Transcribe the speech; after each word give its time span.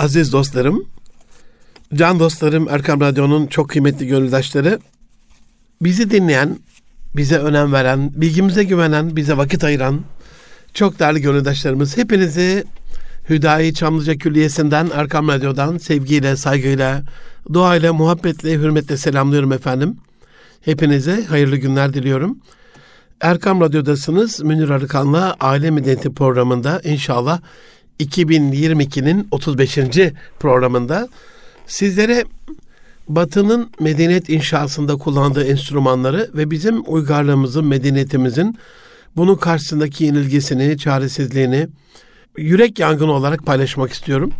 Aziz 0.00 0.32
dostlarım, 0.32 0.84
can 1.94 2.20
dostlarım, 2.20 2.68
Erkam 2.68 3.00
Radyo'nun 3.00 3.46
çok 3.46 3.70
kıymetli 3.70 4.06
gönüldaşları, 4.06 4.78
bizi 5.82 6.10
dinleyen, 6.10 6.58
bize 7.16 7.38
önem 7.38 7.72
veren, 7.72 8.12
bilgimize 8.14 8.64
güvenen, 8.64 9.16
bize 9.16 9.36
vakit 9.36 9.64
ayıran 9.64 10.00
çok 10.74 10.98
değerli 10.98 11.20
gönüldaşlarımız 11.20 11.96
hepinizi 11.96 12.64
Hüdayi 13.28 13.74
Çamlıca 13.74 14.14
Külliyesi'nden, 14.14 14.90
Erkam 14.94 15.28
Radyo'dan 15.28 15.78
sevgiyle, 15.78 16.36
saygıyla, 16.36 17.02
duayla, 17.52 17.92
muhabbetle, 17.92 18.52
hürmetle 18.52 18.96
selamlıyorum 18.96 19.52
efendim. 19.52 19.96
Hepinize 20.60 21.24
hayırlı 21.24 21.56
günler 21.56 21.94
diliyorum. 21.94 22.38
Erkam 23.20 23.60
Radyo'dasınız. 23.60 24.42
Münir 24.42 24.70
Arıkan'la 24.70 25.36
Aile 25.40 25.70
Medeniyeti 25.70 26.14
programında 26.14 26.80
inşallah 26.84 27.40
2022'nin 28.00 29.28
35. 29.30 29.78
programında 30.40 31.08
sizlere 31.66 32.24
Batı'nın 33.08 33.70
medeniyet 33.80 34.28
inşasında 34.28 34.96
kullandığı 34.96 35.44
enstrümanları 35.44 36.30
ve 36.34 36.50
bizim 36.50 36.82
uygarlığımızın, 36.86 37.64
medeniyetimizin 37.64 38.58
bunun 39.16 39.34
karşısındaki 39.34 40.04
yenilgisini, 40.04 40.78
çaresizliğini 40.78 41.68
yürek 42.36 42.78
yangını 42.78 43.12
olarak 43.12 43.46
paylaşmak 43.46 43.92
istiyorum. 43.92 44.32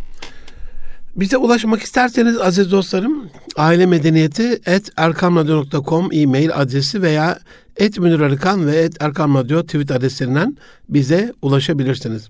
Bize 1.15 1.37
ulaşmak 1.37 1.81
isterseniz 1.81 2.37
aziz 2.37 2.71
dostlarım 2.71 3.29
aile 3.55 3.85
medeniyeti 3.85 4.59
et 4.65 4.89
erkamradyo.com 4.97 6.09
e-mail 6.11 6.49
adresi 6.53 7.01
veya 7.01 7.39
et 7.77 7.99
Münir 7.99 8.19
Arıkan 8.19 8.67
ve 8.67 8.75
et 8.75 8.97
Erkam 8.99 9.47
tweet 9.47 9.91
adreslerinden 9.91 10.57
bize 10.89 11.33
ulaşabilirsiniz. 11.41 12.27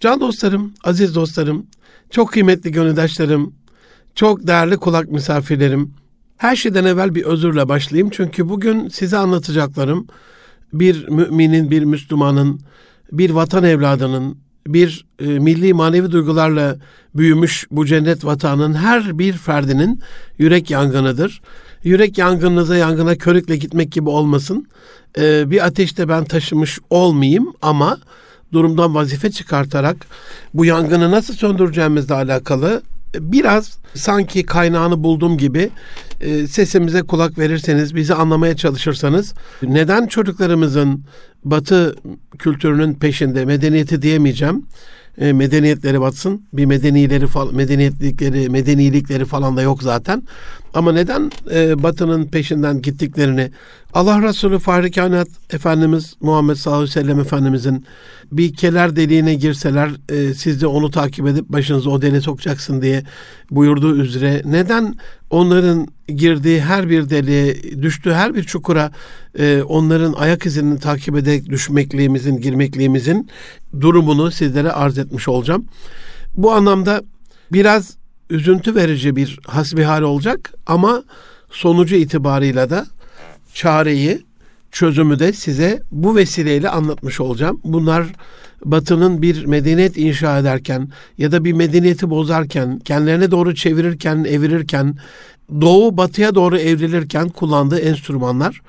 Can 0.00 0.20
dostlarım, 0.20 0.72
aziz 0.84 1.14
dostlarım, 1.14 1.66
çok 2.10 2.32
kıymetli 2.32 2.72
gönüldaşlarım, 2.72 3.54
çok 4.14 4.46
değerli 4.46 4.76
kulak 4.76 5.10
misafirlerim. 5.10 5.94
Her 6.36 6.56
şeyden 6.56 6.84
evvel 6.84 7.14
bir 7.14 7.22
özürle 7.22 7.68
başlayayım 7.68 8.10
çünkü 8.10 8.48
bugün 8.48 8.88
size 8.88 9.16
anlatacaklarım 9.16 10.06
bir 10.72 11.08
müminin, 11.08 11.70
bir 11.70 11.84
Müslümanın, 11.84 12.60
bir 13.12 13.30
vatan 13.30 13.64
evladının, 13.64 14.38
bir 14.66 15.06
e, 15.18 15.26
milli 15.26 15.74
manevi 15.74 16.12
duygularla 16.12 16.76
büyümüş 17.14 17.66
bu 17.70 17.86
cennet 17.86 18.24
vatanın 18.24 18.74
her 18.74 19.18
bir 19.18 19.32
ferdinin 19.32 20.00
yürek 20.38 20.70
yangınıdır. 20.70 21.42
Yürek 21.84 22.18
yangınınıza 22.18 22.76
yangına 22.76 23.14
körükle 23.14 23.56
gitmek 23.56 23.92
gibi 23.92 24.08
olmasın. 24.08 24.66
E, 25.18 25.50
bir 25.50 25.66
ateşte 25.66 26.08
ben 26.08 26.24
taşımış 26.24 26.78
olmayayım 26.90 27.52
ama 27.62 27.98
durumdan 28.52 28.94
vazife 28.94 29.30
çıkartarak 29.30 29.96
bu 30.54 30.64
yangını 30.64 31.10
nasıl 31.10 31.34
söndüreceğimizle 31.34 32.14
alakalı 32.14 32.82
biraz 33.14 33.78
sanki 33.94 34.46
kaynağını 34.46 35.04
bulduğum 35.04 35.38
gibi 35.38 35.70
e, 36.20 36.46
sesimize 36.46 37.02
kulak 37.02 37.38
verirseniz, 37.38 37.94
bizi 37.94 38.14
anlamaya 38.14 38.56
çalışırsanız 38.56 39.34
neden 39.62 40.06
çocuklarımızın 40.06 41.04
Batı 41.44 41.96
kültürünün 42.38 42.94
peşinde 42.94 43.44
medeniyeti 43.44 44.02
diyemeyeceğim. 44.02 44.66
E, 45.18 45.32
medeniyetleri 45.32 46.00
batsın. 46.00 46.42
Bir 46.52 46.64
medenileri 46.64 47.26
falan 47.26 47.54
medeniyetlikleri, 47.54 48.48
medenilikleri 48.48 49.24
falan 49.24 49.56
da 49.56 49.62
yok 49.62 49.82
zaten. 49.82 50.22
Ama 50.74 50.92
neden 50.92 51.30
e, 51.54 51.82
Batı'nın 51.82 52.26
peşinden 52.26 52.82
gittiklerini 52.82 53.50
Allah 53.94 54.22
Resulü 54.22 54.58
Fahri 54.58 54.90
Kainat 54.90 55.28
Efendimiz 55.50 56.14
Muhammed 56.20 56.54
sallallahu 56.54 56.82
aleyhi 56.82 56.96
ve 56.96 57.02
sellem 57.02 57.20
Efendimizin 57.20 57.86
bir 58.32 58.54
keler 58.54 58.96
deliğine 58.96 59.34
girseler 59.34 59.90
e, 60.08 60.34
siz 60.34 60.62
de 60.62 60.66
onu 60.66 60.90
takip 60.90 61.26
edip 61.26 61.48
başınızı 61.48 61.90
o 61.90 62.02
deliğe 62.02 62.20
sokacaksın 62.20 62.82
diye 62.82 63.04
buyurduğu 63.50 63.96
üzere 63.96 64.42
neden 64.44 64.94
onların 65.30 65.88
girdiği 66.08 66.60
her 66.60 66.90
bir 66.90 67.10
deliğe, 67.10 67.62
düştüğü 67.82 68.12
her 68.12 68.34
bir 68.34 68.42
çukura 68.42 68.90
e, 69.38 69.62
onların 69.62 70.12
ayak 70.12 70.46
izini 70.46 70.78
takip 70.78 71.16
ederek 71.16 71.46
düşmekliğimizin, 71.46 72.36
girmekliğimizin 72.36 73.28
durumunu 73.80 74.30
sizlere 74.30 74.72
arz 74.72 74.98
etmiş 74.98 75.28
olacağım. 75.28 75.64
Bu 76.36 76.52
anlamda 76.52 77.02
biraz 77.52 77.99
üzüntü 78.30 78.74
verici 78.74 79.16
bir 79.16 79.38
hasbihal 79.46 80.02
olacak 80.02 80.52
ama 80.66 81.02
sonucu 81.50 81.96
itibarıyla 81.96 82.70
da 82.70 82.86
çareyi, 83.54 84.22
çözümü 84.70 85.18
de 85.18 85.32
size 85.32 85.82
bu 85.92 86.16
vesileyle 86.16 86.68
anlatmış 86.68 87.20
olacağım. 87.20 87.60
Bunlar 87.64 88.06
Batı'nın 88.64 89.22
bir 89.22 89.44
medeniyet 89.44 89.98
inşa 89.98 90.38
ederken 90.38 90.88
ya 91.18 91.32
da 91.32 91.44
bir 91.44 91.52
medeniyeti 91.52 92.10
bozarken, 92.10 92.78
kendilerine 92.78 93.30
doğru 93.30 93.54
çevirirken, 93.54 94.24
evirirken, 94.24 94.96
Doğu 95.60 95.96
Batı'ya 95.96 96.34
doğru 96.34 96.58
evrilirken 96.58 97.28
kullandığı 97.28 97.78
enstrümanlar. 97.78 98.60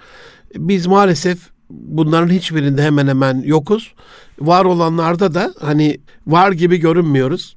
Biz 0.56 0.88
maalesef 0.88 1.40
bunların 1.70 2.30
hiçbirinde 2.34 2.84
hemen 2.84 3.08
hemen 3.08 3.42
yokuz. 3.46 3.94
Var 4.40 4.66
olanlarda 4.66 5.34
da 5.34 5.54
hani 5.60 5.98
var 6.28 6.52
gibi 6.52 6.78
görünmüyoruz. 6.78 7.56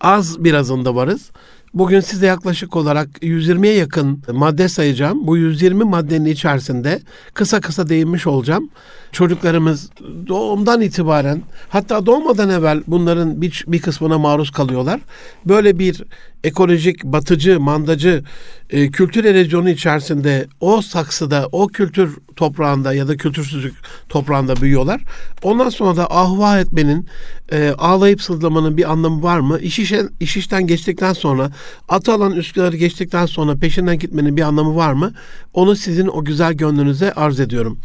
Az 0.00 0.44
birazında 0.44 0.94
varız. 0.94 1.30
Bugün 1.76 2.00
size 2.00 2.26
yaklaşık 2.26 2.76
olarak 2.76 3.08
120'ye 3.22 3.74
yakın 3.74 4.22
madde 4.32 4.68
sayacağım. 4.68 5.26
Bu 5.26 5.36
120 5.36 5.84
maddenin 5.84 6.24
içerisinde 6.24 7.00
kısa 7.34 7.60
kısa 7.60 7.88
değinmiş 7.88 8.26
olacağım. 8.26 8.70
Çocuklarımız 9.12 9.90
doğumdan 10.26 10.80
itibaren 10.80 11.42
hatta 11.68 12.06
doğmadan 12.06 12.50
evvel 12.50 12.82
bunların 12.86 13.40
bir, 13.42 13.64
bir 13.68 13.80
kısmına 13.80 14.18
maruz 14.18 14.50
kalıyorlar. 14.50 15.00
Böyle 15.46 15.78
bir 15.78 16.02
ekolojik, 16.44 17.04
batıcı, 17.04 17.60
mandacı 17.60 18.24
e, 18.70 18.90
kültür 18.90 19.24
erozyonu 19.24 19.70
içerisinde 19.70 20.46
o 20.60 20.82
saksıda, 20.82 21.48
o 21.52 21.66
kültür 21.68 22.18
toprağında 22.36 22.94
ya 22.94 23.08
da 23.08 23.16
kültürsüzlük 23.16 23.74
toprağında 24.08 24.56
büyüyorlar. 24.56 25.00
Ondan 25.42 25.68
sonra 25.68 25.96
da 25.96 26.10
ahva 26.10 26.58
etmenin, 26.58 27.06
e, 27.52 27.70
ağlayıp 27.78 28.22
sızlamanın 28.22 28.76
bir 28.76 28.92
anlamı 28.92 29.22
var 29.22 29.40
mı? 29.40 29.58
İş, 29.58 29.78
işe, 29.78 30.02
iş 30.20 30.36
işten 30.36 30.66
geçtikten 30.66 31.12
sonra, 31.12 31.50
atı 31.88 32.12
alan 32.12 32.32
üsküdarı 32.32 32.76
geçtikten 32.76 33.26
sonra 33.26 33.56
peşinden 33.56 33.98
gitmenin 33.98 34.36
bir 34.36 34.42
anlamı 34.42 34.76
var 34.76 34.92
mı? 34.92 35.12
Onu 35.54 35.76
sizin 35.76 36.06
o 36.06 36.24
güzel 36.24 36.52
gönlünüze 36.52 37.12
arz 37.12 37.40
ediyorum. 37.40 37.78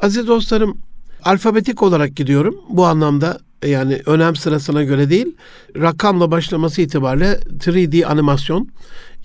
Aziz 0.00 0.26
dostlarım, 0.26 0.78
alfabetik 1.24 1.82
olarak 1.82 2.16
gidiyorum. 2.16 2.56
Bu 2.68 2.86
anlamda 2.86 3.38
yani 3.66 4.02
önem 4.06 4.36
sırasına 4.36 4.82
göre 4.82 5.10
değil, 5.10 5.36
rakamla 5.76 6.30
başlaması 6.30 6.82
itibariyle 6.82 7.40
3D 7.58 8.06
animasyon, 8.06 8.68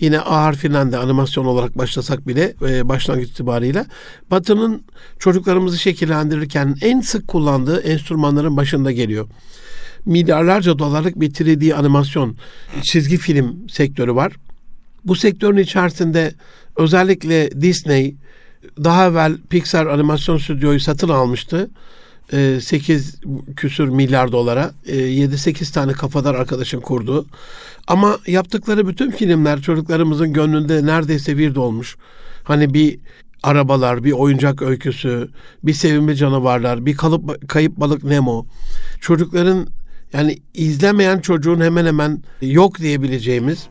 yine 0.00 0.20
A 0.20 0.42
harfinden 0.42 0.92
de 0.92 0.98
animasyon 0.98 1.44
olarak 1.44 1.78
başlasak 1.78 2.28
bile 2.28 2.54
e, 2.62 2.88
başlangıç 2.88 3.28
itibariyle 3.30 3.84
Batı'nın 4.30 4.82
çocuklarımızı 5.18 5.78
şekillendirirken 5.78 6.74
en 6.82 7.00
sık 7.00 7.28
kullandığı 7.28 7.80
enstrümanların 7.80 8.56
başında 8.56 8.92
geliyor. 8.92 9.28
Milyarlarca 10.06 10.78
dolarlık 10.78 11.20
bir 11.20 11.30
3D 11.30 11.74
animasyon 11.74 12.36
çizgi 12.82 13.16
film 13.16 13.68
sektörü 13.68 14.14
var. 14.14 14.32
Bu 15.04 15.14
sektörün 15.14 15.56
içerisinde 15.56 16.34
özellikle 16.76 17.60
Disney 17.60 18.16
daha 18.84 19.06
evvel 19.06 19.36
Pixar 19.50 19.86
animasyon 19.86 20.38
stüdyoyu 20.38 20.80
satın 20.80 21.08
almıştı. 21.08 21.70
8 22.30 23.14
ee, 23.14 23.54
küsür 23.56 23.88
milyar 23.88 24.32
dolara 24.32 24.72
7-8 24.86 25.70
e, 25.70 25.72
tane 25.72 25.92
kafadar 25.92 26.34
arkadaşın 26.34 26.80
kurdu. 26.80 27.26
Ama 27.86 28.18
yaptıkları 28.26 28.88
bütün 28.88 29.10
filmler 29.10 29.60
çocuklarımızın 29.60 30.32
gönlünde 30.32 30.86
neredeyse 30.86 31.38
bir 31.38 31.54
dolmuş. 31.54 31.96
Hani 32.44 32.74
bir 32.74 32.98
arabalar, 33.42 34.04
bir 34.04 34.12
oyuncak 34.12 34.62
öyküsü, 34.62 35.28
bir 35.62 35.72
sevimli 35.72 36.16
canavarlar, 36.16 36.86
bir 36.86 36.96
kalıp, 36.96 37.48
kayıp 37.48 37.76
balık 37.76 38.04
Nemo. 38.04 38.46
Çocukların 39.00 39.66
yani 40.12 40.38
izlemeyen 40.54 41.20
çocuğun 41.20 41.60
hemen 41.60 41.86
hemen 41.86 42.22
yok 42.40 42.78
diyebileceğimiz 42.78 43.66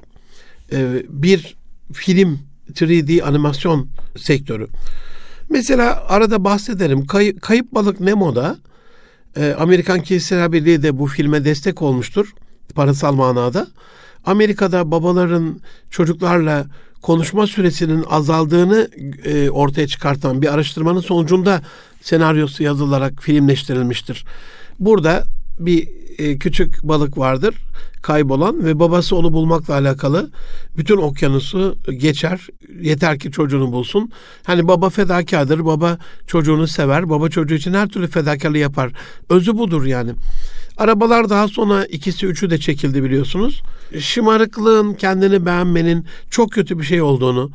e, 0.71 1.03
bir 1.09 1.55
film 1.93 2.39
3D 2.73 3.23
animasyon 3.23 3.87
sektörü. 4.17 4.67
Mesela 5.49 6.03
arada 6.07 6.43
bahsederim. 6.43 7.05
Kay, 7.05 7.35
Kayıp 7.35 7.71
Balık 7.71 7.99
Nemo'da 7.99 8.57
e, 9.35 9.53
Amerikan 9.59 10.01
Kiliseler 10.01 10.51
Birliği 10.51 10.83
de 10.83 10.99
bu 10.99 11.07
filme 11.07 11.45
destek 11.45 11.81
olmuştur. 11.81 12.33
Parasal 12.75 13.13
manada. 13.13 13.67
Amerika'da 14.25 14.91
babaların 14.91 15.59
çocuklarla 15.89 16.65
konuşma 17.01 17.47
süresinin 17.47 18.05
azaldığını 18.09 18.89
e, 19.25 19.49
ortaya 19.49 19.87
çıkartan 19.87 20.41
bir 20.41 20.53
araştırmanın 20.53 20.99
sonucunda 20.99 21.61
senaryosu 22.01 22.63
yazılarak 22.63 23.21
filmleştirilmiştir. 23.21 24.25
Burada 24.79 25.23
bir 25.59 25.87
e, 26.17 26.37
küçük 26.37 26.83
balık 26.83 27.17
vardır 27.17 27.55
kaybolan 28.07 28.65
ve 28.65 28.79
babası 28.79 29.15
onu 29.15 29.33
bulmakla 29.33 29.73
alakalı 29.73 30.29
bütün 30.77 30.97
okyanusu 30.97 31.77
geçer. 31.97 32.47
Yeter 32.81 33.19
ki 33.19 33.31
çocuğunu 33.31 33.71
bulsun. 33.71 34.11
Hani 34.43 34.67
baba 34.67 34.89
fedakardır. 34.89 35.65
Baba 35.65 35.97
çocuğunu 36.27 36.67
sever. 36.67 37.09
Baba 37.09 37.29
çocuğu 37.29 37.55
için 37.55 37.73
her 37.73 37.87
türlü 37.87 38.07
fedakarlığı 38.07 38.57
yapar. 38.57 38.91
Özü 39.29 39.57
budur 39.57 39.85
yani. 39.85 40.11
Arabalar 40.77 41.29
daha 41.29 41.47
sonra 41.47 41.85
ikisi 41.85 42.25
üçü 42.25 42.49
de 42.49 42.57
çekildi 42.57 43.03
biliyorsunuz. 43.03 43.61
Şımarıklığın, 43.99 44.93
kendini 44.93 45.45
beğenmenin 45.45 46.05
çok 46.29 46.51
kötü 46.51 46.79
bir 46.79 46.83
şey 46.83 47.01
olduğunu, 47.01 47.51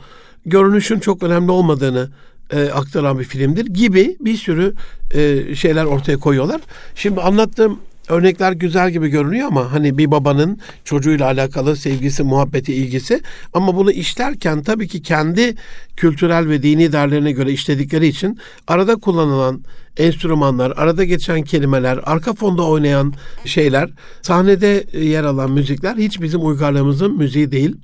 görünüşün 0.46 0.98
çok 0.98 1.22
önemli 1.22 1.50
olmadığını 1.50 2.10
e, 2.50 2.70
aktaran 2.70 3.18
bir 3.18 3.24
filmdir 3.24 3.66
gibi 3.66 4.16
bir 4.20 4.36
sürü 4.36 4.74
e, 5.14 5.54
şeyler 5.54 5.84
ortaya 5.84 6.16
koyuyorlar. 6.18 6.60
Şimdi 6.94 7.20
anlattığım 7.20 7.78
örnekler 8.08 8.52
güzel 8.52 8.90
gibi 8.90 9.08
görünüyor 9.08 9.48
ama 9.48 9.72
hani 9.72 9.98
bir 9.98 10.10
babanın 10.10 10.58
çocuğuyla 10.84 11.26
alakalı 11.26 11.76
sevgisi, 11.76 12.22
muhabbeti, 12.22 12.74
ilgisi 12.74 13.20
ama 13.52 13.76
bunu 13.76 13.92
işlerken 13.92 14.62
tabii 14.62 14.88
ki 14.88 15.02
kendi 15.02 15.54
kültürel 15.96 16.48
ve 16.48 16.62
dini 16.62 16.92
değerlerine 16.92 17.32
göre 17.32 17.52
işledikleri 17.52 18.06
için 18.06 18.38
arada 18.66 18.96
kullanılan 18.96 19.64
enstrümanlar, 19.96 20.72
arada 20.76 21.04
geçen 21.04 21.42
kelimeler, 21.42 22.00
arka 22.04 22.34
fonda 22.34 22.62
oynayan 22.62 23.14
şeyler, 23.44 23.90
sahnede 24.22 24.86
yer 24.92 25.24
alan 25.24 25.50
müzikler 25.50 25.96
hiç 25.96 26.20
bizim 26.20 26.46
uygarlığımızın 26.46 27.16
müziği 27.16 27.52
değil. 27.52 27.76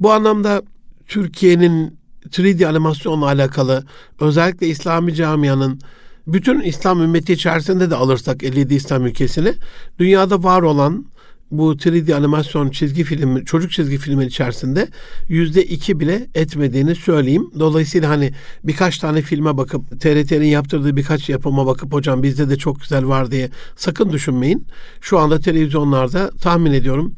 Bu 0.00 0.12
anlamda 0.12 0.62
Türkiye'nin 1.08 1.98
3D 2.30 2.66
animasyonla 2.66 3.26
alakalı 3.26 3.84
özellikle 4.20 4.66
İslami 4.66 5.14
camianın 5.14 5.80
bütün 6.26 6.60
İslam 6.60 7.02
ümmeti 7.02 7.32
içerisinde 7.32 7.90
de 7.90 7.94
alırsak 7.94 8.42
57 8.42 8.74
İslam 8.74 9.06
ülkesini 9.06 9.54
dünyada 9.98 10.42
var 10.42 10.62
olan 10.62 11.06
bu 11.50 11.74
3D 11.74 12.14
animasyon 12.14 12.70
çizgi 12.70 13.04
film, 13.04 13.44
çocuk 13.44 13.72
çizgi 13.72 13.98
filmin 13.98 14.26
içerisinde 14.26 14.88
yüzde 15.28 15.64
iki 15.64 16.00
bile 16.00 16.26
etmediğini 16.34 16.94
söyleyeyim. 16.94 17.50
Dolayısıyla 17.58 18.08
hani 18.08 18.32
birkaç 18.64 18.98
tane 18.98 19.22
filme 19.22 19.56
bakıp 19.56 20.00
TRT'nin 20.00 20.46
yaptırdığı 20.46 20.96
birkaç 20.96 21.28
yapıma 21.28 21.66
bakıp 21.66 21.92
hocam 21.92 22.22
bizde 22.22 22.50
de 22.50 22.56
çok 22.56 22.80
güzel 22.80 23.06
var 23.08 23.30
diye 23.30 23.50
sakın 23.76 24.12
düşünmeyin. 24.12 24.66
Şu 25.00 25.18
anda 25.18 25.40
televizyonlarda 25.40 26.30
tahmin 26.30 26.72
ediyorum 26.72 27.14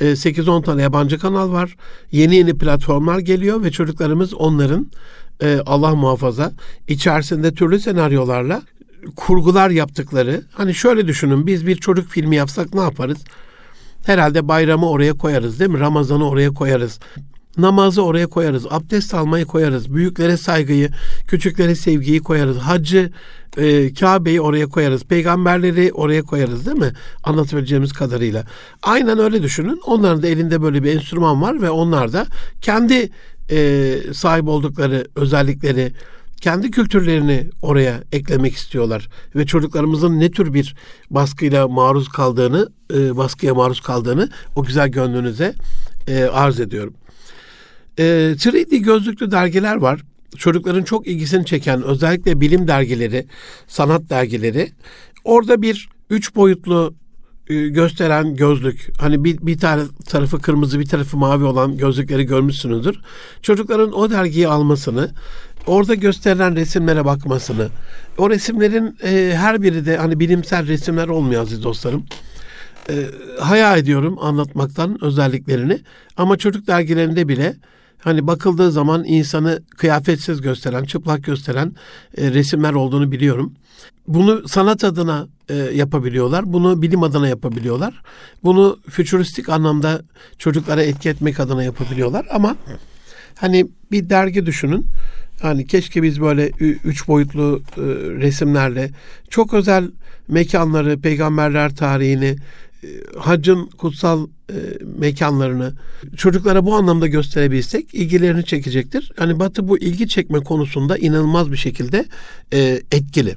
8-10 0.00 0.64
tane 0.64 0.82
yabancı 0.82 1.18
kanal 1.18 1.52
var. 1.52 1.76
Yeni 2.12 2.36
yeni 2.36 2.58
platformlar 2.58 3.18
geliyor 3.18 3.62
ve 3.62 3.70
çocuklarımız 3.70 4.34
onların 4.34 4.90
e, 5.42 5.60
Allah 5.66 5.94
muhafaza 5.94 6.52
içerisinde 6.88 7.54
türlü 7.54 7.80
senaryolarla 7.80 8.62
kurgular 9.16 9.70
yaptıkları. 9.70 10.42
Hani 10.52 10.74
şöyle 10.74 11.06
düşünün 11.06 11.46
biz 11.46 11.66
bir 11.66 11.76
çocuk 11.76 12.08
filmi 12.08 12.36
yapsak 12.36 12.74
ne 12.74 12.80
yaparız? 12.80 13.18
Herhalde 14.06 14.48
bayramı 14.48 14.90
oraya 14.90 15.12
koyarız 15.12 15.60
değil 15.60 15.70
mi? 15.70 15.80
Ramazan'ı 15.80 16.28
oraya 16.28 16.50
koyarız. 16.50 17.00
Namazı 17.58 18.02
oraya 18.02 18.26
koyarız. 18.26 18.66
Abdest 18.70 19.14
almayı 19.14 19.44
koyarız. 19.44 19.94
Büyüklere 19.94 20.36
saygıyı, 20.36 20.90
küçüklere 21.28 21.74
sevgiyi 21.74 22.20
koyarız. 22.20 22.58
Hacı, 22.58 23.12
e, 23.56 23.94
Kabe'yi 23.94 24.40
oraya 24.40 24.66
koyarız. 24.66 25.04
Peygamberleri 25.04 25.92
oraya 25.92 26.22
koyarız 26.22 26.66
değil 26.66 26.78
mi? 26.78 26.92
Anlatabileceğimiz 27.24 27.92
kadarıyla. 27.92 28.44
Aynen 28.82 29.18
öyle 29.18 29.42
düşünün. 29.42 29.80
Onların 29.86 30.22
da 30.22 30.26
elinde 30.26 30.62
böyle 30.62 30.82
bir 30.82 30.94
enstrüman 30.94 31.42
var 31.42 31.62
ve 31.62 31.70
onlar 31.70 32.12
da 32.12 32.26
kendi 32.60 33.10
e, 33.50 33.98
sahip 34.12 34.48
oldukları 34.48 35.06
özellikleri, 35.16 35.92
kendi 36.40 36.70
kültürlerini 36.70 37.46
oraya 37.62 38.02
eklemek 38.12 38.54
istiyorlar 38.54 39.08
ve 39.36 39.46
çocuklarımızın 39.46 40.20
ne 40.20 40.30
tür 40.30 40.54
bir 40.54 40.74
baskıyla 41.10 41.68
maruz 41.68 42.08
kaldığını, 42.08 42.68
e, 42.94 43.16
baskıya 43.16 43.54
maruz 43.54 43.80
kaldığını 43.80 44.28
o 44.56 44.64
güzel 44.64 44.88
gönlünüze 44.88 45.54
e, 46.08 46.24
arz 46.24 46.60
ediyorum. 46.60 46.94
E, 47.98 48.02
3D 48.36 48.76
gözlüklü 48.76 49.30
dergiler 49.30 49.76
var. 49.76 50.00
Çocukların 50.36 50.82
çok 50.82 51.06
ilgisini 51.06 51.46
çeken 51.46 51.82
özellikle 51.82 52.40
bilim 52.40 52.68
dergileri, 52.68 53.26
sanat 53.68 54.10
dergileri. 54.10 54.72
Orada 55.24 55.62
bir 55.62 55.88
üç 56.10 56.36
boyutlu 56.36 56.94
gösteren 57.50 58.36
gözlük 58.36 58.90
hani 59.00 59.24
bir, 59.24 59.38
bir 59.38 59.58
tane 59.58 59.82
tarafı 60.06 60.40
kırmızı 60.40 60.80
bir 60.80 60.86
tarafı 60.86 61.16
mavi 61.16 61.44
olan 61.44 61.76
gözlükleri 61.76 62.24
görmüşsünüzdür. 62.26 63.00
Çocukların 63.42 63.92
o 63.92 64.10
dergiyi 64.10 64.48
almasını 64.48 65.10
orada 65.66 65.94
gösterilen 65.94 66.56
resimlere 66.56 67.04
bakmasını 67.04 67.68
o 68.18 68.30
resimlerin 68.30 68.96
e, 69.02 69.34
her 69.36 69.62
biri 69.62 69.86
de 69.86 69.96
hani 69.96 70.20
bilimsel 70.20 70.66
resimler 70.66 71.08
olmuyor 71.08 71.42
aziz 71.42 71.62
dostlarım. 71.62 72.04
E, 72.90 72.94
hayal 73.40 73.78
ediyorum 73.78 74.18
anlatmaktan 74.20 75.04
özelliklerini 75.04 75.78
ama 76.16 76.36
çocuk 76.36 76.66
dergilerinde 76.66 77.28
bile 77.28 77.56
hani 78.00 78.26
bakıldığı 78.26 78.72
zaman 78.72 79.04
insanı 79.04 79.62
kıyafetsiz 79.76 80.40
gösteren, 80.40 80.84
çıplak 80.84 81.24
gösteren 81.24 81.72
e, 82.16 82.30
resimler 82.30 82.72
olduğunu 82.72 83.12
biliyorum. 83.12 83.52
Bunu 84.08 84.48
sanat 84.48 84.84
adına 84.84 85.26
e, 85.48 85.54
yapabiliyorlar. 85.54 86.52
Bunu 86.52 86.82
bilim 86.82 87.02
adına 87.02 87.28
yapabiliyorlar. 87.28 88.02
Bunu 88.44 88.78
fütüristik 88.88 89.48
anlamda 89.48 90.02
çocuklara 90.38 90.82
etki 90.82 91.08
etmek 91.08 91.40
adına 91.40 91.64
yapabiliyorlar. 91.64 92.26
Ama 92.30 92.56
hani 93.34 93.66
bir 93.92 94.10
dergi 94.10 94.46
düşünün. 94.46 94.86
Hani 95.42 95.66
keşke 95.66 96.02
biz 96.02 96.20
böyle 96.20 96.48
üç 96.84 97.08
boyutlu 97.08 97.62
e, 97.76 97.80
resimlerle 98.20 98.90
çok 99.30 99.54
özel 99.54 99.90
mekanları, 100.28 101.00
peygamberler 101.00 101.76
tarihini, 101.76 102.36
e, 102.84 102.88
hacın 103.18 103.66
kutsal 103.66 104.26
e, 104.50 104.54
mekanlarını 104.98 105.72
çocuklara 106.16 106.66
bu 106.66 106.74
anlamda 106.74 107.06
gösterebilsek 107.06 107.94
ilgilerini 107.94 108.44
çekecektir. 108.44 109.12
Hani 109.16 109.38
Batı 109.38 109.68
bu 109.68 109.78
ilgi 109.78 110.08
çekme 110.08 110.40
konusunda 110.40 110.98
inanılmaz 110.98 111.52
bir 111.52 111.56
şekilde 111.56 112.06
e, 112.52 112.80
etkili. 112.92 113.36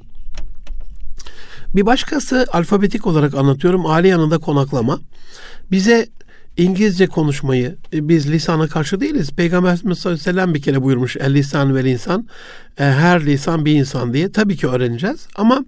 Bir 1.76 1.86
başkası 1.86 2.46
alfabetik 2.52 3.06
olarak 3.06 3.34
anlatıyorum. 3.34 3.86
Aile 3.86 4.08
yanında 4.08 4.38
konaklama. 4.38 5.00
Bize 5.70 6.08
İngilizce 6.56 7.06
konuşmayı 7.06 7.76
e, 7.92 8.08
biz 8.08 8.30
lisana 8.30 8.68
karşı 8.68 9.00
değiliz. 9.00 9.30
Peygamber 9.30 9.76
sallallahu 9.76 10.08
aleyhi 10.08 10.20
ve 10.20 10.22
sellem 10.22 10.54
bir 10.54 10.62
kere 10.62 10.82
buyurmuş. 10.82 11.16
El 11.16 11.34
lisan 11.34 11.74
ve 11.74 11.90
insan. 11.90 12.28
E, 12.78 12.84
her 12.84 13.26
lisan 13.26 13.64
bir 13.64 13.72
insan 13.72 14.14
diye. 14.14 14.32
Tabii 14.32 14.56
ki 14.56 14.68
öğreneceğiz. 14.68 15.26
Ama 15.34 15.64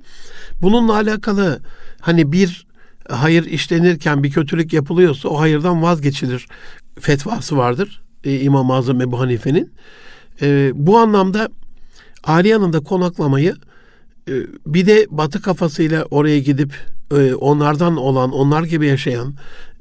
bununla 0.62 0.94
alakalı 0.94 1.60
hani 2.00 2.32
bir 2.32 2.66
hayır 3.08 3.44
işlenirken 3.44 4.22
bir 4.22 4.30
kötülük 4.30 4.72
yapılıyorsa 4.72 5.28
o 5.28 5.40
hayırdan 5.40 5.82
vazgeçilir 5.82 6.46
fetvası 7.00 7.56
vardır. 7.56 8.02
E, 8.24 8.40
İmam-ı 8.40 8.74
Azam 8.74 9.00
Ebu 9.00 9.20
Hanife'nin. 9.20 9.72
E, 10.42 10.70
bu 10.74 10.98
anlamda 10.98 11.48
aile 12.24 12.48
yanında 12.48 12.80
konaklamayı 12.80 13.54
ee, 14.28 14.32
bir 14.66 14.86
de 14.86 15.06
batı 15.10 15.42
kafasıyla 15.42 16.04
oraya 16.10 16.38
gidip 16.38 16.74
e, 17.10 17.34
onlardan 17.34 17.96
olan, 17.96 18.32
onlar 18.32 18.62
gibi 18.62 18.86
yaşayan, 18.86 19.34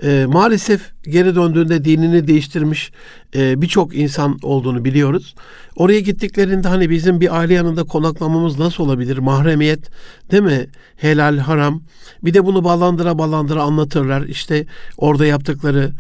e, 0.03 0.25
maalesef 0.27 0.81
geri 1.03 1.35
döndüğünde 1.35 1.85
dinini 1.85 2.27
değiştirmiş 2.27 2.91
e, 3.35 3.61
birçok 3.61 3.95
insan 3.95 4.39
olduğunu 4.43 4.85
biliyoruz. 4.85 5.35
Oraya 5.75 5.99
gittiklerinde 5.99 6.67
hani 6.67 6.89
bizim 6.89 7.21
bir 7.21 7.37
aile 7.37 7.53
yanında 7.53 7.83
konaklamamız 7.83 8.59
nasıl 8.59 8.83
olabilir? 8.83 9.17
Mahremiyet 9.17 9.89
değil 10.31 10.43
mi? 10.43 10.67
Helal, 10.97 11.37
haram. 11.37 11.81
Bir 12.23 12.33
de 12.33 12.45
bunu 12.45 12.63
ballandıra 12.63 13.17
ballandıra 13.17 13.63
anlatırlar. 13.63 14.21
İşte 14.21 14.65
orada 14.97 15.25
yaptıkları 15.25 15.91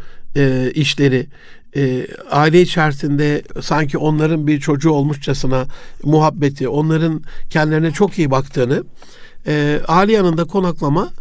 işleri 0.73 1.27
aile 2.31 2.61
içerisinde 2.61 3.41
sanki 3.61 3.97
onların 3.97 4.47
bir 4.47 4.59
çocuğu 4.59 4.91
olmuşçasına 4.91 5.65
muhabbeti, 6.03 6.67
onların 6.67 7.23
kendilerine 7.49 7.91
çok 7.91 8.19
iyi 8.19 8.31
baktığını, 8.31 8.83
e, 9.47 9.81
aile 9.87 10.13
yanında 10.13 10.43
konaklama 10.43 11.11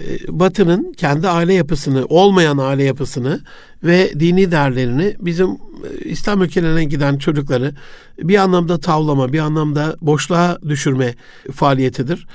e, 0.00 0.02
Batı'nın 0.28 0.92
kendi 0.92 1.28
aile 1.28 1.54
yapısını, 1.54 2.06
olmayan 2.08 2.58
aile 2.58 2.84
yapısını 2.84 3.40
ve 3.84 4.20
dini 4.20 4.50
değerlerini 4.50 5.16
bizim 5.20 5.48
e, 5.50 6.04
İslam 6.04 6.42
ülkelerine 6.42 6.84
giden 6.84 7.18
çocukları 7.18 7.74
bir 8.18 8.36
anlamda 8.36 8.80
tavlama, 8.80 9.32
bir 9.32 9.38
anlamda 9.38 9.96
boşluğa 10.00 10.58
düşürme 10.68 11.14
faaliyetidir. 11.52 12.26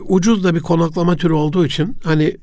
Ucuz 0.00 0.44
da 0.44 0.54
bir 0.54 0.60
konaklama 0.60 1.16
türü 1.16 1.32
olduğu 1.32 1.66
için 1.66 1.96
hani 2.04 2.36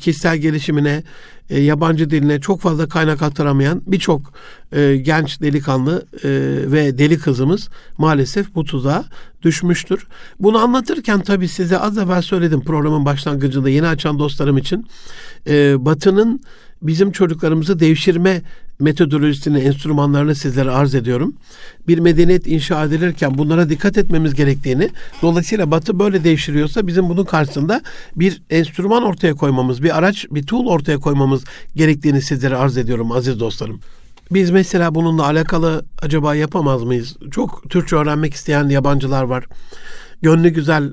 kişisel 0.00 0.36
gelişimine, 0.36 1.02
e, 1.50 1.60
yabancı 1.60 2.10
diline 2.10 2.40
çok 2.40 2.60
fazla 2.60 2.88
kaynak 2.88 3.22
aktaramayan 3.22 3.82
birçok 3.86 4.32
e, 4.72 4.96
genç 4.96 5.40
delikanlı 5.40 6.06
e, 6.24 6.28
ve 6.72 6.98
deli 6.98 7.18
kızımız 7.18 7.68
maalesef 7.98 8.54
bu 8.54 8.64
tuzağa 8.64 9.04
düşmüştür. 9.42 10.06
Bunu 10.40 10.58
anlatırken 10.58 11.20
tabii 11.20 11.48
size 11.48 11.78
az 11.78 11.98
evvel 11.98 12.22
söyledim 12.22 12.60
programın 12.60 13.04
başlangıcında 13.04 13.70
yeni 13.70 13.86
açan 13.86 14.18
dostlarım 14.18 14.58
için 14.58 14.86
Batı'nın 15.84 16.40
bizim 16.82 17.12
çocuklarımızı 17.12 17.80
devşirme 17.80 18.42
metodolojisini, 18.80 19.58
enstrümanlarını 19.58 20.34
sizlere 20.34 20.70
arz 20.70 20.94
ediyorum. 20.94 21.34
Bir 21.88 21.98
medeniyet 21.98 22.46
inşa 22.46 22.84
edilirken 22.84 23.38
bunlara 23.38 23.68
dikkat 23.68 23.98
etmemiz 23.98 24.34
gerektiğini, 24.34 24.90
dolayısıyla 25.22 25.70
Batı 25.70 25.98
böyle 25.98 26.24
devşiriyorsa 26.24 26.86
bizim 26.86 27.08
bunun 27.08 27.24
karşısında 27.24 27.82
bir 28.16 28.42
enstrüman 28.50 29.02
ortaya 29.02 29.34
koymamız, 29.34 29.82
bir 29.82 29.98
araç, 29.98 30.26
bir 30.30 30.42
tool 30.42 30.66
ortaya 30.66 30.98
koymamız 30.98 31.44
gerektiğini 31.76 32.22
sizlere 32.22 32.56
arz 32.56 32.76
ediyorum 32.76 33.12
aziz 33.12 33.40
dostlarım. 33.40 33.80
Biz 34.30 34.50
mesela 34.50 34.94
bununla 34.94 35.24
alakalı 35.26 35.84
acaba 36.02 36.34
yapamaz 36.34 36.82
mıyız? 36.82 37.16
Çok 37.30 37.70
Türkçe 37.70 37.96
öğrenmek 37.96 38.34
isteyen 38.34 38.68
yabancılar 38.68 39.22
var. 39.22 39.44
Gönlü 40.22 40.48
güzel, 40.48 40.92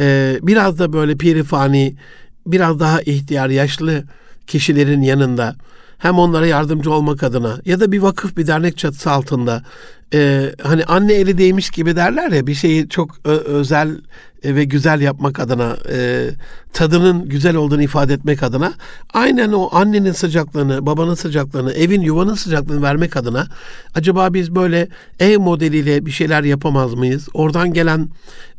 e, 0.00 0.38
biraz 0.42 0.78
da 0.78 0.92
böyle 0.92 1.16
pirifani, 1.16 1.94
biraz 2.46 2.80
daha 2.80 3.02
ihtiyar, 3.02 3.48
yaşlı 3.48 4.04
kişilerin 4.46 5.02
yanında 5.02 5.56
hem 6.00 6.18
onlara 6.18 6.46
yardımcı 6.46 6.92
olmak 6.92 7.22
adına 7.22 7.58
ya 7.64 7.80
da 7.80 7.92
bir 7.92 7.98
vakıf 7.98 8.36
bir 8.36 8.46
dernek 8.46 8.78
çatısı 8.78 9.10
altında 9.10 9.62
e, 10.14 10.50
hani 10.62 10.84
anne 10.84 11.12
eli 11.12 11.38
değmiş 11.38 11.70
gibi 11.70 11.96
derler 11.96 12.30
ya 12.30 12.46
bir 12.46 12.54
şeyi 12.54 12.88
çok 12.88 13.26
özel 13.26 13.96
ve 14.44 14.64
güzel 14.64 15.00
yapmak 15.00 15.40
adına 15.40 15.76
e, 15.92 16.28
tadının 16.72 17.28
güzel 17.28 17.56
olduğunu 17.56 17.82
ifade 17.82 18.14
etmek 18.14 18.42
adına 18.42 18.72
aynen 19.12 19.52
o 19.52 19.68
annenin 19.72 20.12
sıcaklığını 20.12 20.86
babanın 20.86 21.14
sıcaklığını 21.14 21.72
evin 21.72 22.00
yuvanın 22.00 22.34
sıcaklığını 22.34 22.82
vermek 22.82 23.16
adına 23.16 23.46
acaba 23.94 24.34
biz 24.34 24.54
böyle 24.54 24.88
ev 25.20 25.38
modeliyle 25.38 26.06
bir 26.06 26.10
şeyler 26.10 26.44
yapamaz 26.44 26.94
mıyız? 26.94 27.28
Oradan 27.34 27.72
gelen 27.72 28.08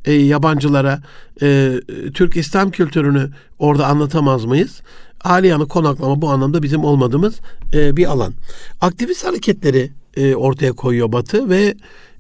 e, 0.05 0.13
yabancılara 0.13 1.01
e, 1.41 1.73
Türk 2.13 2.37
İslam 2.37 2.71
kültürünü 2.71 3.29
orada 3.59 3.87
anlatamaz 3.87 4.45
mıyız 4.45 4.81
Aliyanı 5.23 5.67
konaklama 5.67 6.21
bu 6.21 6.29
anlamda 6.29 6.63
bizim 6.63 6.83
olmadığımız 6.83 7.39
e, 7.73 7.97
bir 7.97 8.05
alan. 8.05 8.33
Aktivist 8.81 9.25
hareketleri 9.25 9.91
e, 10.17 10.35
ortaya 10.35 10.73
koyuyor 10.73 11.11
Batı 11.11 11.49
ve 11.49 11.75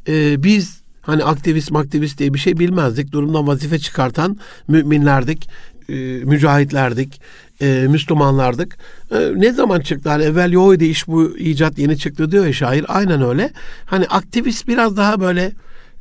e, 0.07 0.43
biz 0.43 0.81
hani 1.01 1.23
aktivist 1.23 1.75
aktivist 1.75 2.17
diye 2.19 2.33
bir 2.33 2.39
şey 2.39 2.59
bilmezdik. 2.59 3.11
Durumdan 3.11 3.47
vazife 3.47 3.79
çıkartan 3.79 4.37
müminlerdik, 4.67 5.49
e, 5.89 5.93
mücahitlerdik, 6.23 7.21
e, 7.61 7.87
Müslümanlardık. 7.89 8.77
E, 9.11 9.31
ne 9.35 9.51
zaman 9.51 9.79
çıktı? 9.79 10.09
Hani 10.09 10.23
evvel 10.23 10.51
yoğuydu 10.51 10.83
iş 10.83 11.07
bu 11.07 11.37
icat 11.37 11.79
yeni 11.79 11.97
çıktı 11.97 12.31
diyor 12.31 12.45
ya 12.45 12.53
şair. 12.53 12.85
Aynen 12.87 13.21
öyle. 13.21 13.51
Hani 13.85 14.05
aktivist 14.05 14.67
biraz 14.67 14.97
daha 14.97 15.19
böyle 15.19 15.51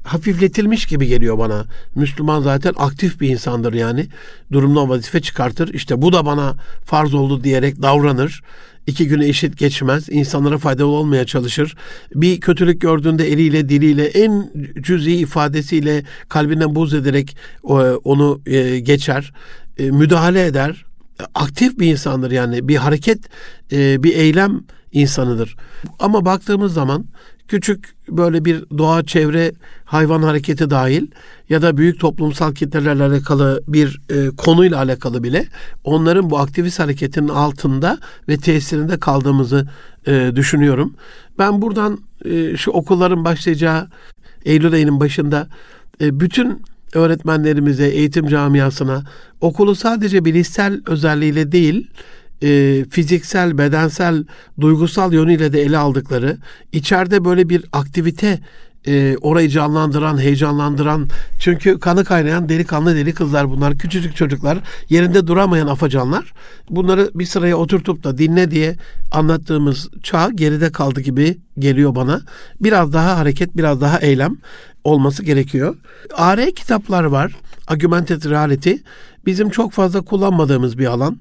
hafifletilmiş 0.04 0.86
gibi 0.86 1.06
geliyor 1.06 1.38
bana. 1.38 1.64
Müslüman 1.94 2.40
zaten 2.40 2.74
aktif 2.76 3.20
bir 3.20 3.28
insandır 3.28 3.72
yani. 3.72 4.06
Durumdan 4.52 4.88
vazife 4.88 5.20
çıkartır. 5.20 5.74
İşte 5.74 6.02
bu 6.02 6.12
da 6.12 6.26
bana 6.26 6.56
farz 6.84 7.14
oldu 7.14 7.44
diyerek 7.44 7.82
davranır. 7.82 8.42
İki 8.86 9.08
güne 9.08 9.28
eşit 9.28 9.58
geçmez. 9.58 10.08
İnsanlara 10.08 10.58
faydalı 10.58 10.86
olmaya 10.86 11.24
çalışır. 11.24 11.76
Bir 12.14 12.40
kötülük 12.40 12.80
gördüğünde 12.80 13.32
eliyle, 13.32 13.68
diliyle, 13.68 14.04
en 14.04 14.50
cüzi 14.80 15.12
ifadesiyle 15.12 16.04
kalbinden 16.28 16.74
buz 16.74 16.94
ederek 16.94 17.36
onu 18.04 18.40
e, 18.46 18.78
geçer. 18.78 19.32
E, 19.78 19.90
müdahale 19.90 20.46
eder. 20.46 20.84
Aktif 21.34 21.78
bir 21.78 21.86
insandır 21.86 22.30
yani. 22.30 22.68
Bir 22.68 22.76
hareket, 22.76 23.18
e, 23.72 24.02
bir 24.02 24.16
eylem 24.16 24.60
insanıdır. 24.92 25.56
Ama 25.98 26.24
baktığımız 26.24 26.74
zaman 26.74 27.06
küçük 27.48 27.94
böyle 28.08 28.44
bir 28.44 28.64
doğa 28.78 29.04
çevre 29.04 29.52
hayvan 29.90 30.22
hareketi 30.22 30.70
dahil 30.70 31.06
ya 31.48 31.62
da 31.62 31.76
büyük 31.76 32.00
toplumsal 32.00 32.54
kitlelerle 32.54 33.02
alakalı 33.04 33.62
bir 33.68 34.00
e, 34.10 34.28
konuyla 34.36 34.78
alakalı 34.78 35.22
bile 35.22 35.46
onların 35.84 36.30
bu 36.30 36.38
aktivist 36.38 36.78
hareketinin 36.78 37.28
altında 37.28 37.98
ve 38.28 38.36
tesirinde 38.36 38.98
kaldığımızı 38.98 39.68
e, 40.06 40.32
düşünüyorum. 40.36 40.94
Ben 41.38 41.62
buradan 41.62 41.98
e, 42.24 42.56
şu 42.56 42.70
okulların 42.70 43.24
başlayacağı 43.24 43.88
Eylül 44.44 44.72
ayının 44.72 45.00
başında 45.00 45.48
e, 46.00 46.20
bütün 46.20 46.62
öğretmenlerimize, 46.94 47.88
eğitim 47.88 48.28
camiasına 48.28 49.02
okulu 49.40 49.74
sadece 49.74 50.24
bilişsel 50.24 50.80
özelliğiyle 50.86 51.52
değil, 51.52 51.90
e, 52.42 52.84
fiziksel, 52.90 53.58
bedensel, 53.58 54.24
duygusal 54.60 55.12
yönüyle 55.12 55.52
de 55.52 55.62
ele 55.62 55.78
aldıkları, 55.78 56.36
içeride 56.72 57.24
böyle 57.24 57.48
bir 57.48 57.64
aktivite 57.72 58.38
e, 58.86 59.16
orayı 59.20 59.48
canlandıran, 59.48 60.20
heyecanlandıran 60.20 61.08
çünkü 61.38 61.78
kanı 61.78 62.04
kaynayan 62.04 62.48
delikanlı 62.48 62.96
deli 62.96 63.14
kızlar 63.14 63.50
bunlar. 63.50 63.78
Küçücük 63.78 64.16
çocuklar, 64.16 64.58
yerinde 64.88 65.26
duramayan 65.26 65.66
afacanlar. 65.66 66.32
Bunları 66.70 67.10
bir 67.14 67.24
sıraya 67.24 67.56
oturtup 67.56 68.04
da 68.04 68.18
dinle 68.18 68.50
diye 68.50 68.76
anlattığımız 69.12 69.88
çağ 70.02 70.30
geride 70.34 70.72
kaldı 70.72 71.00
gibi 71.00 71.38
geliyor 71.58 71.94
bana. 71.94 72.20
Biraz 72.60 72.92
daha 72.92 73.18
hareket, 73.18 73.56
biraz 73.56 73.80
daha 73.80 73.98
eylem 73.98 74.36
olması 74.84 75.22
gerekiyor. 75.22 75.76
AR 76.16 76.50
kitaplar 76.50 77.04
var. 77.04 77.32
Augmented 77.68 78.24
Reality 78.24 78.72
bizim 79.26 79.50
çok 79.50 79.72
fazla 79.72 80.00
kullanmadığımız 80.00 80.78
bir 80.78 80.86
alan. 80.86 81.18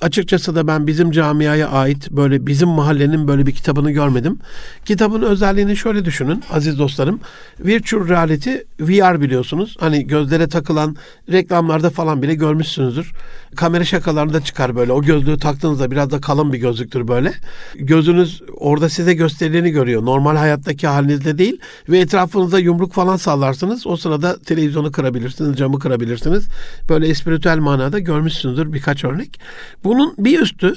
Açıkçası 0.00 0.54
da 0.54 0.66
ben 0.66 0.86
bizim 0.86 1.10
camiaya 1.10 1.68
ait 1.68 2.10
böyle 2.10 2.46
bizim 2.46 2.68
mahallenin 2.68 3.28
böyle 3.28 3.46
bir 3.46 3.52
kitabını 3.52 3.90
görmedim. 3.90 4.38
Kitabın 4.84 5.22
özelliğini 5.22 5.76
şöyle 5.76 6.04
düşünün 6.04 6.42
aziz 6.52 6.78
dostlarım. 6.78 7.20
Virtual 7.60 8.08
Reality 8.08 8.50
VR 8.80 9.20
biliyorsunuz. 9.20 9.76
Hani 9.80 10.06
gözlere 10.06 10.48
takılan 10.48 10.96
reklamlarda 11.32 11.90
falan 11.90 12.22
bile 12.22 12.34
görmüşsünüzdür. 12.34 13.12
Kamera 13.56 13.84
şakalarında 13.84 14.40
çıkar 14.40 14.76
böyle. 14.76 14.92
O 14.92 15.02
gözlüğü 15.02 15.38
taktığınızda 15.38 15.90
biraz 15.90 16.10
da 16.10 16.20
kalın 16.20 16.52
bir 16.52 16.58
gözlüktür 16.58 17.08
böyle. 17.08 17.32
Gözünüz 17.74 18.42
orada 18.56 18.88
size 18.88 19.14
gösterileni 19.14 19.70
görüyor. 19.70 20.04
Normal 20.04 20.36
hayattaki 20.36 20.86
halinizde 20.86 21.38
değil 21.38 21.60
ve 21.88 21.98
etrafınıza 21.98 22.58
yumruk 22.58 22.92
falan 22.92 23.16
sallarsınız. 23.16 23.86
O 23.86 23.96
sırada 23.96 24.42
televizyonu 24.42 24.92
kırabilirsiniz, 24.92 25.56
camı 25.58 25.78
kırabilirsiniz. 25.78 26.48
Böyle 26.88 27.08
espritüel 27.38 27.58
manada 27.58 27.98
görmüşsünüzdür 27.98 28.72
birkaç 28.72 29.04
örnek. 29.04 29.40
Bunun 29.84 30.14
bir 30.18 30.40
üstü 30.40 30.74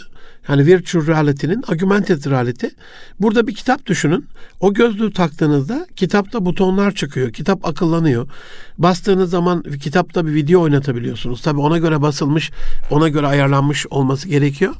yani 0.50 0.66
virtual 0.66 1.08
reality'nin 1.08 1.64
augmented 1.68 2.26
reality. 2.26 2.68
Burada 3.20 3.48
bir 3.48 3.56
kitap 3.56 3.86
düşünün. 3.86 4.26
O 4.60 4.74
gözlüğü 4.74 5.14
taktığınızda 5.14 5.88
kitapta 5.96 6.46
butonlar 6.46 6.92
çıkıyor. 6.92 7.34
Kitap 7.34 7.66
akıllanıyor. 7.66 8.28
Bastığınız 8.78 9.30
zaman 9.30 9.64
kitapta 9.64 10.28
bir 10.28 10.34
video 10.34 10.62
oynatabiliyorsunuz. 10.62 11.42
Tabii 11.42 11.60
ona 11.60 11.78
göre 11.78 12.02
basılmış, 12.02 12.52
ona 12.90 13.10
göre 13.10 13.28
ayarlanmış 13.28 13.88
olması 13.88 14.30
gerekiyor. 14.30 14.76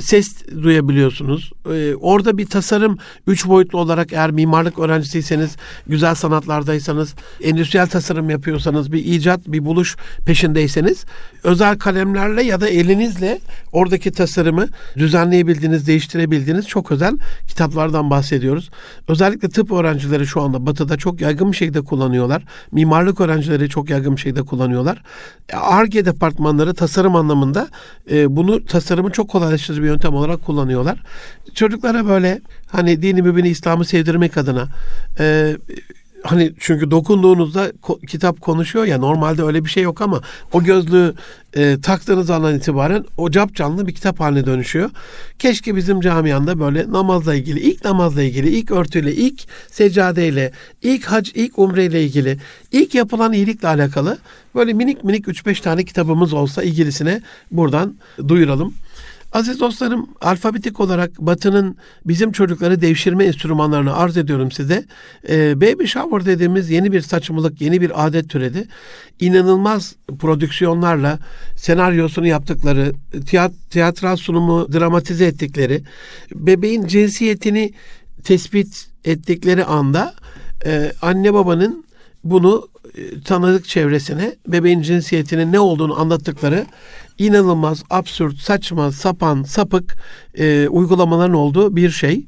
Ses 0.00 0.46
duyabiliyorsunuz. 0.62 1.52
Ee, 1.72 1.94
orada 1.94 2.38
bir 2.38 2.46
tasarım 2.46 2.98
üç 3.26 3.46
boyutlu 3.46 3.78
olarak 3.78 4.12
eğer 4.12 4.30
mimarlık 4.30 4.78
öğrencisiyseniz, 4.78 5.56
güzel 5.86 6.14
sanatlardaysanız, 6.14 7.14
endüstriyel 7.42 7.86
tasarım 7.86 8.30
yapıyorsanız, 8.30 8.92
bir 8.92 9.04
icat, 9.04 9.40
bir 9.46 9.64
buluş 9.64 9.96
peşindeyseniz 10.26 11.04
özel 11.44 11.78
kalemlerle 11.78 12.42
ya 12.42 12.60
da 12.60 12.68
elinizle 12.68 13.40
oradaki 13.72 14.12
tasarımı 14.12 14.66
düzenleyebildiğiniz, 14.98 15.86
değiştirebildiğiniz 15.86 16.66
çok 16.66 16.92
özel 16.92 17.18
kitaplardan 17.46 18.10
bahsediyoruz. 18.10 18.70
Özellikle 19.08 19.48
tıp 19.48 19.72
öğrencileri 19.72 20.26
şu 20.26 20.42
anda 20.42 20.66
batıda 20.66 20.96
çok 20.96 21.20
yaygın 21.20 21.52
bir 21.52 21.56
şekilde 21.56 21.80
kullanıyorlar. 21.80 22.44
Mimarlık 22.72 23.20
öğrencileri 23.20 23.68
çok 23.68 23.90
yaygın 23.90 24.16
bir 24.16 24.20
şekilde 24.20 24.42
kullanıyorlar. 24.42 25.02
ARGE 25.52 26.04
departmanları 26.04 26.74
tasarım 26.74 27.16
anlamında 27.16 27.68
e, 28.10 28.36
bunu 28.36 28.64
tasarımı 28.64 29.10
çok 29.10 29.30
kolaylaştırıcı 29.30 29.82
bir 29.82 29.88
yöntem 29.88 30.14
olarak 30.14 30.44
kullanıyorlar. 30.44 31.02
Çocuklara 31.54 32.06
böyle 32.06 32.40
hani 32.66 33.02
dini 33.02 33.22
mübini 33.22 33.48
İslam'ı 33.48 33.84
sevdirmek 33.84 34.36
adına 34.36 34.68
e, 35.18 35.56
hani 36.22 36.52
çünkü 36.58 36.90
dokunduğunuzda 36.90 37.68
ko- 37.68 38.06
kitap 38.06 38.40
konuşuyor 38.40 38.84
ya 38.84 38.98
normalde 38.98 39.42
öyle 39.42 39.64
bir 39.64 39.70
şey 39.70 39.82
yok 39.82 40.00
ama 40.00 40.20
o 40.52 40.62
gözlüğü 40.62 41.14
e, 41.56 41.80
taktığınız 41.80 42.30
andan 42.30 42.54
itibaren 42.54 43.04
o 43.16 43.30
cap 43.30 43.54
canlı 43.54 43.86
bir 43.86 43.94
kitap 43.94 44.20
haline 44.20 44.46
dönüşüyor. 44.46 44.90
Keşke 45.38 45.76
bizim 45.76 46.00
camianda 46.00 46.60
böyle 46.60 46.92
namazla 46.92 47.34
ilgili, 47.34 47.60
ilk 47.60 47.84
namazla 47.84 48.22
ilgili, 48.22 48.48
ilk 48.48 48.70
örtüyle, 48.70 49.14
ilk 49.14 49.40
seccadeyle, 49.70 50.52
ilk 50.82 51.04
hac, 51.04 51.30
ilk 51.34 51.58
umreyle 51.58 52.04
ilgili, 52.04 52.38
ilk 52.72 52.94
yapılan 52.94 53.32
iyilikle 53.32 53.68
alakalı 53.68 54.18
böyle 54.54 54.72
minik 54.72 55.04
minik 55.04 55.26
3-5 55.26 55.62
tane 55.62 55.84
kitabımız 55.84 56.32
olsa 56.32 56.62
ilgilisine 56.62 57.22
buradan 57.50 57.94
duyuralım. 58.28 58.74
Aziz 59.32 59.60
dostlarım, 59.60 60.08
alfabetik 60.20 60.80
olarak 60.80 61.18
Batı'nın 61.18 61.76
bizim 62.04 62.32
çocukları 62.32 62.80
devşirme 62.80 63.24
enstrümanlarını 63.24 63.96
arz 63.96 64.16
ediyorum 64.16 64.52
size. 64.52 64.84
Ee, 65.28 65.60
baby 65.60 65.84
shower 65.84 66.24
dediğimiz 66.26 66.70
yeni 66.70 66.92
bir 66.92 67.00
saçmalık, 67.00 67.60
yeni 67.60 67.80
bir 67.80 68.06
adet 68.06 68.30
türedi. 68.30 68.68
İnanılmaz 69.20 69.96
prodüksiyonlarla 70.18 71.18
senaryosunu 71.56 72.26
yaptıkları, 72.26 72.92
tiyat 73.26 73.52
tiyatral 73.70 74.16
sunumu 74.16 74.72
dramatize 74.72 75.24
ettikleri, 75.24 75.82
bebeğin 76.34 76.86
cinsiyetini 76.86 77.72
tespit 78.24 78.86
ettikleri 79.04 79.64
anda 79.64 80.14
e, 80.66 80.92
anne 81.02 81.34
babanın 81.34 81.84
bunu 82.24 82.68
tanıdık 83.24 83.64
çevresine 83.64 84.34
bebeğin 84.46 84.82
cinsiyetinin 84.82 85.52
ne 85.52 85.60
olduğunu 85.60 86.00
anlattıkları 86.00 86.66
inanılmaz, 87.18 87.84
absürt, 87.90 88.36
saçma, 88.36 88.92
sapan, 88.92 89.42
sapık 89.42 89.96
e, 90.34 90.68
uygulamaların 90.68 91.34
olduğu 91.34 91.76
bir 91.76 91.90
şey. 91.90 92.24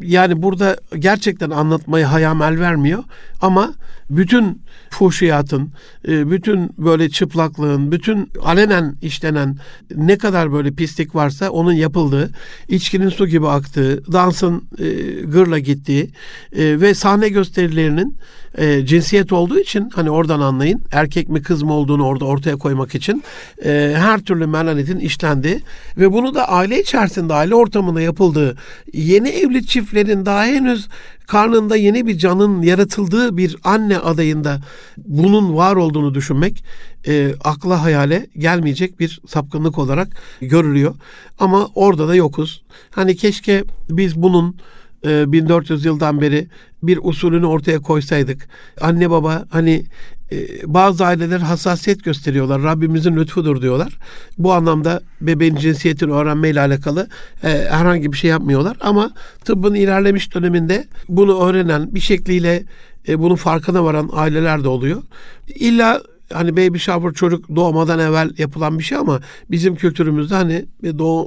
Yani 0.00 0.42
burada 0.42 0.76
gerçekten 0.98 1.50
anlatmayı 1.50 2.04
hayam 2.04 2.42
el 2.42 2.60
vermiyor 2.60 3.04
ama 3.40 3.74
bütün 4.10 4.62
fuhşiyatın, 4.90 5.72
e, 6.08 6.30
bütün 6.30 6.70
böyle 6.78 7.08
çıplaklığın, 7.08 7.92
bütün 7.92 8.28
alenen 8.42 8.96
işlenen 9.02 9.56
ne 9.96 10.18
kadar 10.18 10.52
böyle 10.52 10.72
pislik 10.72 11.14
varsa 11.14 11.50
onun 11.50 11.72
yapıldığı, 11.72 12.30
içkinin 12.68 13.08
su 13.08 13.26
gibi 13.26 13.48
aktığı, 13.48 14.12
dansın 14.12 14.64
e, 14.78 14.84
gırla 15.24 15.58
gittiği 15.58 16.10
e, 16.56 16.80
ve 16.80 16.94
sahne 16.94 17.28
gösterilerinin 17.28 18.16
e, 18.58 18.86
cinsiyet 18.86 19.32
olduğu 19.32 19.58
için 19.58 19.90
hani 19.94 20.10
oradan 20.10 20.40
anlayın 20.40 20.82
erkek 20.92 21.28
mi 21.28 21.42
kız 21.42 21.62
mı 21.62 21.72
olduğunu 21.72 22.06
orada 22.06 22.24
ortaya 22.24 22.56
koymak 22.56 22.94
için 22.94 23.22
e, 23.64 23.94
her 23.96 24.20
türlü 24.20 24.46
melanitin 24.46 24.98
işlendiği 24.98 25.60
ve 25.96 26.12
bunu 26.12 26.34
da 26.34 26.48
aile 26.48 26.80
içerisinde 26.80 27.34
aile 27.34 27.54
ortamında 27.54 28.00
yapıldığı 28.00 28.56
yeni 28.92 29.28
evli 29.28 29.66
çiftlerin 29.66 30.26
daha 30.26 30.44
henüz 30.44 30.88
karnında 31.26 31.76
yeni 31.76 32.06
bir 32.06 32.18
canın 32.18 32.62
yaratıldığı 32.62 33.36
bir 33.36 33.56
anne 33.64 33.98
adayında 33.98 34.60
bunun 34.96 35.56
var 35.56 35.76
olduğunu 35.76 36.14
düşünmek 36.14 36.64
e, 37.06 37.34
akla 37.44 37.82
hayale 37.82 38.26
gelmeyecek 38.38 39.00
bir 39.00 39.20
sapkınlık 39.26 39.78
olarak 39.78 40.08
görülüyor. 40.40 40.94
Ama 41.38 41.68
orada 41.74 42.08
da 42.08 42.14
yokuz. 42.14 42.62
Hani 42.90 43.16
keşke 43.16 43.64
biz 43.90 44.16
bunun 44.16 44.56
1400 45.04 45.86
e, 45.86 45.88
yıldan 45.88 46.20
beri 46.20 46.48
bir 46.82 46.98
usulünü 47.02 47.46
ortaya 47.46 47.78
koysaydık. 47.78 48.48
Anne 48.80 49.10
baba 49.10 49.44
hani 49.50 49.84
e, 50.32 50.36
bazı 50.74 51.06
aileler 51.06 51.38
hassasiyet 51.38 52.04
gösteriyorlar. 52.04 52.62
Rabbimizin 52.62 53.16
lütfudur 53.16 53.62
diyorlar. 53.62 53.98
Bu 54.38 54.52
anlamda 54.52 55.00
bebeğin 55.20 55.56
cinsiyetini 55.56 56.12
öğrenmeyle 56.12 56.60
alakalı 56.60 57.08
e, 57.44 57.48
herhangi 57.48 58.12
bir 58.12 58.16
şey 58.16 58.30
yapmıyorlar. 58.30 58.76
Ama 58.80 59.10
tıbbın 59.44 59.74
ilerlemiş 59.74 60.34
döneminde 60.34 60.84
bunu 61.08 61.44
öğrenen 61.44 61.94
bir 61.94 62.00
şekliyle 62.00 62.62
e, 63.08 63.18
bunun 63.18 63.36
farkına 63.36 63.84
varan 63.84 64.10
aileler 64.12 64.64
de 64.64 64.68
oluyor. 64.68 65.02
İlla 65.48 66.02
hani 66.32 66.56
baby 66.56 66.78
shower 66.78 67.12
çocuk 67.12 67.56
doğmadan 67.56 67.98
evvel 67.98 68.30
yapılan 68.38 68.78
bir 68.78 68.84
şey 68.84 68.98
ama 68.98 69.20
bizim 69.50 69.76
kültürümüzde 69.76 70.34
hani 70.34 70.64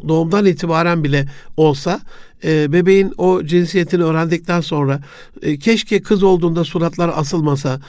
doğumdan 0.07 0.45
itibaren 0.45 1.03
bile 1.03 1.25
olsa 1.57 1.99
e, 2.43 2.71
bebeğin 2.71 3.13
o 3.17 3.43
cinsiyetini 3.43 4.03
öğrendikten 4.03 4.61
sonra 4.61 5.01
e, 5.41 5.59
keşke 5.59 6.01
kız 6.01 6.23
olduğunda 6.23 6.63
suratlar 6.63 7.11
asılmasa, 7.15 7.79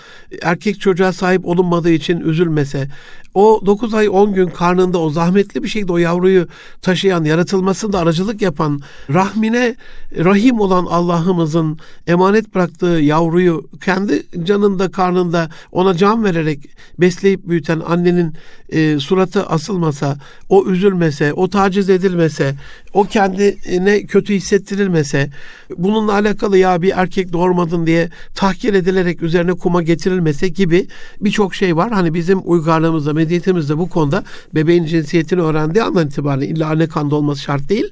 erkek 0.43 0.81
çocuğa 0.81 1.12
sahip 1.12 1.47
olunmadığı 1.47 1.91
için 1.91 2.21
üzülmese, 2.21 2.88
o 3.35 3.62
9 3.67 3.95
ay 3.95 4.09
10 4.09 4.35
gün 4.35 4.47
karnında 4.47 4.99
o 4.99 5.11
zahmetli 5.11 5.62
bir 5.62 5.69
şekilde 5.69 5.93
o 5.93 5.99
yavruyu 5.99 6.49
taşıyan, 6.83 7.25
yaratılmasında 7.25 7.99
aracılık 7.99 8.43
yapan, 8.43 8.81
rahmine 9.11 9.76
rahim 10.19 10.61
olan 10.61 10.87
Allah'ımızın 10.87 11.79
emanet 12.07 12.55
bıraktığı 12.55 12.87
yavruyu 12.87 13.69
kendi 13.85 14.45
canında 14.45 14.91
karnında 14.91 15.50
ona 15.73 15.95
can 15.95 16.25
vererek 16.25 16.61
besleyip 16.99 17.49
büyüten 17.49 17.81
annenin 17.87 18.35
e, 18.69 18.99
suratı 18.99 19.47
asılmasa, 19.47 20.19
o 20.49 20.67
üzülmese, 20.67 21.33
o 21.33 21.49
taciz 21.49 21.91
edilmese, 21.91 22.55
o 22.93 23.05
kendine 23.05 24.07
kötü 24.07 24.33
hissettirilmese, 24.37 25.31
bununla 25.76 26.12
alakalı 26.12 26.59
ya 26.59 26.83
bir 26.83 26.93
erkek 26.97 27.33
doğurmadın 27.33 27.87
diye 27.87 28.11
tahkir 28.35 28.75
edilerek 28.75 29.23
üzerine 29.23 29.52
kuma 29.52 29.83
getirilmese 29.83 30.49
gibi 30.49 30.87
birçok 31.21 31.55
şey 31.55 31.76
var. 31.76 31.93
Hani 31.93 32.14
bizim 32.14 32.40
uygarlığımızda, 32.45 33.12
medeniyetimizde 33.12 33.78
bu 33.78 33.88
konuda 33.88 34.25
bebeğin 34.55 34.85
cinsiyetini 34.85 35.40
öğrendiği 35.40 35.85
andan 35.85 36.07
itibaren 36.07 36.40
illa 36.40 36.69
anne 36.69 36.87
kanda 36.87 37.16
olması 37.16 37.43
şart 37.43 37.69
değil. 37.69 37.90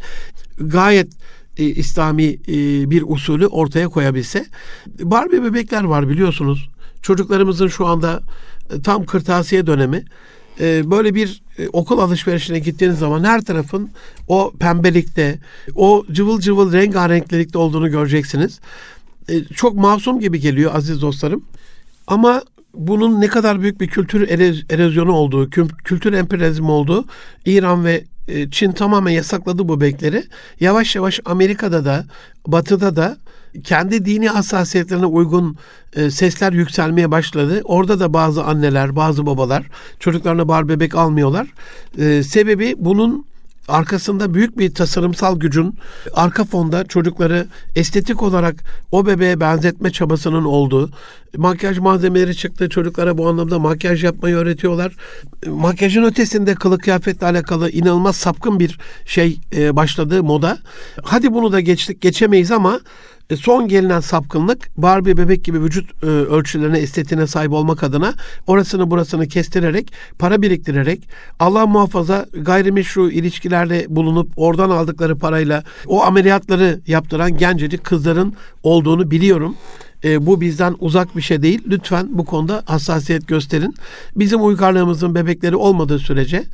Gayet 0.58 1.08
e, 1.56 1.64
İslami 1.64 2.24
e, 2.24 2.90
bir 2.90 3.04
usulü 3.06 3.46
ortaya 3.46 3.88
koyabilse. 3.88 4.46
Barbie 5.00 5.42
bebekler 5.42 5.84
var 5.84 6.08
biliyorsunuz. 6.08 6.68
Çocuklarımızın 7.02 7.68
şu 7.68 7.86
anda 7.86 8.22
e, 8.70 8.82
tam 8.82 9.06
kırtasiye 9.06 9.66
dönemi. 9.66 10.04
E, 10.60 10.90
böyle 10.90 11.14
bir 11.14 11.42
e, 11.58 11.68
okul 11.68 11.98
alışverişine 11.98 12.58
gittiğiniz 12.58 12.98
zaman 12.98 13.24
her 13.24 13.44
tarafın 13.44 13.90
o 14.28 14.52
pembelikte, 14.58 15.38
o 15.74 16.04
cıvıl 16.12 16.40
cıvıl 16.40 16.72
rengarenklilikte 16.72 17.58
olduğunu 17.58 17.90
göreceksiniz. 17.90 18.60
E, 19.28 19.44
çok 19.44 19.74
masum 19.74 20.20
gibi 20.20 20.40
geliyor 20.40 20.74
aziz 20.74 21.02
dostlarım. 21.02 21.44
Ama 22.06 22.42
bunun 22.74 23.20
ne 23.20 23.26
kadar 23.26 23.60
büyük 23.60 23.80
bir 23.80 23.88
kültür 23.88 24.28
erozyonu 24.70 25.12
olduğu, 25.12 25.50
kültür 25.84 26.12
emperyalizmi 26.12 26.70
olduğu, 26.70 27.04
İran 27.46 27.84
ve 27.84 28.04
Çin 28.50 28.72
tamamen 28.72 29.10
yasakladı 29.10 29.68
bu 29.68 29.80
bekleri. 29.80 30.24
Yavaş 30.60 30.96
yavaş 30.96 31.20
Amerika'da 31.24 31.84
da, 31.84 32.04
Batı'da 32.46 32.96
da 32.96 33.16
kendi 33.64 34.04
dini 34.04 34.28
hassasiyetlerine 34.28 35.06
uygun 35.06 35.56
e, 35.96 36.10
sesler 36.10 36.52
yükselmeye 36.52 37.10
başladı. 37.10 37.60
Orada 37.64 38.00
da 38.00 38.12
bazı 38.12 38.44
anneler, 38.44 38.96
bazı 38.96 39.26
babalar 39.26 39.66
çocuklarına 40.00 40.48
bar 40.48 40.68
bebek 40.68 40.94
almıyorlar. 40.94 41.46
E, 41.98 42.22
sebebi 42.22 42.74
bunun 42.78 43.26
arkasında 43.68 44.34
büyük 44.34 44.58
bir 44.58 44.74
tasarımsal 44.74 45.40
gücün 45.40 45.74
arka 46.14 46.44
fonda 46.44 46.84
çocukları 46.84 47.46
estetik 47.76 48.22
olarak 48.22 48.64
o 48.92 49.06
bebeğe 49.06 49.40
benzetme 49.40 49.90
çabasının 49.90 50.44
olduğu, 50.44 50.90
makyaj 51.36 51.78
malzemeleri 51.78 52.36
çıktı. 52.36 52.68
Çocuklara 52.68 53.18
bu 53.18 53.28
anlamda 53.28 53.58
makyaj 53.58 54.04
yapmayı 54.04 54.36
öğretiyorlar. 54.36 54.92
Makyajın 55.46 56.02
ötesinde 56.02 56.54
kılık 56.54 56.82
kıyafetle 56.82 57.26
alakalı 57.26 57.70
inanılmaz 57.70 58.16
sapkın 58.16 58.60
bir 58.60 58.78
şey 59.06 59.40
e, 59.56 59.76
başladı 59.76 60.22
moda. 60.22 60.58
Hadi 61.02 61.32
bunu 61.32 61.52
da 61.52 61.60
geçtik 61.60 62.00
geçemeyiz 62.00 62.50
ama 62.50 62.80
e, 63.30 63.36
son 63.36 63.68
gelinen 63.68 64.00
sapkınlık 64.00 64.70
Barbie 64.76 65.16
bebek 65.16 65.44
gibi 65.44 65.60
vücut 65.60 66.02
e, 66.02 66.06
ölçülerine, 66.06 66.78
estetiğine 66.78 67.26
sahip 67.26 67.52
olmak 67.52 67.82
adına 67.82 68.14
orasını 68.46 68.90
burasını 68.90 69.28
kestirerek, 69.28 69.92
para 70.18 70.42
biriktirerek, 70.42 71.08
Allah 71.38 71.66
muhafaza 71.66 72.26
gayrimeşru 72.32 73.10
ilişkilerde 73.10 73.86
bulunup 73.88 74.32
oradan 74.36 74.70
aldıkları 74.70 75.18
parayla 75.18 75.64
o 75.86 76.02
ameliyatları 76.02 76.80
yaptıran 76.86 77.36
gencecik 77.36 77.84
kızların 77.84 78.34
olduğunu 78.62 79.10
biliyorum. 79.10 79.56
E, 80.04 80.26
bu 80.26 80.40
bizden 80.40 80.74
uzak 80.78 81.16
bir 81.16 81.22
şey 81.22 81.42
değil. 81.42 81.62
Lütfen 81.66 82.08
bu 82.10 82.24
konuda 82.24 82.62
hassasiyet 82.66 83.28
gösterin. 83.28 83.74
Bizim 84.16 84.44
uygarlığımızın 84.44 85.14
bebekleri 85.14 85.56
olmadığı 85.56 85.98
sürece 85.98 86.44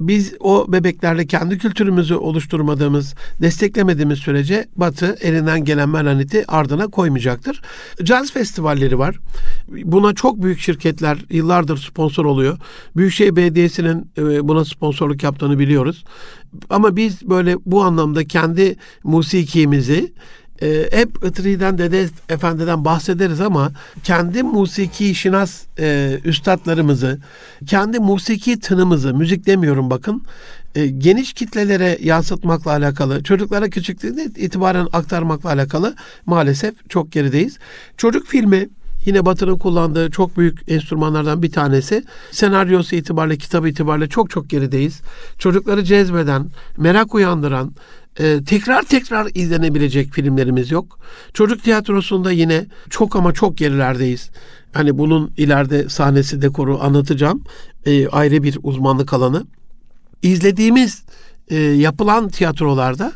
biz 0.00 0.34
o 0.40 0.72
bebeklerle 0.72 1.26
kendi 1.26 1.58
kültürümüzü 1.58 2.14
oluşturmadığımız, 2.14 3.14
desteklemediğimiz 3.40 4.18
sürece 4.18 4.66
Batı 4.76 5.16
elinden 5.20 5.64
gelen 5.64 5.88
melaneti 5.88 6.44
ardına 6.48 6.86
koymayacaktır. 6.86 7.62
Caz 8.02 8.32
festivalleri 8.32 8.98
var. 8.98 9.16
Buna 9.68 10.14
çok 10.14 10.42
büyük 10.42 10.60
şirketler 10.60 11.18
yıllardır 11.30 11.76
sponsor 11.76 12.24
oluyor. 12.24 12.58
Büyükşehir 12.96 13.36
Belediyesi'nin 13.36 14.10
e, 14.18 14.48
buna 14.48 14.64
sponsorluk 14.64 15.22
yaptığını 15.22 15.58
biliyoruz. 15.58 16.04
Ama 16.70 16.96
biz 16.96 17.28
böyle 17.28 17.56
bu 17.66 17.82
anlamda 17.82 18.24
kendi 18.24 18.76
musikimizi 19.04 20.12
e, 20.62 20.88
hep 20.92 21.24
Itri'den 21.24 21.78
Dede 21.78 22.08
Efendi'den 22.28 22.84
bahsederiz 22.84 23.40
ama 23.40 23.72
kendi 24.04 24.42
musiki 24.42 25.14
şinas 25.14 25.62
e, 25.78 26.18
üstadlarımızı, 26.24 27.18
kendi 27.66 27.98
musiki 27.98 28.60
tınımızı, 28.60 29.14
müzik 29.14 29.46
demiyorum 29.46 29.90
bakın, 29.90 30.22
e, 30.74 30.86
geniş 30.86 31.32
kitlelere 31.32 31.98
yansıtmakla 32.02 32.70
alakalı, 32.70 33.22
çocuklara 33.22 33.70
küçüklüğünde 33.70 34.24
itibaren 34.24 34.86
aktarmakla 34.92 35.50
alakalı 35.50 35.94
maalesef 36.26 36.74
çok 36.88 37.12
gerideyiz. 37.12 37.58
Çocuk 37.96 38.26
filmi 38.26 38.68
Yine 39.06 39.26
Batı'nın 39.26 39.58
kullandığı 39.58 40.10
çok 40.10 40.38
büyük 40.38 40.58
enstrümanlardan 40.68 41.42
bir 41.42 41.52
tanesi. 41.52 42.04
Senaryosu 42.30 42.96
itibariyle, 42.96 43.38
kitabı 43.38 43.68
itibariyle 43.68 44.08
çok 44.08 44.30
çok 44.30 44.50
gerideyiz. 44.50 45.00
Çocukları 45.38 45.84
cezbeden, 45.84 46.46
merak 46.76 47.14
uyandıran, 47.14 47.72
e, 48.20 48.44
tekrar 48.44 48.82
tekrar 48.82 49.28
izlenebilecek 49.34 50.12
filmlerimiz 50.12 50.70
yok. 50.70 50.98
Çocuk 51.34 51.64
tiyatrosunda 51.64 52.32
yine 52.32 52.66
çok 52.90 53.16
ama 53.16 53.32
çok 53.32 53.58
gerilerdeyiz. 53.58 54.30
Hani 54.72 54.98
bunun 54.98 55.32
ileride 55.36 55.88
sahnesi 55.88 56.42
dekoru 56.42 56.78
anlatacağım. 56.82 57.44
E, 57.86 58.08
ayrı 58.08 58.42
bir 58.42 58.58
uzmanlık 58.62 59.12
alanı. 59.12 59.46
İzlediğimiz 60.22 61.02
e, 61.48 61.56
yapılan 61.56 62.28
tiyatrolarda 62.28 63.12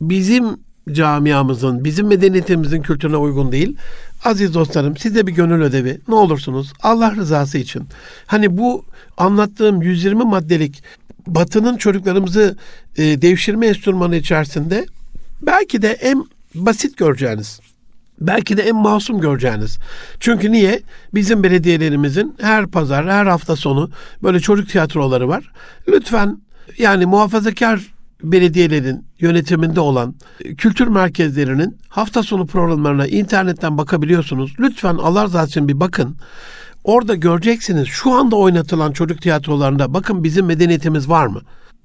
bizim 0.00 0.44
camiamızın, 0.92 1.84
bizim 1.84 2.06
medeniyetimizin 2.06 2.82
kültürüne 2.82 3.16
uygun 3.16 3.52
değil. 3.52 3.76
Aziz 4.24 4.54
dostlarım 4.54 4.96
size 4.96 5.26
bir 5.26 5.32
gönül 5.32 5.62
ödevi. 5.62 6.00
Ne 6.08 6.14
olursunuz 6.14 6.72
Allah 6.82 7.14
rızası 7.16 7.58
için. 7.58 7.82
Hani 8.26 8.58
bu 8.58 8.84
anlattığım 9.16 9.82
120 9.82 10.24
maddelik 10.24 10.82
Batı'nın 11.26 11.76
çocuklarımızı 11.76 12.56
e, 12.96 13.22
devşirme 13.22 13.66
enstrümanı 13.66 14.16
içerisinde 14.16 14.86
belki 15.42 15.82
de 15.82 15.92
en 15.92 16.24
basit 16.54 16.96
göreceğiniz, 16.96 17.60
belki 18.20 18.56
de 18.56 18.62
en 18.62 18.76
masum 18.76 19.20
göreceğiniz. 19.20 19.78
Çünkü 20.20 20.52
niye? 20.52 20.80
Bizim 21.14 21.42
belediyelerimizin 21.42 22.34
her 22.40 22.66
pazar, 22.66 23.10
her 23.10 23.26
hafta 23.26 23.56
sonu 23.56 23.90
böyle 24.22 24.40
çocuk 24.40 24.68
tiyatroları 24.68 25.28
var. 25.28 25.52
Lütfen 25.88 26.38
yani 26.78 27.06
muhafazakar 27.06 27.80
belediyelerin 28.22 29.04
yönetiminde 29.20 29.80
olan 29.80 30.14
kültür 30.58 30.86
merkezlerinin 30.86 31.76
hafta 31.88 32.22
sonu 32.22 32.46
programlarına 32.46 33.06
internetten 33.06 33.78
bakabiliyorsunuz. 33.78 34.54
Lütfen 34.60 34.94
Allah 34.94 35.22
razı 35.22 35.48
için 35.48 35.68
bir 35.68 35.80
bakın. 35.80 36.16
Orada 36.86 37.14
göreceksiniz 37.14 37.88
şu 37.88 38.12
anda 38.12 38.36
oynatılan 38.36 38.92
çocuk 38.92 39.22
tiyatrolarında 39.22 39.94
bakın 39.94 40.24
bizim 40.24 40.46
medeniyetimiz 40.46 41.08
var 41.08 41.26
mı? 41.26 41.40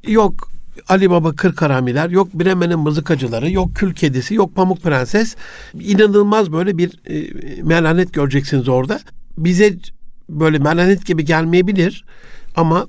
Yok 0.08 0.52
Ali 0.88 1.10
Baba 1.10 1.36
Kırk 1.36 1.62
Haramiler, 1.62 2.10
yok 2.10 2.34
Bremen'in 2.34 2.80
mızıkacıları, 2.80 3.52
yok 3.52 3.76
Kül 3.76 3.94
Kedisi, 3.94 4.34
yok 4.34 4.56
Pamuk 4.56 4.84
Prenses. 4.84 5.36
İnanılmaz 5.80 6.52
böyle 6.52 6.78
bir 6.78 7.00
e, 7.06 7.64
melanet 7.64 8.14
göreceksiniz 8.14 8.70
orada. 8.70 9.00
Bize 9.38 9.76
böyle 10.30 10.58
melanet 10.58 11.06
gibi 11.06 11.26
gelmeyebilir 11.26 12.06
ama 12.56 12.88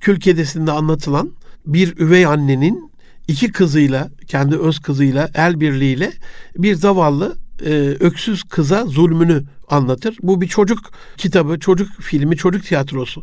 Kül 0.00 0.20
Kedisi'nde 0.20 0.72
anlatılan 0.72 1.32
bir 1.66 1.98
üvey 1.98 2.26
annenin 2.26 2.90
iki 3.28 3.52
kızıyla, 3.52 4.08
kendi 4.26 4.56
öz 4.56 4.78
kızıyla 4.78 5.30
el 5.34 5.60
birliğiyle 5.60 6.12
bir 6.56 6.74
zavallı 6.74 7.36
e, 7.64 7.70
öksüz 8.00 8.42
kıza 8.42 8.84
zulmünü 8.84 9.42
anlatır. 9.68 10.16
Bu 10.22 10.40
bir 10.40 10.48
çocuk 10.48 10.78
kitabı, 11.16 11.58
çocuk 11.58 11.88
filmi, 12.00 12.36
çocuk 12.36 12.64
tiyatrosu. 12.64 13.22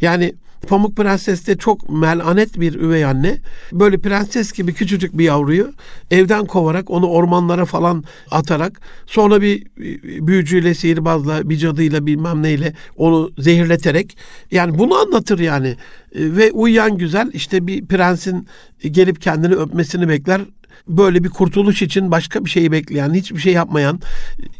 Yani 0.00 0.34
Pamuk 0.66 0.96
Prenses'te 0.96 1.56
çok 1.56 1.90
melanet 1.90 2.60
bir 2.60 2.74
üvey 2.74 3.04
anne. 3.04 3.38
Böyle 3.72 3.98
prenses 3.98 4.52
gibi 4.52 4.74
küçücük 4.74 5.18
bir 5.18 5.24
yavruyu 5.24 5.72
evden 6.10 6.44
kovarak 6.44 6.90
onu 6.90 7.06
ormanlara 7.06 7.64
falan 7.64 8.04
atarak 8.30 8.80
sonra 9.06 9.42
bir 9.42 9.66
büyücüyle, 10.26 10.74
sihirbazla, 10.74 11.50
bir 11.50 11.56
cadıyla 11.56 12.06
bilmem 12.06 12.42
neyle 12.42 12.74
onu 12.96 13.30
zehirleterek 13.38 14.16
yani 14.50 14.78
bunu 14.78 14.94
anlatır 14.94 15.38
yani. 15.38 15.76
Ve 16.14 16.52
uyuyan 16.52 16.98
güzel 16.98 17.30
işte 17.32 17.66
bir 17.66 17.86
prensin 17.86 18.48
gelip 18.82 19.20
kendini 19.20 19.54
öpmesini 19.54 20.08
bekler 20.08 20.40
böyle 20.88 21.24
bir 21.24 21.28
kurtuluş 21.28 21.82
için 21.82 22.10
başka 22.10 22.44
bir 22.44 22.50
şeyi 22.50 22.72
bekleyen, 22.72 23.14
hiçbir 23.14 23.38
şey 23.38 23.52
yapmayan 23.52 24.00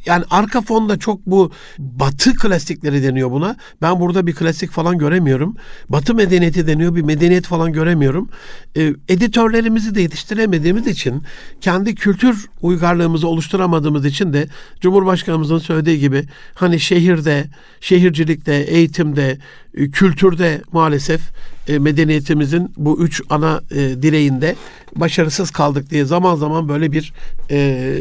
yani 0.07 0.25
arka 0.31 0.61
fonda 0.61 0.99
çok 0.99 1.27
bu 1.27 1.53
batı 1.79 2.35
klasikleri 2.35 3.03
deniyor 3.03 3.31
buna. 3.31 3.57
Ben 3.83 4.01
burada 4.01 4.27
bir 4.27 4.35
klasik 4.35 4.71
falan 4.71 4.99
göremiyorum. 4.99 5.57
Batı 5.89 6.15
medeniyeti 6.15 6.67
deniyor. 6.67 6.95
Bir 6.95 7.03
medeniyet 7.03 7.47
falan 7.47 7.73
göremiyorum. 7.73 8.29
E, 8.77 8.95
editörlerimizi 9.09 9.95
de 9.95 10.01
yetiştiremediğimiz 10.01 10.87
için 10.87 11.23
kendi 11.61 11.95
kültür 11.95 12.47
uygarlığımızı 12.63 13.29
oluşturamadığımız 13.29 14.07
için 14.07 14.33
de 14.33 14.49
Cumhurbaşkanımızın 14.81 15.59
söylediği 15.59 15.99
gibi 15.99 16.25
hani 16.55 16.81
şehirde, 16.81 17.45
şehircilikte, 17.81 18.55
eğitimde, 18.55 19.39
e, 19.75 19.91
kültürde 19.91 20.63
maalesef 20.73 21.21
e, 21.69 21.79
medeniyetimizin 21.79 22.73
bu 22.77 23.03
üç 23.03 23.23
ana 23.31 23.61
e, 23.71 24.03
direğinde 24.03 24.57
başarısız 24.97 25.51
kaldık 25.51 25.91
diye 25.91 26.05
zaman 26.05 26.37
zaman 26.37 26.69
böyle 26.69 26.93
bir 26.93 27.13
e, 27.51 27.59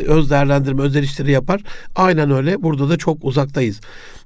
öz 0.08 0.30
değerlendirme, 0.30 0.84
öz 0.84 0.96
eleştiri 0.96 1.32
yapar. 1.32 1.62
Aynen 1.96 2.32
öyle. 2.32 2.64
Burada 2.64 2.90
da 2.90 2.98
çok 2.98 3.18
uzaktayız. 3.22 3.82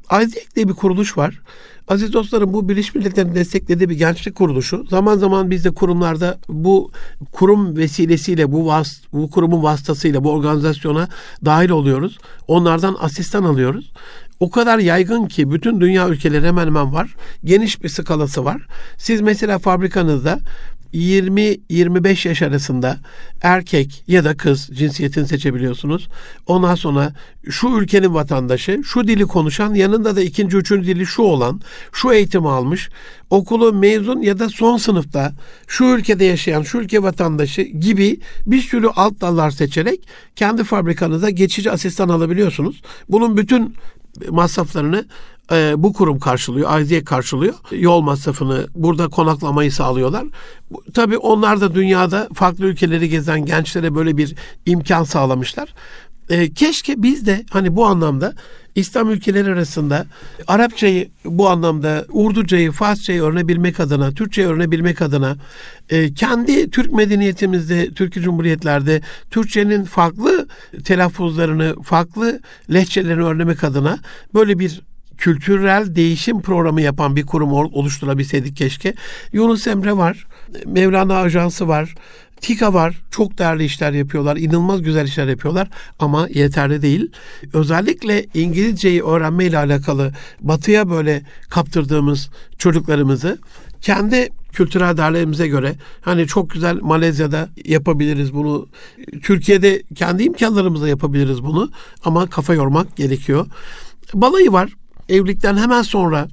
Aydek 0.10 0.56
diye 0.56 0.67
bir 0.67 0.73
kuruluş 0.73 1.17
var. 1.17 1.41
Aziz 1.88 2.13
dostlarım 2.13 2.54
bu 2.54 2.69
Birleşmiş 2.69 2.95
Milletler'in 2.95 3.36
desteklediği 3.36 3.89
bir 3.89 3.97
gençlik 3.97 4.36
kuruluşu. 4.36 4.86
Zaman 4.89 5.17
zaman 5.17 5.51
biz 5.51 5.65
de 5.65 5.71
kurumlarda 5.71 6.38
bu 6.49 6.91
kurum 7.32 7.77
vesilesiyle, 7.77 8.51
bu, 8.51 8.65
vas, 8.65 9.01
bu 9.13 9.30
kurumun 9.30 9.63
vasıtasıyla 9.63 10.23
bu 10.23 10.32
organizasyona 10.32 11.08
dahil 11.45 11.69
oluyoruz. 11.69 12.17
Onlardan 12.47 12.95
asistan 12.99 13.43
alıyoruz. 13.43 13.91
O 14.41 14.49
kadar 14.49 14.80
yaygın 14.80 15.25
ki 15.25 15.51
bütün 15.51 15.82
dünya 15.82 16.10
ülkeleri 16.10 16.47
hemen 16.47 16.67
hemen 16.67 16.93
var. 16.93 17.15
Geniş 17.43 17.84
bir 17.84 17.89
skalası 17.89 18.45
var. 18.45 18.62
Siz 18.97 19.21
mesela 19.21 19.60
fabrikanızda 19.60 20.39
20-25 20.93 22.27
yaş 22.27 22.41
arasında 22.41 22.97
erkek 23.41 24.04
ya 24.08 24.23
da 24.23 24.38
kız 24.38 24.69
cinsiyetini 24.73 25.27
seçebiliyorsunuz. 25.27 26.08
Ondan 26.47 26.75
sonra 26.75 27.13
şu 27.49 27.67
ülkenin 27.67 28.13
vatandaşı, 28.13 28.82
şu 28.84 29.08
dili 29.08 29.23
konuşan, 29.23 29.73
yanında 29.73 30.15
da 30.15 30.21
ikinci, 30.21 30.58
üçüncü 30.58 30.88
dili 30.88 31.06
şu 31.06 31.21
olan, 31.21 31.62
şu 31.91 32.12
eğitimi 32.12 32.49
almış, 32.49 32.89
okulu 33.30 33.73
mezun 33.73 34.21
ya 34.21 34.39
da 34.39 34.49
son 34.49 34.77
sınıfta 34.77 35.34
şu 35.67 35.86
ülkede 35.86 36.25
yaşayan, 36.25 36.62
şu 36.62 36.77
ülke 36.77 37.04
vatandaşı 37.04 37.62
gibi 37.62 38.19
bir 38.45 38.62
sürü 38.62 38.88
alt 38.88 39.21
dallar 39.21 39.51
seçerek 39.51 40.08
kendi 40.36 40.63
fabrikanıza 40.63 41.30
geçici 41.30 41.71
asistan 41.71 42.10
alabiliyorsunuz. 42.10 42.82
Bunun 43.10 43.38
bütün 43.38 43.75
masraflarını 44.30 45.06
e, 45.52 45.74
bu 45.78 45.93
kurum 45.93 46.19
karşılıyor, 46.19 46.69
Ayziye 46.71 47.04
karşılıyor. 47.04 47.54
Yol 47.71 48.02
masrafını, 48.02 48.67
burada 48.76 49.08
konaklamayı 49.08 49.71
sağlıyorlar. 49.71 50.26
Tabii 50.93 51.17
onlar 51.17 51.62
da 51.62 51.76
dünyada 51.76 52.28
farklı 52.34 52.65
ülkeleri 52.65 53.10
gezen 53.10 53.45
gençlere 53.45 53.95
böyle 53.95 54.17
bir 54.17 54.36
imkan 54.65 55.04
sağlamışlar. 55.04 55.74
E, 56.32 56.54
keşke 56.54 57.04
biz 57.04 57.26
de 57.26 57.46
hani 57.50 57.76
bu 57.76 57.86
anlamda 57.86 58.34
İslam 58.76 59.10
ülkeleri 59.10 59.52
arasında 59.52 60.06
Arapçayı 60.48 61.10
bu 61.26 61.50
anlamda 61.50 62.06
Urducayı, 62.10 62.72
Farsçayı 62.72 63.22
öğrenebilmek 63.22 63.80
adına, 63.80 64.12
Türkçeyi 64.12 64.48
öğrenebilmek 64.48 65.02
adına 65.02 65.36
e, 65.89 66.13
kendi 66.13 66.70
Türk 66.72 66.94
medeniyetimizde, 66.94 67.91
Türk 67.94 68.13
Cumhuriyetlerde 68.13 69.02
Türkçenin 69.32 69.84
farklı 69.84 70.48
telaffuzlarını, 70.84 71.76
farklı 71.84 72.39
lehçelerini 72.74 73.24
öğrenmek 73.24 73.63
adına 73.63 74.00
böyle 74.34 74.60
bir 74.60 74.82
kültürel 75.17 75.96
değişim 75.96 76.41
programı 76.41 76.82
yapan 76.82 77.15
bir 77.15 77.26
kurum 77.26 77.54
oluşturabilseydik 77.54 78.58
keşke. 78.58 78.94
Yunus 79.34 79.67
Emre 79.67 79.98
var, 79.98 80.28
Mevlana 80.65 81.17
Ajansı 81.17 81.67
var, 81.67 81.96
TİKA 82.41 82.73
var. 82.73 83.01
Çok 83.12 83.38
değerli 83.38 83.63
işler 83.63 83.91
yapıyorlar. 83.91 84.38
inanılmaz 84.38 84.82
güzel 84.82 85.08
işler 85.08 85.27
yapıyorlar 85.27 85.69
ama 85.99 86.27
yeterli 86.34 86.82
değil. 86.82 87.12
Özellikle 87.54 88.25
İngilizceyi 88.34 89.04
öğrenme 89.04 89.45
ile 89.45 89.58
alakalı 89.58 90.12
batıya 90.41 90.89
böyle 90.89 91.23
kaptırdığımız 91.49 92.30
çocuklarımızı 92.58 93.39
kendi 93.82 94.30
kültürel 94.51 94.97
değerlerimize 94.97 95.47
göre 95.47 95.75
hani 96.01 96.27
çok 96.27 96.49
güzel 96.49 96.80
Malezya'da 96.82 97.49
yapabiliriz 97.65 98.34
bunu. 98.34 98.67
Türkiye'de 99.23 99.84
kendi 99.95 100.23
imkanlarımızla 100.23 100.89
yapabiliriz 100.89 101.43
bunu 101.43 101.71
ama 102.04 102.27
kafa 102.27 102.54
yormak 102.54 102.95
gerekiyor. 102.95 103.45
Balayı 104.13 104.51
var 104.51 104.69
evlilikten 105.10 105.58
hemen 105.58 105.82
sonra 105.82 106.27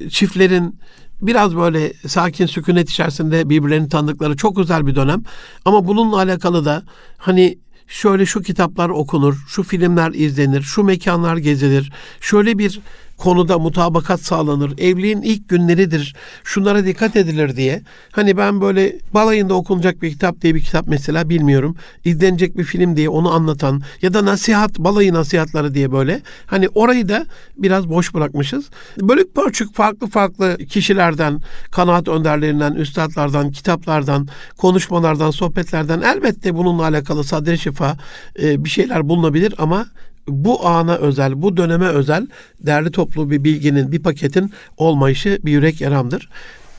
e, 0.00 0.10
çiftlerin 0.10 0.78
biraz 1.22 1.56
böyle 1.56 1.92
sakin 2.06 2.46
sükunet 2.46 2.90
içerisinde 2.90 3.48
birbirlerini 3.50 3.88
tanıdıkları 3.88 4.36
çok 4.36 4.58
özel 4.58 4.86
bir 4.86 4.94
dönem. 4.94 5.22
Ama 5.64 5.86
bununla 5.86 6.16
alakalı 6.16 6.64
da 6.64 6.82
hani 7.16 7.58
şöyle 7.86 8.26
şu 8.26 8.42
kitaplar 8.42 8.88
okunur, 8.88 9.44
şu 9.48 9.62
filmler 9.62 10.12
izlenir, 10.12 10.62
şu 10.62 10.84
mekanlar 10.84 11.36
gezilir, 11.36 11.92
şöyle 12.20 12.58
bir 12.58 12.80
konuda 13.18 13.58
mutabakat 13.58 14.20
sağlanır. 14.20 14.78
Evliliğin 14.78 15.22
ilk 15.22 15.48
günleridir. 15.48 16.16
Şunlara 16.44 16.86
dikkat 16.86 17.16
edilir 17.16 17.56
diye. 17.56 17.82
Hani 18.12 18.36
ben 18.36 18.60
böyle 18.60 18.96
balayında 19.14 19.54
okunacak 19.54 20.02
bir 20.02 20.10
kitap 20.10 20.40
diye 20.40 20.54
bir 20.54 20.60
kitap 20.60 20.86
mesela 20.88 21.28
bilmiyorum. 21.28 21.76
İzlenecek 22.04 22.58
bir 22.58 22.64
film 22.64 22.96
diye 22.96 23.08
onu 23.08 23.32
anlatan 23.32 23.82
ya 24.02 24.14
da 24.14 24.24
nasihat, 24.24 24.78
balayı 24.78 25.14
nasihatları 25.14 25.74
diye 25.74 25.92
böyle. 25.92 26.22
Hani 26.46 26.68
orayı 26.68 27.08
da 27.08 27.26
biraz 27.56 27.88
boş 27.88 28.14
bırakmışız. 28.14 28.64
Bölük 28.98 29.34
pörçük 29.34 29.74
farklı 29.74 30.06
farklı 30.06 30.58
kişilerden, 30.58 31.40
kanaat 31.70 32.08
önderlerinden, 32.08 32.72
üstadlardan, 32.72 33.50
kitaplardan, 33.50 34.28
konuşmalardan, 34.56 35.30
sohbetlerden 35.30 36.00
elbette 36.00 36.54
bununla 36.54 36.82
alakalı 36.82 37.24
sadri 37.24 37.58
şifa 37.58 37.96
e, 38.42 38.64
bir 38.64 38.70
şeyler 38.70 39.08
bulunabilir 39.08 39.54
ama 39.58 39.86
bu 40.28 40.66
ana 40.66 40.96
özel, 40.96 41.42
bu 41.42 41.56
döneme 41.56 41.86
özel 41.86 42.26
değerli 42.60 42.90
toplu 42.90 43.30
bir 43.30 43.44
bilginin, 43.44 43.92
bir 43.92 44.02
paketin 44.02 44.52
olmayışı 44.76 45.38
bir 45.44 45.52
yürek 45.52 45.80
yaramdır. 45.80 46.28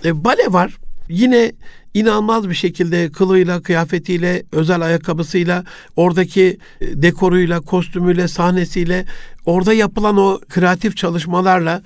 E, 0.06 0.24
bale 0.24 0.54
var. 0.54 0.78
Yine 1.10 1.52
inanılmaz 1.94 2.50
bir 2.50 2.56
şekilde 2.56 3.12
kılıyla, 3.12 3.62
kıyafetiyle, 3.62 4.44
özel 4.52 4.82
ayakkabısıyla, 4.82 5.64
oradaki 5.96 6.58
e, 6.82 7.02
dekoruyla, 7.02 7.60
kostümüyle, 7.60 8.28
sahnesiyle, 8.28 9.06
orada 9.46 9.74
yapılan 9.74 10.18
o 10.18 10.40
kreatif 10.50 10.98
çalışmalarla 10.98 11.82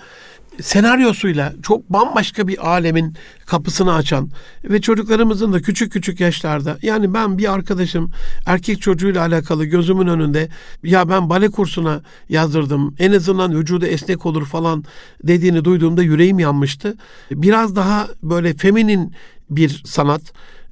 senaryosuyla 0.61 1.53
çok 1.63 1.89
bambaşka 1.89 2.47
bir 2.47 2.69
alemin 2.69 3.15
kapısını 3.45 3.93
açan 3.93 4.29
ve 4.63 4.81
çocuklarımızın 4.81 5.53
da 5.53 5.61
küçük 5.61 5.91
küçük 5.91 6.19
yaşlarda 6.19 6.77
yani 6.81 7.13
ben 7.13 7.37
bir 7.37 7.53
arkadaşım 7.53 8.11
erkek 8.45 8.81
çocuğuyla 8.81 9.21
alakalı 9.21 9.65
gözümün 9.65 10.07
önünde 10.07 10.49
ya 10.83 11.09
ben 11.09 11.29
bale 11.29 11.49
kursuna 11.49 12.01
yazdırdım 12.29 12.95
en 12.99 13.11
azından 13.11 13.55
vücudu 13.59 13.85
esnek 13.85 14.25
olur 14.25 14.45
falan 14.45 14.83
dediğini 15.23 15.65
duyduğumda 15.65 16.03
yüreğim 16.03 16.39
yanmıştı. 16.39 16.97
Biraz 17.31 17.75
daha 17.75 18.07
böyle 18.23 18.53
feminin 18.53 19.13
bir 19.49 19.81
sanat 19.85 20.21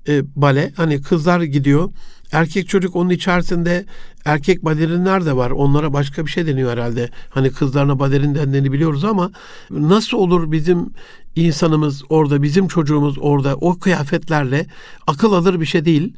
e, 0.08 0.22
bale 0.36 0.72
hani 0.76 1.02
kızlar 1.02 1.42
gidiyor 1.42 1.90
Erkek 2.32 2.70
çocuk 2.70 2.96
onun 2.96 3.10
içerisinde 3.10 3.86
erkek 4.26 4.66
balerinler 4.66 5.26
de 5.26 5.36
var. 5.36 5.52
Onlara 5.52 5.94
başka 5.94 6.26
bir 6.26 6.32
şey 6.32 6.48
deniyor 6.48 6.72
herhalde. 6.72 7.10
Hani 7.30 7.52
kızlarına 7.52 8.00
balerin 8.00 8.36
dendiğini 8.36 8.72
biliyoruz 8.72 9.06
ama 9.06 9.32
nasıl 9.70 10.18
olur 10.18 10.52
bizim 10.52 10.90
insanımız 11.36 12.04
orada, 12.10 12.44
bizim 12.44 12.68
çocuğumuz 12.68 13.18
orada 13.20 13.56
o 13.56 13.80
kıyafetlerle 13.80 14.66
akıl 15.08 15.34
alır 15.34 15.62
bir 15.62 15.66
şey 15.66 15.86
değil. 15.86 16.14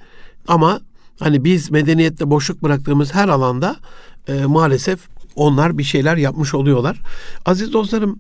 Ama 0.48 0.80
hani 1.20 1.44
biz 1.44 1.72
medeniyette 1.72 2.30
boşluk 2.30 2.64
bıraktığımız 2.64 3.14
her 3.14 3.28
alanda 3.28 3.76
e, 4.28 4.46
maalesef 4.46 5.00
onlar 5.36 5.78
bir 5.78 5.84
şeyler 5.84 6.18
yapmış 6.18 6.54
oluyorlar. 6.54 7.02
Aziz 7.46 7.74
dostlarım 7.74 8.20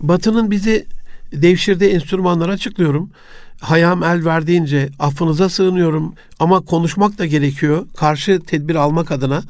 Batı'nın 0.00 0.50
bizi 0.50 0.86
devşirdiği 1.32 1.90
enstrümanları 1.90 2.52
açıklıyorum. 2.52 3.10
Hayam 3.62 4.02
el 4.02 4.24
verdiğince 4.24 4.88
affınıza 4.98 5.48
sığınıyorum 5.48 6.14
ama 6.40 6.60
konuşmak 6.60 7.18
da 7.18 7.26
gerekiyor 7.26 7.86
karşı 7.96 8.40
tedbir 8.40 8.74
almak 8.74 9.10
adına. 9.10 9.42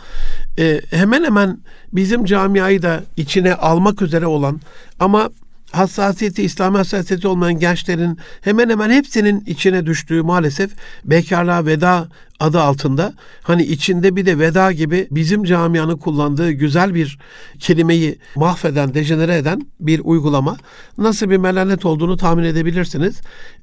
E, 0.59 0.81
hemen 0.91 1.25
hemen 1.25 1.59
bizim 1.93 2.25
camiayı 2.25 2.83
da 2.83 3.05
içine 3.17 3.55
almak 3.55 4.03
üzere 4.03 4.27
olan 4.27 4.61
ama 5.01 5.31
hassasiyeti, 5.73 6.43
İslami 6.43 6.77
hassasiyeti 6.77 7.29
olmayan 7.29 7.59
gençlerin 7.59 8.19
hemen 8.41 8.71
hemen 8.71 8.91
hepsinin 8.91 9.45
içine 9.47 9.87
düştüğü 9.87 10.23
maalesef 10.23 10.71
bekarlığa 11.05 11.67
veda 11.67 12.09
adı 12.41 12.61
altında 12.61 13.15
hani 13.43 13.63
içinde 13.63 14.17
bir 14.17 14.27
de 14.27 14.39
veda 14.39 14.73
gibi 14.73 15.09
bizim 15.11 15.45
camianın 15.45 15.97
kullandığı 15.97 16.51
güzel 16.51 16.95
bir 16.95 17.19
kelimeyi 17.59 18.19
mahveden, 18.37 18.95
dejenere 18.95 19.37
eden 19.37 19.67
bir 19.81 20.01
uygulama 20.05 20.57
nasıl 20.99 21.31
bir 21.31 21.37
melanet 21.37 21.85
olduğunu 21.85 22.17
tahmin 22.17 22.45
edebilirsiniz. 22.45 23.21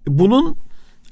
Bunun 0.07 0.55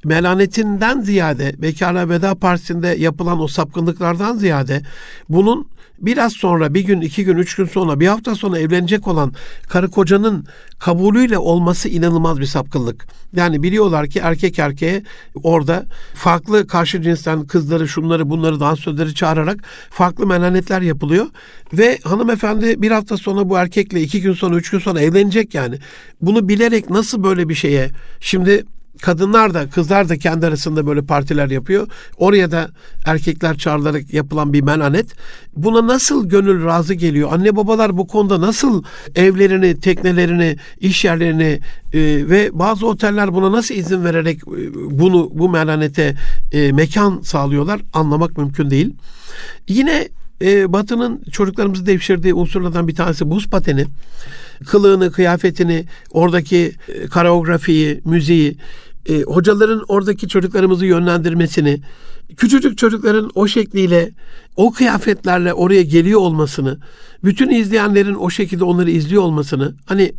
melanetinden 0.06 1.02
ziyade 1.02 1.62
Bekarlar 1.62 2.10
Veda 2.10 2.36
Partisi'nde 2.36 2.88
yapılan 2.88 3.40
o 3.40 3.48
sapkınlıklardan 3.48 4.38
ziyade 4.38 4.82
bunun 5.30 5.68
biraz 6.00 6.34
sonra 6.34 6.74
bir 6.74 6.82
gün, 6.82 7.02
iki 7.02 7.26
gün, 7.26 7.38
üç 7.38 7.56
gün 7.56 7.66
sonra, 7.66 8.00
bir 8.00 8.08
hafta 8.08 8.36
sonra 8.36 8.60
evlenecek 8.60 9.08
olan 9.08 9.34
karı 9.70 9.90
kocanın 9.90 10.48
kabulüyle 10.80 11.38
olması 11.38 11.90
inanılmaz 11.90 12.40
bir 12.40 12.46
sapkınlık. 12.46 13.08
Yani 13.36 13.64
biliyorlar 13.64 14.08
ki 14.08 14.20
erkek 14.24 14.60
erkeğe 14.60 15.04
orada 15.44 15.86
farklı 16.14 16.68
karşı 16.68 17.02
cinsten 17.02 17.48
kızları, 17.48 17.88
şunları, 17.88 18.30
bunları, 18.30 18.60
dansözleri 18.60 19.16
çağırarak 19.16 19.64
farklı 19.90 20.28
melanetler 20.28 20.82
yapılıyor. 20.82 21.26
Ve 21.74 22.00
hanımefendi 22.04 22.82
bir 22.82 22.92
hafta 22.92 23.18
sonra 23.18 23.50
bu 23.50 23.58
erkekle 23.58 24.02
iki 24.02 24.22
gün 24.22 24.34
sonra, 24.34 24.56
üç 24.56 24.70
gün 24.70 24.80
sonra 24.80 25.02
evlenecek 25.02 25.54
yani. 25.54 25.80
Bunu 26.22 26.50
bilerek 26.50 26.90
nasıl 26.90 27.24
böyle 27.24 27.50
bir 27.50 27.56
şeye, 27.56 27.90
şimdi 28.20 28.66
kadınlar 29.02 29.54
da 29.54 29.70
kızlar 29.70 30.10
da 30.10 30.18
kendi 30.18 30.46
arasında 30.46 30.88
böyle 30.88 31.02
partiler 31.02 31.50
yapıyor. 31.50 31.88
Oraya 32.18 32.52
da 32.52 32.70
erkekler 33.06 33.58
çağrılarak 33.58 34.14
yapılan 34.14 34.54
bir 34.54 34.62
menanet. 34.62 35.06
Buna 35.56 35.88
nasıl 35.88 36.30
gönül 36.30 36.66
razı 36.66 36.94
geliyor? 36.94 37.30
Anne 37.32 37.56
babalar 37.56 37.98
bu 37.98 38.08
konuda 38.08 38.42
nasıl 38.42 38.84
evlerini, 39.16 39.80
teknelerini, 39.80 40.58
iş 40.80 41.06
yerlerini 41.06 41.60
e, 41.94 42.00
ve 42.30 42.50
bazı 42.54 42.88
oteller 42.88 43.34
buna 43.34 43.52
nasıl 43.52 43.76
izin 43.76 44.06
vererek 44.06 44.38
e, 44.38 44.74
bunu 45.00 45.30
bu 45.34 45.50
menanete 45.50 46.16
e, 46.52 46.72
mekan 46.72 47.22
sağlıyorlar? 47.22 47.82
Anlamak 47.94 48.38
mümkün 48.38 48.70
değil. 48.70 48.94
Yine 49.68 50.08
e, 50.42 50.74
Batı'nın 50.74 51.22
çocuklarımızı 51.32 51.86
devşirdiği 51.86 52.34
unsurlardan 52.34 52.88
bir 52.88 52.96
tanesi 52.96 53.30
buz 53.30 53.50
pateni. 53.50 53.86
Kılığını, 54.66 55.12
kıyafetini, 55.12 55.86
oradaki 56.12 56.72
e, 56.88 57.08
koreografiyi, 57.08 58.02
müziği, 58.06 58.58
e, 59.10 59.22
hocaların 59.22 59.86
oradaki 59.88 60.28
çocuklarımızı 60.28 60.86
yönlendirmesini, 60.86 61.82
küçücük 62.38 62.78
çocukların 62.78 63.30
o 63.36 63.48
şekliyle, 63.48 64.12
o 64.56 64.72
kıyafetlerle 64.72 65.54
oraya 65.54 65.84
geliyor 65.84 66.20
olmasını, 66.20 66.80
bütün 67.24 67.50
izleyenlerin 67.50 68.16
o 68.16 68.30
şekilde 68.30 68.64
onları 68.64 68.92
izliyor 68.92 69.24
olmasını, 69.24 69.76
hani 69.86 70.14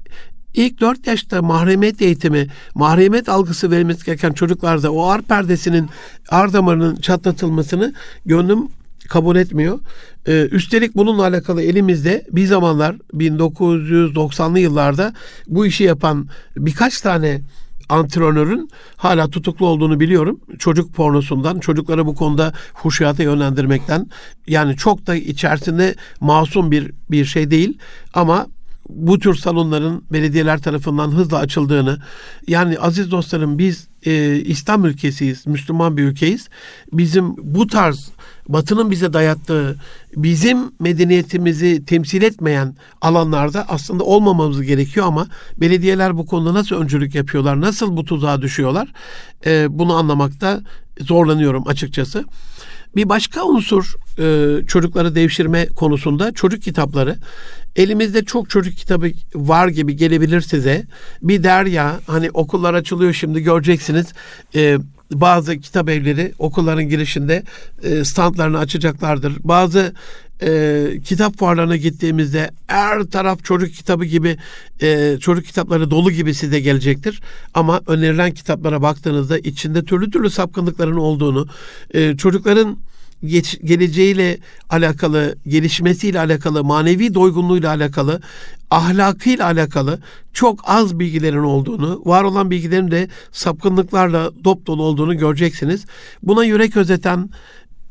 ilk 0.54 0.80
dört 0.80 1.06
yaşta 1.06 1.42
mahremiyet 1.42 2.02
eğitimi, 2.02 2.46
mahremiyet 2.74 3.28
algısı 3.28 3.70
verilmesi 3.70 4.06
gereken 4.06 4.32
çocuklarda 4.32 4.92
o 4.92 5.06
ar 5.06 5.22
perdesinin, 5.22 5.88
ar 6.28 6.52
damarının 6.52 6.96
çatlatılmasını 6.96 7.94
gönlüm 8.26 8.68
kabul 9.08 9.36
etmiyor. 9.36 9.78
Ee, 10.26 10.48
üstelik 10.50 10.96
bununla 10.96 11.22
alakalı 11.22 11.62
elimizde 11.62 12.26
bir 12.32 12.46
zamanlar 12.46 12.96
1990'lı 13.14 14.58
yıllarda 14.58 15.14
bu 15.46 15.66
işi 15.66 15.84
yapan 15.84 16.28
birkaç 16.56 17.00
tane 17.00 17.40
antrenörün 17.88 18.70
hala 18.96 19.30
tutuklu 19.30 19.66
olduğunu 19.66 20.00
biliyorum. 20.00 20.40
Çocuk 20.58 20.94
pornosundan, 20.94 21.58
çocukları 21.58 22.06
bu 22.06 22.14
konuda 22.14 22.52
huşiyata 22.74 23.22
yönlendirmekten. 23.22 24.06
Yani 24.46 24.76
çok 24.76 25.06
da 25.06 25.14
içerisinde 25.14 25.94
masum 26.20 26.70
bir 26.70 26.92
bir 27.10 27.24
şey 27.24 27.50
değil 27.50 27.78
ama 28.14 28.46
bu 28.88 29.18
tür 29.18 29.34
salonların 29.34 30.04
belediyeler 30.12 30.62
tarafından 30.62 31.10
hızla 31.10 31.38
açıldığını 31.38 31.98
yani 32.46 32.78
aziz 32.78 33.10
dostlarım 33.10 33.58
biz 33.58 33.88
e, 34.06 34.36
İslam 34.36 34.84
ülkesiyiz, 34.84 35.46
Müslüman 35.46 35.96
bir 35.96 36.02
ülkeyiz. 36.02 36.48
Bizim 36.92 37.36
bu 37.36 37.66
tarz 37.66 38.10
Batı'nın 38.48 38.90
bize 38.90 39.12
dayattığı, 39.12 39.76
bizim 40.16 40.58
medeniyetimizi 40.80 41.84
temsil 41.84 42.22
etmeyen 42.22 42.76
alanlarda 43.00 43.64
aslında 43.68 44.04
olmamamız 44.04 44.62
gerekiyor 44.62 45.06
ama 45.06 45.26
belediyeler 45.56 46.16
bu 46.16 46.26
konuda 46.26 46.54
nasıl 46.54 46.76
öncülük 46.76 47.14
yapıyorlar, 47.14 47.60
nasıl 47.60 47.96
bu 47.96 48.04
tuzağa 48.04 48.42
düşüyorlar 48.42 48.92
e, 49.46 49.66
bunu 49.70 49.94
anlamakta 49.94 50.60
zorlanıyorum 51.00 51.68
açıkçası. 51.68 52.24
Bir 52.96 53.08
başka 53.08 53.44
unsur 53.44 53.94
e, 54.18 54.66
çocukları 54.66 55.14
devşirme 55.14 55.66
konusunda 55.66 56.32
çocuk 56.32 56.62
kitapları. 56.62 57.16
Elimizde 57.76 58.24
çok 58.24 58.50
çocuk 58.50 58.76
kitabı 58.76 59.10
var 59.34 59.68
gibi 59.68 59.96
gelebilir 59.96 60.40
size. 60.40 60.86
Bir 61.22 61.42
derya 61.42 62.00
hani 62.06 62.30
okullar 62.30 62.74
açılıyor 62.74 63.12
şimdi 63.12 63.42
göreceksiniz. 63.42 64.06
E, 64.54 64.78
bazı 65.12 65.58
kitap 65.58 65.88
evleri 65.88 66.32
okulların 66.38 66.88
girişinde 66.88 67.42
e, 67.82 68.04
standlarını 68.04 68.58
açacaklardır. 68.58 69.36
Bazı 69.44 69.92
e, 70.42 70.86
kitap 71.04 71.38
fuarlarına 71.38 71.76
gittiğimizde 71.76 72.50
her 72.66 73.02
taraf 73.02 73.44
çocuk 73.44 73.74
kitabı 73.74 74.04
gibi 74.04 74.36
e, 74.82 75.16
çocuk 75.20 75.46
kitapları 75.46 75.90
dolu 75.90 76.10
gibi 76.10 76.34
size 76.34 76.60
gelecektir. 76.60 77.20
Ama 77.54 77.80
önerilen 77.86 78.30
kitaplara 78.30 78.82
baktığınızda 78.82 79.38
içinde 79.38 79.84
türlü 79.84 80.10
türlü 80.10 80.30
sapkınlıkların 80.30 80.96
olduğunu, 80.96 81.46
e, 81.94 82.16
çocukların 82.16 82.78
geç, 83.24 83.58
geleceğiyle 83.64 84.38
alakalı, 84.70 85.36
gelişmesiyle 85.46 86.20
alakalı, 86.20 86.64
manevi 86.64 87.14
doygunluğuyla 87.14 87.70
alakalı, 87.70 88.20
ahlakıyla 88.70 89.44
alakalı 89.46 89.98
çok 90.32 90.60
az 90.64 90.98
bilgilerin 90.98 91.42
olduğunu, 91.42 92.02
var 92.04 92.22
olan 92.22 92.50
bilgilerin 92.50 92.90
de 92.90 93.08
sapkınlıklarla 93.32 94.30
dop 94.44 94.66
dolu 94.66 94.82
olduğunu 94.82 95.18
göreceksiniz. 95.18 95.84
Buna 96.22 96.44
yürek 96.44 96.76
özeten 96.76 97.30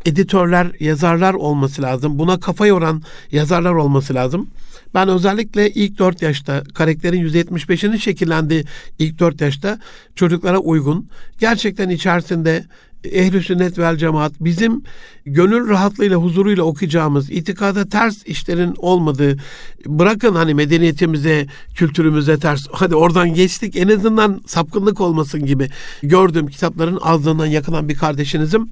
editörler, 0.07 0.71
yazarlar 0.79 1.33
olması 1.33 1.81
lazım. 1.81 2.19
Buna 2.19 2.39
kafa 2.39 2.67
yoran 2.67 3.03
yazarlar 3.31 3.73
olması 3.73 4.13
lazım. 4.13 4.47
Ben 4.93 5.09
özellikle 5.09 5.69
ilk 5.71 5.99
4 5.99 6.21
yaşta 6.21 6.63
karakterin 6.73 7.27
%75'inin 7.27 7.97
şekillendiği 7.97 8.63
ilk 8.99 9.19
4 9.19 9.41
yaşta 9.41 9.79
çocuklara 10.15 10.57
uygun. 10.57 11.07
Gerçekten 11.39 11.89
içerisinde 11.89 12.65
ehl 13.03 13.41
sünnet 13.41 13.79
vel 13.79 13.97
cemaat 13.97 14.33
bizim 14.39 14.83
gönül 15.25 15.69
rahatlığıyla 15.69 16.17
huzuruyla 16.17 16.63
okuyacağımız 16.63 17.31
itikada 17.31 17.85
ters 17.89 18.23
işlerin 18.25 18.73
olmadığı 18.77 19.37
bırakın 19.85 20.35
hani 20.35 20.53
medeniyetimize 20.53 21.47
kültürümüze 21.75 22.39
ters 22.39 22.67
hadi 22.71 22.95
oradan 22.95 23.33
geçtik 23.33 23.75
en 23.75 23.87
azından 23.87 24.41
sapkınlık 24.47 25.01
olmasın 25.01 25.45
gibi 25.45 25.69
gördüğüm 26.03 26.47
kitapların 26.47 26.99
ağzından 27.01 27.45
yakılan 27.45 27.89
bir 27.89 27.95
kardeşinizim. 27.95 28.69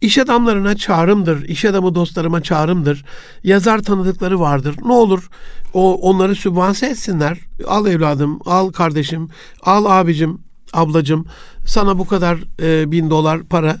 İş 0.00 0.18
adamlarına 0.18 0.76
çağrımdır, 0.76 1.44
iş 1.44 1.64
adamı 1.64 1.94
dostlarıma 1.94 2.42
çağrımdır. 2.42 3.04
Yazar 3.44 3.78
tanıdıkları 3.78 4.40
vardır. 4.40 4.76
Ne 4.84 4.92
olur 4.92 5.30
o 5.74 5.94
onları 5.94 6.34
sübvanse 6.34 6.86
etsinler. 6.86 7.38
Al 7.66 7.86
evladım, 7.86 8.40
al 8.46 8.72
kardeşim, 8.72 9.28
al 9.62 9.84
abicim, 9.84 10.38
ablacım 10.72 11.26
sana 11.66 11.98
bu 11.98 12.06
kadar 12.06 12.38
e, 12.62 12.90
bin 12.90 13.10
dolar 13.10 13.42
para 13.42 13.76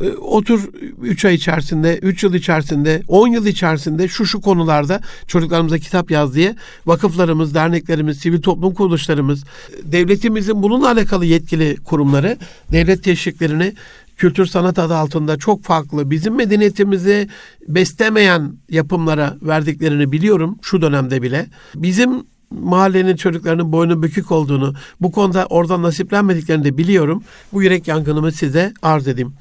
e, 0.00 0.08
otur 0.10 0.68
3 1.02 1.24
ay 1.24 1.34
içerisinde 1.34 1.98
3 1.98 2.24
yıl 2.24 2.34
içerisinde 2.34 3.02
10 3.08 3.28
yıl 3.28 3.46
içerisinde 3.46 4.08
şu 4.08 4.26
şu 4.26 4.40
konularda 4.40 5.00
çocuklarımıza 5.26 5.78
kitap 5.78 6.10
yaz 6.10 6.34
diye 6.34 6.56
vakıflarımız, 6.86 7.54
derneklerimiz, 7.54 8.18
sivil 8.18 8.42
toplum 8.42 8.74
kuruluşlarımız, 8.74 9.44
devletimizin 9.82 10.62
bununla 10.62 10.90
alakalı 10.90 11.24
yetkili 11.24 11.76
kurumları 11.84 12.38
devlet 12.72 13.04
teşviklerini 13.04 13.74
kültür 14.20 14.46
sanat 14.46 14.78
adı 14.78 14.96
altında 14.96 15.36
çok 15.36 15.64
farklı 15.64 16.10
bizim 16.10 16.34
medeniyetimizi 16.34 17.28
beslemeyen 17.68 18.52
yapımlara 18.68 19.36
verdiklerini 19.42 20.12
biliyorum 20.12 20.58
şu 20.62 20.82
dönemde 20.82 21.22
bile. 21.22 21.46
Bizim 21.74 22.10
mahallenin 22.50 23.16
çocuklarının 23.16 23.72
boynu 23.72 24.02
bükük 24.02 24.32
olduğunu, 24.32 24.74
bu 25.00 25.12
konuda 25.12 25.46
oradan 25.46 25.82
nasiplenmediklerini 25.82 26.64
de 26.64 26.78
biliyorum. 26.78 27.22
Bu 27.52 27.62
yürek 27.62 27.88
yangınımı 27.88 28.32
size 28.32 28.72
arz 28.82 29.08
edeyim. 29.08 29.32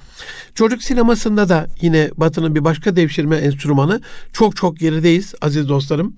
Çocuk 0.56 0.84
sinemasında 0.84 1.50
da 1.50 1.68
yine 1.82 2.10
Batı'nın 2.18 2.56
bir 2.56 2.64
başka 2.64 2.96
devşirme 2.96 3.36
enstrümanı. 3.36 4.02
Çok 4.34 4.56
çok 4.56 4.78
gerideyiz 4.78 5.34
aziz 5.42 5.70
dostlarım. 5.70 6.14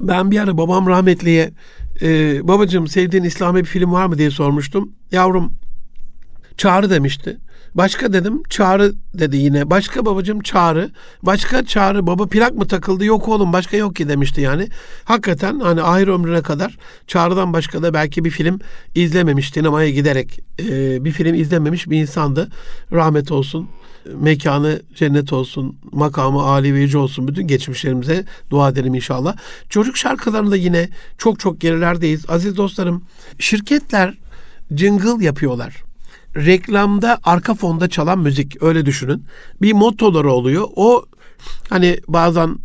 Ben 0.00 0.30
bir 0.30 0.38
ara 0.38 0.58
babam 0.58 0.86
rahmetliye 0.86 1.50
e, 2.02 2.40
babacığım 2.48 2.88
sevdiğin 2.88 3.24
İslami 3.24 3.60
bir 3.60 3.64
film 3.64 3.92
var 3.92 4.06
mı 4.06 4.18
diye 4.18 4.30
sormuştum. 4.30 4.92
Yavrum 5.12 5.52
Çağrı 6.56 6.90
demişti. 6.90 7.38
Başka 7.74 8.12
dedim 8.12 8.42
çağrı 8.50 8.92
dedi 9.14 9.36
yine. 9.36 9.70
Başka 9.70 10.06
babacığım 10.06 10.40
çağrı. 10.40 10.90
Başka 11.22 11.64
çağrı 11.64 12.06
baba 12.06 12.26
plak 12.26 12.54
mı 12.54 12.68
takıldı? 12.68 13.04
Yok 13.04 13.28
oğlum 13.28 13.52
başka 13.52 13.76
yok 13.76 13.96
ki 13.96 14.08
demişti 14.08 14.40
yani. 14.40 14.68
Hakikaten 15.04 15.60
hani 15.60 15.82
ahir 15.82 16.08
ömrüne 16.08 16.42
kadar 16.42 16.78
çağrıdan 17.06 17.52
başka 17.52 17.82
da 17.82 17.94
belki 17.94 18.24
bir 18.24 18.30
film 18.30 18.58
izlememiş 18.94 19.50
sinemaya 19.50 19.90
giderek. 19.90 20.40
E, 20.60 21.04
bir 21.04 21.10
film 21.10 21.34
izlememiş 21.34 21.90
bir 21.90 22.00
insandı. 22.00 22.48
Rahmet 22.92 23.32
olsun 23.32 23.68
mekanı 24.06 24.82
cennet 24.94 25.32
olsun, 25.32 25.76
makamı 25.92 26.42
âli 26.42 26.74
ve 26.74 26.80
yüce 26.80 26.98
olsun. 26.98 27.28
Bütün 27.28 27.46
geçmişlerimize 27.46 28.24
dua 28.50 28.68
edelim 28.68 28.94
inşallah. 28.94 29.36
Çocuk 29.68 29.96
şarkılarında 29.96 30.56
yine 30.56 30.88
çok 31.18 31.40
çok 31.40 31.60
gerilerdeyiz. 31.60 32.30
Aziz 32.30 32.56
dostlarım, 32.56 33.04
şirketler 33.38 34.18
jingle 34.76 35.24
yapıyorlar. 35.24 35.91
Reklamda 36.36 37.18
arka 37.24 37.54
fonda 37.54 37.88
çalan 37.88 38.18
müzik 38.18 38.62
öyle 38.62 38.86
düşünün. 38.86 39.24
Bir 39.62 39.72
mottoları 39.72 40.32
oluyor. 40.32 40.68
O 40.76 41.04
hani 41.68 42.00
bazen 42.08 42.58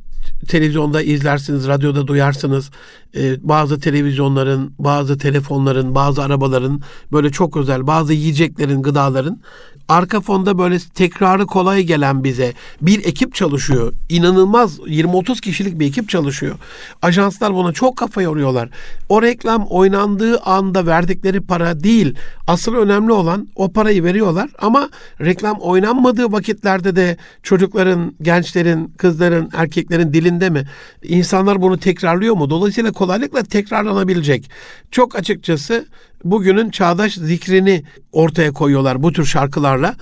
televizyonda 0.48 1.02
izlersiniz, 1.02 1.68
radyoda 1.68 2.08
duyarsınız. 2.08 2.72
Ee, 3.16 3.36
bazı 3.42 3.80
televizyonların, 3.80 4.74
bazı 4.80 5.18
telefonların, 5.18 5.96
bazı 5.96 6.24
arabaların 6.24 6.82
böyle 7.12 7.30
çok 7.30 7.58
özel, 7.58 7.88
bazı 7.88 8.14
yiyeceklerin, 8.14 8.82
gıdaların 8.82 9.42
arka 9.90 10.22
fonda 10.22 10.58
böyle 10.58 10.80
tekrarı 10.80 11.46
kolay 11.46 11.84
gelen 11.84 12.24
bize 12.24 12.54
bir 12.82 13.06
ekip 13.06 13.36
çalışıyor. 13.36 13.94
İnanılmaz 14.10 14.80
20-30 14.80 15.42
kişilik 15.42 15.80
bir 15.80 15.88
ekip 15.88 16.10
çalışıyor. 16.10 16.56
Ajanslar 17.02 17.54
buna 17.54 17.74
çok 17.74 17.98
kafa 17.98 18.22
yoruyorlar. 18.22 18.70
O 19.10 19.22
reklam 19.22 19.66
oynandığı 19.70 20.40
anda 20.40 20.86
verdikleri 20.86 21.42
para 21.42 21.84
değil. 21.84 22.16
Asıl 22.48 22.76
önemli 22.76 23.12
olan 23.12 23.48
o 23.56 23.72
parayı 23.72 24.04
veriyorlar 24.04 24.50
ama 24.60 24.90
reklam 25.22 25.58
oynanmadığı 25.60 26.32
vakitlerde 26.32 26.96
de 26.96 27.18
çocukların, 27.44 28.16
gençlerin, 28.22 28.88
kızların, 28.98 29.50
erkeklerin 29.54 30.14
dilinde 30.14 30.50
mi? 30.50 30.68
İnsanlar 31.04 31.62
bunu 31.62 31.78
tekrarlıyor 31.78 32.36
mu? 32.36 32.50
Dolayısıyla 32.50 32.92
kolaylıkla 32.92 33.44
tekrarlanabilecek. 33.44 34.50
Çok 34.92 35.16
açıkçası 35.16 35.86
bugünün 36.24 36.70
çağdaş 36.70 37.14
zikrini 37.14 37.84
ortaya 38.12 38.52
koyuyorlar 38.52 39.04
bu 39.04 39.12
tür 39.14 39.26
şarkılarla. 39.26 39.96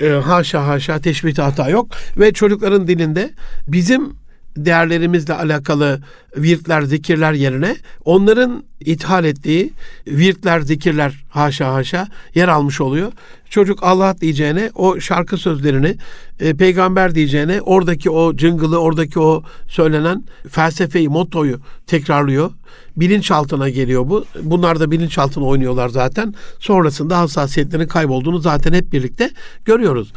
E, 0.00 0.08
haşa 0.08 0.66
haşa 0.66 1.00
teşbih 1.00 1.38
hata 1.38 1.68
yok 1.68 1.88
ve 2.16 2.32
çocukların 2.32 2.88
dilinde 2.88 3.30
bizim 3.68 4.12
değerlerimizle 4.56 5.34
alakalı 5.34 6.00
virtler, 6.36 6.82
zikirler 6.82 7.32
yerine 7.32 7.76
onların 8.04 8.64
ithal 8.80 9.24
ettiği 9.24 9.72
virtler, 10.06 10.60
zikirler 10.60 11.24
haşa 11.28 11.74
haşa 11.74 12.08
yer 12.34 12.48
almış 12.48 12.80
oluyor. 12.80 13.12
Çocuk 13.50 13.82
Allah 13.82 14.16
diyeceğine 14.20 14.70
o 14.74 15.00
şarkı 15.00 15.36
sözlerini, 15.36 15.96
e, 16.40 16.54
peygamber 16.54 17.14
diyeceğine 17.14 17.60
oradaki 17.60 18.10
o 18.10 18.36
cıngılı, 18.36 18.78
oradaki 18.78 19.20
o 19.20 19.42
söylenen 19.68 20.24
felsefeyi, 20.50 21.08
mottoyu 21.08 21.60
tekrarlıyor. 21.86 22.50
Bilinçaltına 22.96 23.68
geliyor 23.68 24.08
bu. 24.08 24.24
Bunlar 24.42 24.80
da 24.80 24.90
bilinçaltına 24.90 25.44
oynuyorlar 25.44 25.88
zaten. 25.88 26.34
Sonrasında 26.58 27.18
hassasiyetlerin 27.18 27.86
kaybolduğunu 27.86 28.38
zaten 28.38 28.72
hep 28.72 28.92
birlikte 28.92 29.30
görüyoruz. 29.64 30.12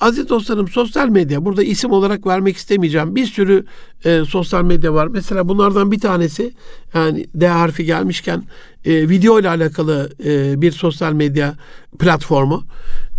Aziz 0.00 0.28
dostlarım 0.28 0.68
sosyal 0.68 1.08
medya 1.08 1.44
burada 1.44 1.62
isim 1.62 1.90
olarak 1.90 2.26
vermek 2.26 2.56
istemeyeceğim. 2.56 3.16
Bir 3.16 3.26
sürü 3.26 3.64
e, 4.04 4.24
sosyal 4.24 4.64
medya 4.64 4.94
var. 4.94 5.06
Mesela 5.06 5.48
bunlardan 5.48 5.92
bir 5.92 6.00
tanesi 6.00 6.52
yani 6.94 7.26
D 7.34 7.48
harfi 7.48 7.84
gelmişken 7.84 8.42
e, 8.84 9.08
video 9.08 9.40
ile 9.40 9.48
alakalı 9.48 10.10
e, 10.24 10.62
bir 10.62 10.72
sosyal 10.72 11.12
medya 11.12 11.54
platformu. 11.98 12.64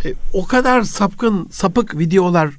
E, 0.06 0.14
o 0.34 0.46
kadar 0.46 0.82
sapkın 0.82 1.48
sapık 1.52 2.00
videolar 2.00 2.50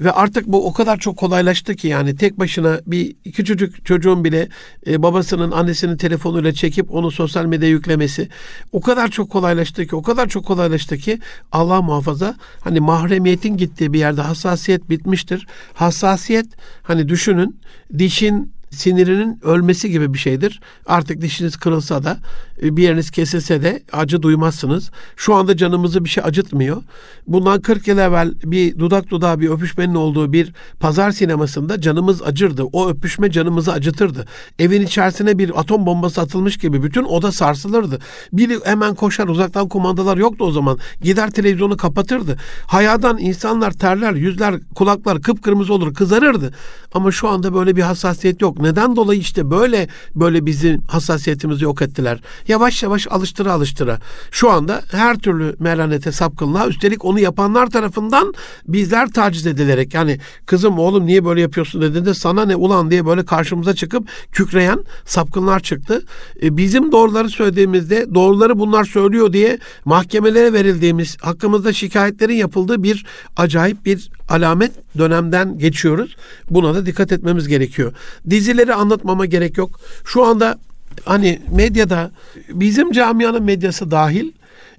ve 0.00 0.12
artık 0.12 0.46
bu 0.46 0.66
o 0.66 0.72
kadar 0.72 0.96
çok 0.96 1.16
kolaylaştı 1.16 1.74
ki 1.74 1.88
yani 1.88 2.16
tek 2.16 2.38
başına 2.38 2.80
bir 2.86 3.14
küçücük 3.32 3.86
çocuğun 3.86 4.24
bile 4.24 4.48
e, 4.86 5.02
babasının 5.02 5.50
annesinin 5.50 5.96
telefonuyla 5.96 6.52
çekip 6.52 6.94
onu 6.94 7.10
sosyal 7.10 7.44
medyaya 7.44 7.70
yüklemesi 7.70 8.28
o 8.72 8.80
kadar 8.80 9.08
çok 9.08 9.30
kolaylaştı 9.30 9.86
ki 9.86 9.96
o 9.96 10.02
kadar 10.02 10.28
çok 10.28 10.46
kolaylaştı 10.46 10.96
ki 10.96 11.18
Allah 11.52 11.82
muhafaza 11.82 12.36
hani 12.60 12.80
mahremiyetin 12.80 13.56
gittiği 13.56 13.92
bir 13.92 13.98
yerde 13.98 14.20
hassasiyet 14.20 14.90
bitmiştir. 14.90 15.46
Hassasiyet 15.74 16.46
hani 16.82 17.08
düşünün 17.08 17.60
dişin 17.98 18.57
sinirinin 18.70 19.40
ölmesi 19.42 19.90
gibi 19.90 20.14
bir 20.14 20.18
şeydir. 20.18 20.60
Artık 20.86 21.20
dişiniz 21.20 21.56
kırılsa 21.56 22.04
da 22.04 22.18
e, 22.62 22.76
bir 22.76 22.82
yeriniz 22.82 23.10
kesilse 23.10 23.62
de 23.62 23.82
acı 23.92 24.22
duymazsınız. 24.22 24.90
Şu 25.16 25.34
anda 25.34 25.56
canımızı 25.56 26.04
bir 26.04 26.08
şey 26.08 26.24
acıtmıyor. 26.26 26.82
Bundan 27.26 27.60
40 27.60 27.88
yıl 27.88 27.98
evvel 27.98 28.34
bir 28.44 28.78
dudak 28.78 29.10
dudağa 29.10 29.40
bir 29.40 29.50
öpüşmenin 29.50 29.94
olduğu 29.94 30.32
bir 30.32 30.52
pazar 30.80 31.10
sinemasında 31.10 31.80
canımız 31.80 32.22
acırdı. 32.22 32.62
O 32.62 32.88
öpüşme 32.88 33.30
canımızı 33.30 33.72
acıtırdı. 33.72 34.26
Evin 34.58 34.82
içerisine 34.82 35.38
bir 35.38 35.60
atom 35.60 35.86
bombası 35.86 36.20
atılmış 36.20 36.56
gibi 36.56 36.82
bütün 36.82 37.04
oda 37.04 37.32
sarsılırdı. 37.32 37.98
Biri 38.32 38.58
hemen 38.64 38.94
koşar 38.94 39.28
uzaktan 39.28 39.68
kumandalar 39.68 40.16
yoktu 40.16 40.44
o 40.44 40.50
zaman. 40.52 40.78
Gider 41.02 41.30
televizyonu 41.30 41.76
kapatırdı. 41.76 42.36
Hayadan 42.66 43.18
insanlar 43.18 43.70
terler, 43.70 44.12
yüzler, 44.12 44.54
kulaklar 44.74 45.22
kıpkırmızı 45.22 45.74
olur, 45.74 45.94
kızarırdı. 45.94 46.52
Ama 46.92 47.10
şu 47.12 47.28
anda 47.28 47.54
böyle 47.54 47.76
bir 47.76 47.82
hassasiyet 47.82 48.40
yok. 48.40 48.60
Neden 48.60 48.96
dolayı 48.96 49.20
işte 49.20 49.50
böyle 49.50 49.88
böyle 50.14 50.46
bizim 50.46 50.82
hassasiyetimizi 50.82 51.64
yok 51.64 51.82
ettiler. 51.82 52.20
Yavaş 52.48 52.82
yavaş 52.82 53.06
alıştıra 53.10 53.52
alıştıra. 53.52 53.98
Şu 54.30 54.50
anda 54.50 54.82
her 54.92 55.18
türlü 55.18 55.56
melanete 55.58 56.12
sapkınlığa 56.12 56.68
üstelik 56.68 57.04
onu 57.04 57.20
yapanlar 57.20 57.66
tarafından 57.66 58.34
bizler 58.68 59.12
taciz 59.12 59.46
edilerek 59.46 59.94
yani 59.94 60.18
kızım 60.46 60.78
oğlum 60.78 61.06
niye 61.06 61.24
böyle 61.24 61.40
yapıyorsun 61.40 61.82
dediğinde 61.82 62.14
sana 62.14 62.44
ne 62.44 62.56
ulan 62.56 62.90
diye 62.90 63.06
böyle 63.06 63.24
karşımıza 63.24 63.74
çıkıp 63.74 64.08
kükreyen 64.32 64.84
sapkınlar 65.04 65.60
çıktı. 65.60 66.02
E, 66.42 66.56
bizim 66.56 66.92
doğruları 66.92 67.28
söylediğimizde 67.28 68.14
doğruları 68.14 68.58
bunlar 68.58 68.84
söylüyor 68.84 69.32
diye 69.32 69.58
mahkemelere 69.84 70.52
verildiğimiz 70.52 71.16
hakkımızda 71.20 71.72
şikayetlerin 71.72 72.34
yapıldığı 72.34 72.82
bir 72.82 73.06
acayip 73.36 73.84
bir 73.84 74.10
alamet 74.28 74.72
dönemden 74.98 75.58
geçiyoruz. 75.58 76.16
Buna 76.50 76.74
da 76.74 76.86
dikkat 76.86 77.12
etmemiz 77.12 77.48
gerekiyor. 77.48 77.92
Dizileri 78.30 78.74
anlatmama 78.74 79.26
gerek 79.26 79.58
yok. 79.58 79.80
Şu 80.04 80.24
anda 80.24 80.58
hani 81.04 81.42
medyada 81.52 82.10
bizim 82.48 82.92
camianın 82.92 83.42
medyası 83.42 83.90
dahil 83.90 84.32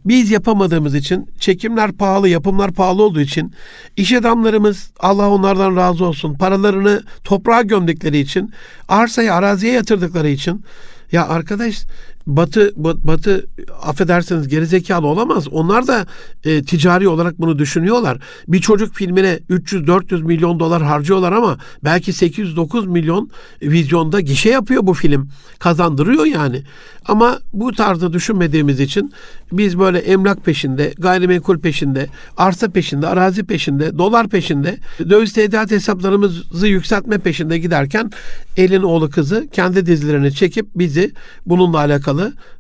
biz 0.06 0.32
yapamadığımız 0.32 0.96
için 0.96 1.30
çekimler 1.40 1.92
pahalı, 1.92 2.30
yapımlar 2.30 2.72
pahalı 2.72 3.04
olduğu 3.04 3.22
için 3.22 3.54
iş 3.98 4.14
adamlarımız 4.14 4.92
Allah 5.00 5.30
onlardan 5.30 5.76
razı 5.76 6.06
olsun 6.06 6.34
paralarını 6.34 7.04
toprağa 7.24 7.62
gömdükleri 7.62 8.20
için 8.20 8.54
arsayı 8.88 9.34
araziye 9.34 9.74
yatırdıkları 9.74 10.30
için 10.30 10.64
ya 11.12 11.28
arkadaş 11.28 11.86
Batı 12.28 12.74
Batı 12.78 13.48
affedersiniz 13.82 14.48
gerizekalı 14.48 15.08
olamaz. 15.08 15.48
Onlar 15.48 15.88
da 15.88 16.06
e, 16.44 16.64
ticari 16.64 17.08
olarak 17.08 17.40
bunu 17.40 17.60
düşünüyorlar. 17.60 18.18
Bir 18.48 18.60
çocuk 18.60 18.96
filmine 18.96 19.40
300-400 19.50 20.24
milyon 20.24 20.60
dolar 20.60 20.84
harcıyorlar 20.84 21.32
ama 21.32 21.58
belki 21.84 22.14
809 22.14 22.88
milyon 22.88 23.30
vizyonda 23.62 24.20
gişe 24.20 24.50
yapıyor 24.50 24.88
bu 24.88 24.94
film. 24.94 25.30
Kazandırıyor 25.60 26.26
yani. 26.26 26.64
Ama 27.06 27.40
bu 27.54 27.72
tarzda 27.72 28.14
düşünmediğimiz 28.14 28.80
için 28.80 29.14
biz 29.52 29.80
böyle 29.80 30.00
emlak 30.00 30.46
peşinde, 30.46 30.94
gayrimenkul 30.98 31.60
peşinde, 31.60 32.08
arsa 32.38 32.70
peşinde, 32.70 33.08
arazi 33.08 33.44
peşinde, 33.44 33.98
dolar 33.98 34.30
peşinde, 34.30 34.78
döviz 35.10 35.34
tediat 35.34 35.72
hesaplarımızı 35.72 36.68
yükseltme 36.68 37.18
peşinde 37.18 37.58
giderken 37.58 38.12
elin 38.58 38.84
oğlu 38.84 39.10
kızı 39.10 39.48
kendi 39.52 39.86
dizilerini 39.86 40.34
çekip 40.34 40.66
bizi 40.76 41.12
bununla 41.46 41.78
alakalı 41.78 42.09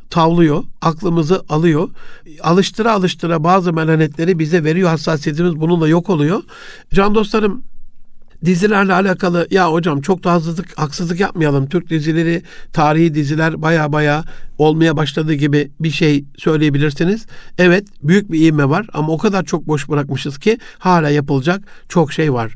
tavlıyor, 0.09 0.63
aklımızı 0.81 1.43
alıyor. 1.49 1.89
Alıştıra 2.41 2.93
alıştıra 2.93 3.43
bazı 3.43 3.73
melanetleri 3.73 4.39
bize 4.39 4.63
veriyor. 4.63 4.89
Hassasiyetimiz 4.89 5.55
bununla 5.55 5.87
yok 5.87 6.09
oluyor. 6.09 6.43
Can 6.93 7.15
dostlarım 7.15 7.63
dizilerle 8.45 8.93
alakalı 8.93 9.47
ya 9.51 9.71
hocam 9.71 10.01
çok 10.01 10.23
da 10.23 10.31
haksızlık, 10.31 10.79
haksızlık 10.79 11.19
yapmayalım. 11.19 11.69
Türk 11.69 11.89
dizileri, 11.89 12.43
tarihi 12.73 13.13
diziler 13.13 13.61
baya 13.61 13.93
baya 13.93 14.23
olmaya 14.57 14.97
başladığı 14.97 15.33
gibi 15.33 15.71
bir 15.79 15.91
şey 15.91 16.25
söyleyebilirsiniz. 16.37 17.25
Evet 17.57 17.87
büyük 18.03 18.31
bir 18.31 18.47
ivme 18.47 18.69
var 18.69 18.87
ama 18.93 19.13
o 19.13 19.17
kadar 19.17 19.45
çok 19.45 19.67
boş 19.67 19.89
bırakmışız 19.89 20.39
ki 20.39 20.57
hala 20.79 21.09
yapılacak 21.09 21.61
çok 21.89 22.13
şey 22.13 22.33
var 22.33 22.55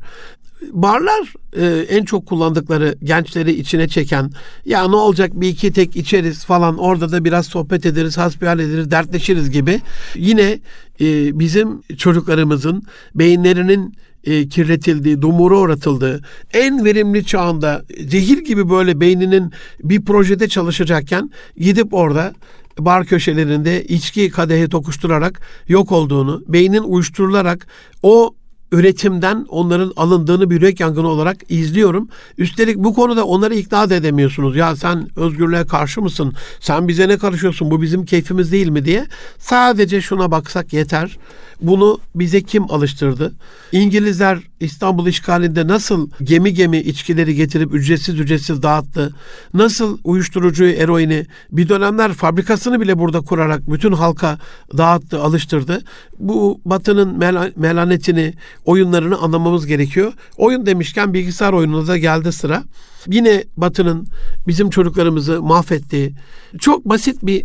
barlar 0.72 1.32
e, 1.56 1.66
en 1.66 2.04
çok 2.04 2.26
kullandıkları 2.26 2.94
gençleri 3.04 3.52
içine 3.52 3.88
çeken 3.88 4.30
ya 4.64 4.88
ne 4.88 4.96
olacak 4.96 5.30
bir 5.34 5.48
iki 5.48 5.72
tek 5.72 5.96
içeriz 5.96 6.44
falan 6.44 6.78
orada 6.78 7.12
da 7.12 7.24
biraz 7.24 7.46
sohbet 7.46 7.86
ederiz 7.86 8.18
hasbihal 8.18 8.58
ederiz 8.58 8.90
dertleşiriz 8.90 9.50
gibi. 9.50 9.80
Yine 10.14 10.60
e, 11.00 11.38
bizim 11.38 11.82
çocuklarımızın 11.96 12.82
beyinlerinin 13.14 13.94
e, 14.24 14.48
kirletildiği, 14.48 15.22
dumura 15.22 15.58
uğratıldığı, 15.58 16.20
en 16.52 16.84
verimli 16.84 17.24
çağında 17.24 17.84
zehir 18.08 18.38
gibi 18.38 18.70
böyle 18.70 19.00
beyninin 19.00 19.52
bir 19.82 20.04
projede 20.04 20.48
çalışacakken 20.48 21.30
gidip 21.56 21.94
orada 21.94 22.32
bar 22.78 23.04
köşelerinde 23.04 23.84
içki 23.84 24.30
kadehi 24.30 24.68
tokuşturarak 24.68 25.40
yok 25.68 25.92
olduğunu, 25.92 26.44
beynin 26.48 26.82
uyuşturularak 26.82 27.66
o 28.02 28.34
üretimden 28.72 29.46
onların 29.48 29.92
alındığını 29.96 30.50
bir 30.50 30.54
yürek 30.54 30.80
yangını 30.80 31.08
olarak 31.08 31.36
izliyorum. 31.48 32.08
Üstelik 32.38 32.76
bu 32.76 32.94
konuda 32.94 33.26
onları 33.26 33.54
ikna 33.54 33.90
da 33.90 33.94
edemiyorsunuz. 33.94 34.56
Ya 34.56 34.76
sen 34.76 35.08
özgürlüğe 35.16 35.66
karşı 35.66 36.02
mısın? 36.02 36.32
Sen 36.60 36.88
bize 36.88 37.08
ne 37.08 37.18
karışıyorsun? 37.18 37.70
Bu 37.70 37.82
bizim 37.82 38.04
keyfimiz 38.04 38.52
değil 38.52 38.68
mi 38.68 38.84
diye. 38.84 39.06
Sadece 39.38 40.00
şuna 40.00 40.30
baksak 40.30 40.72
yeter. 40.72 41.18
Bunu 41.60 41.98
bize 42.14 42.42
kim 42.42 42.70
alıştırdı? 42.70 43.32
İngilizler 43.72 44.38
İstanbul 44.60 45.06
işgalinde 45.06 45.66
nasıl 45.66 46.10
gemi 46.22 46.54
gemi 46.54 46.78
içkileri 46.78 47.34
getirip 47.34 47.74
ücretsiz 47.74 48.20
ücretsiz 48.20 48.62
dağıttı? 48.62 49.14
Nasıl 49.54 49.98
uyuşturucuyu, 50.04 50.72
eroini 50.72 51.26
bir 51.52 51.68
dönemler 51.68 52.12
fabrikasını 52.12 52.80
bile 52.80 52.98
burada 52.98 53.20
kurarak 53.20 53.70
bütün 53.70 53.92
halka 53.92 54.38
dağıttı, 54.76 55.20
alıştırdı. 55.22 55.82
Bu 56.18 56.60
batının 56.64 57.18
mel- 57.18 57.52
melanetini, 57.56 58.34
oyunlarını 58.64 59.18
anlamamız 59.18 59.66
gerekiyor. 59.66 60.12
Oyun 60.36 60.66
demişken 60.66 61.14
bilgisayar 61.14 61.52
oyununa 61.52 61.86
da 61.86 61.98
geldi 61.98 62.32
sıra. 62.32 62.64
Yine 63.08 63.44
Batı'nın 63.56 64.06
bizim 64.46 64.70
çocuklarımızı 64.70 65.42
mahvettiği 65.42 66.12
çok 66.58 66.84
basit 66.84 67.26
bir, 67.26 67.44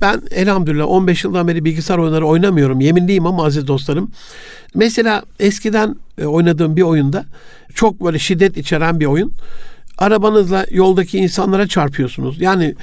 ben 0.00 0.22
elhamdülillah 0.30 0.88
15 0.88 1.24
yıldan 1.24 1.48
beri 1.48 1.64
bilgisayar 1.64 1.98
oyunları 1.98 2.26
oynamıyorum. 2.26 2.80
Yeminliyim 2.80 3.26
ama 3.26 3.44
aziz 3.44 3.66
dostlarım. 3.66 4.10
Mesela 4.74 5.22
eskiden 5.40 5.96
e, 6.18 6.24
oynadığım 6.24 6.76
bir 6.76 6.82
oyunda 6.82 7.24
çok 7.74 8.04
böyle 8.04 8.18
şiddet 8.18 8.56
içeren 8.56 9.00
bir 9.00 9.06
oyun. 9.06 9.32
Arabanızla 9.98 10.66
yoldaki 10.70 11.18
insanlara 11.18 11.66
çarpıyorsunuz. 11.66 12.40
Yani 12.40 12.74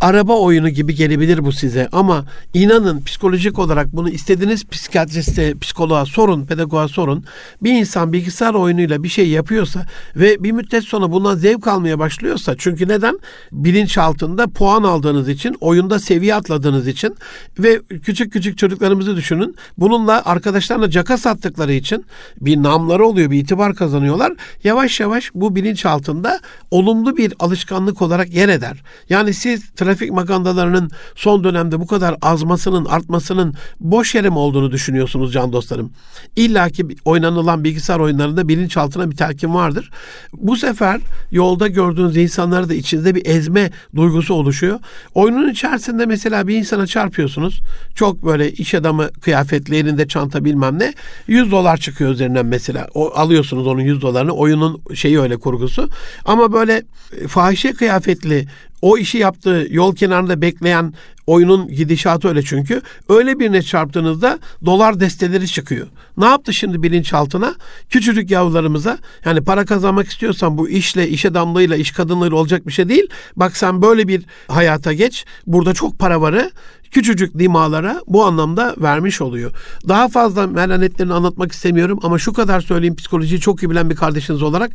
araba 0.00 0.38
oyunu 0.38 0.68
gibi 0.68 0.94
gelebilir 0.94 1.44
bu 1.44 1.52
size 1.52 1.88
ama 1.92 2.24
inanın 2.54 3.02
psikolojik 3.02 3.58
olarak 3.58 3.92
bunu 3.92 4.10
istediğiniz 4.10 4.64
psikiyatriste, 4.64 5.58
psikoloğa 5.58 6.06
sorun, 6.06 6.44
pedagoğa 6.44 6.88
sorun. 6.88 7.24
Bir 7.62 7.72
insan 7.72 8.12
bilgisayar 8.12 8.54
oyunuyla 8.54 9.02
bir 9.02 9.08
şey 9.08 9.28
yapıyorsa 9.28 9.86
ve 10.16 10.42
bir 10.42 10.52
müddet 10.52 10.84
sonra 10.84 11.12
bundan 11.12 11.34
zevk 11.36 11.66
almaya 11.66 11.98
başlıyorsa 11.98 12.54
çünkü 12.58 12.88
neden? 12.88 13.18
Bilinç 13.52 13.98
altında 13.98 14.46
puan 14.46 14.82
aldığınız 14.82 15.28
için, 15.28 15.56
oyunda 15.60 15.98
seviye 15.98 16.34
atladığınız 16.34 16.88
için 16.88 17.16
ve 17.58 17.80
küçük 18.02 18.32
küçük 18.32 18.58
çocuklarımızı 18.58 19.16
düşünün. 19.16 19.56
Bununla 19.78 20.22
arkadaşlarına 20.24 20.90
caka 20.90 21.18
sattıkları 21.18 21.72
için 21.72 22.04
bir 22.40 22.62
namları 22.62 23.06
oluyor, 23.06 23.30
bir 23.30 23.38
itibar 23.38 23.74
kazanıyorlar. 23.74 24.32
Yavaş 24.64 25.00
yavaş 25.00 25.30
bu 25.34 25.56
bilinç 25.56 25.86
altında 25.86 26.40
olumlu 26.70 27.16
bir 27.16 27.34
alışkanlık 27.38 28.02
olarak 28.02 28.34
yer 28.34 28.48
eder. 28.48 28.82
Yani 29.08 29.34
siz 29.34 29.59
trafik 29.76 30.12
magandalarının 30.12 30.90
son 31.14 31.44
dönemde 31.44 31.80
bu 31.80 31.86
kadar 31.86 32.16
azmasının, 32.22 32.84
artmasının 32.84 33.54
boş 33.80 34.14
yere 34.14 34.28
mi 34.28 34.38
olduğunu 34.38 34.70
düşünüyorsunuz 34.70 35.32
can 35.32 35.52
dostlarım? 35.52 35.92
İlla 36.36 36.68
ki 36.68 36.86
oynanılan 37.04 37.64
bilgisayar 37.64 37.98
oyunlarında 37.98 38.48
bilinçaltına 38.48 39.10
bir 39.10 39.16
telkin 39.16 39.54
vardır. 39.54 39.90
Bu 40.32 40.56
sefer 40.56 41.00
yolda 41.30 41.68
gördüğünüz 41.68 42.16
insanları 42.16 42.68
da 42.68 42.74
içinde 42.74 43.14
bir 43.14 43.26
ezme 43.26 43.70
duygusu 43.96 44.34
oluşuyor. 44.34 44.80
Oyunun 45.14 45.50
içerisinde 45.50 46.06
mesela 46.06 46.48
bir 46.48 46.56
insana 46.56 46.86
çarpıyorsunuz. 46.86 47.60
Çok 47.94 48.24
böyle 48.24 48.52
iş 48.52 48.74
adamı 48.74 49.08
kıyafetli, 49.12 49.76
elinde 49.76 50.08
çanta 50.08 50.44
bilmem 50.44 50.78
ne. 50.78 50.94
100 51.26 51.50
dolar 51.50 51.76
çıkıyor 51.76 52.10
üzerinden 52.10 52.46
mesela. 52.46 52.86
O, 52.94 53.10
alıyorsunuz 53.14 53.66
onun 53.66 53.80
100 53.80 54.02
dolarını. 54.02 54.32
Oyunun 54.32 54.82
şeyi 54.94 55.20
öyle 55.20 55.36
kurgusu. 55.36 55.88
Ama 56.24 56.52
böyle 56.52 56.82
fahişe 57.28 57.72
kıyafetli 57.72 58.46
o 58.82 58.98
işi 58.98 59.18
yaptığı 59.18 59.66
yol 59.70 59.94
kenarında 59.94 60.42
bekleyen 60.42 60.94
oyunun 61.30 61.68
gidişatı 61.68 62.28
öyle 62.28 62.42
çünkü. 62.42 62.82
Öyle 63.08 63.38
birine 63.38 63.62
çarptığınızda 63.62 64.38
dolar 64.66 65.00
desteleri 65.00 65.48
çıkıyor. 65.48 65.86
Ne 66.16 66.24
yaptı 66.24 66.52
şimdi 66.52 66.82
bilinçaltına? 66.82 67.54
Küçücük 67.90 68.30
yavrularımıza 68.30 68.98
yani 69.24 69.44
para 69.44 69.64
kazanmak 69.64 70.08
istiyorsan 70.08 70.58
bu 70.58 70.68
işle, 70.68 71.08
iş 71.08 71.26
adamlığıyla, 71.26 71.76
iş 71.76 71.90
kadınlığıyla 71.90 72.36
olacak 72.36 72.66
bir 72.66 72.72
şey 72.72 72.88
değil. 72.88 73.06
Bak 73.36 73.56
sen 73.56 73.82
böyle 73.82 74.08
bir 74.08 74.22
hayata 74.48 74.92
geç. 74.92 75.24
Burada 75.46 75.74
çok 75.74 75.98
para 75.98 76.20
varı 76.20 76.50
küçücük 76.90 77.38
dimalara 77.38 78.00
bu 78.06 78.24
anlamda 78.24 78.74
vermiş 78.78 79.20
oluyor. 79.20 79.52
Daha 79.88 80.08
fazla 80.08 80.46
melanetlerini 80.46 81.14
anlatmak 81.14 81.52
istemiyorum 81.52 81.98
ama 82.02 82.18
şu 82.18 82.32
kadar 82.32 82.60
söyleyeyim 82.60 82.96
psikolojiyi 82.96 83.40
çok 83.40 83.62
iyi 83.62 83.70
bilen 83.70 83.90
bir 83.90 83.96
kardeşiniz 83.96 84.42
olarak 84.42 84.70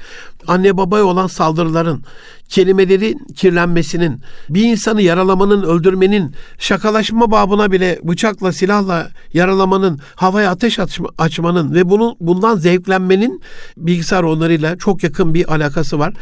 anne 0.48 0.78
babaya 0.78 1.06
olan 1.06 1.28
saldırıların, 1.28 2.04
kelimelerin 2.50 3.28
kirlenmesinin, 3.36 4.22
bir 4.50 4.64
insanı 4.64 5.02
yaralamanın, 5.02 5.64
öldürmenin, 5.64 6.36
şakalaşma 6.60 7.32
babına 7.32 7.72
bile 7.72 8.00
bıçakla, 8.04 8.52
silahla 8.52 9.10
yaralamanın, 9.34 10.00
havaya 10.16 10.52
ateş 10.52 10.80
açma, 10.80 11.10
açmanın 11.18 11.74
ve 11.74 11.90
bunun 11.90 12.16
bundan 12.20 12.58
zevklenmenin 12.58 13.42
bilgisayar 13.78 14.24
onlarıyla 14.24 14.78
çok 14.78 15.04
yakın 15.04 15.34
bir 15.34 15.54
alakası 15.54 16.00
var. 16.00 16.14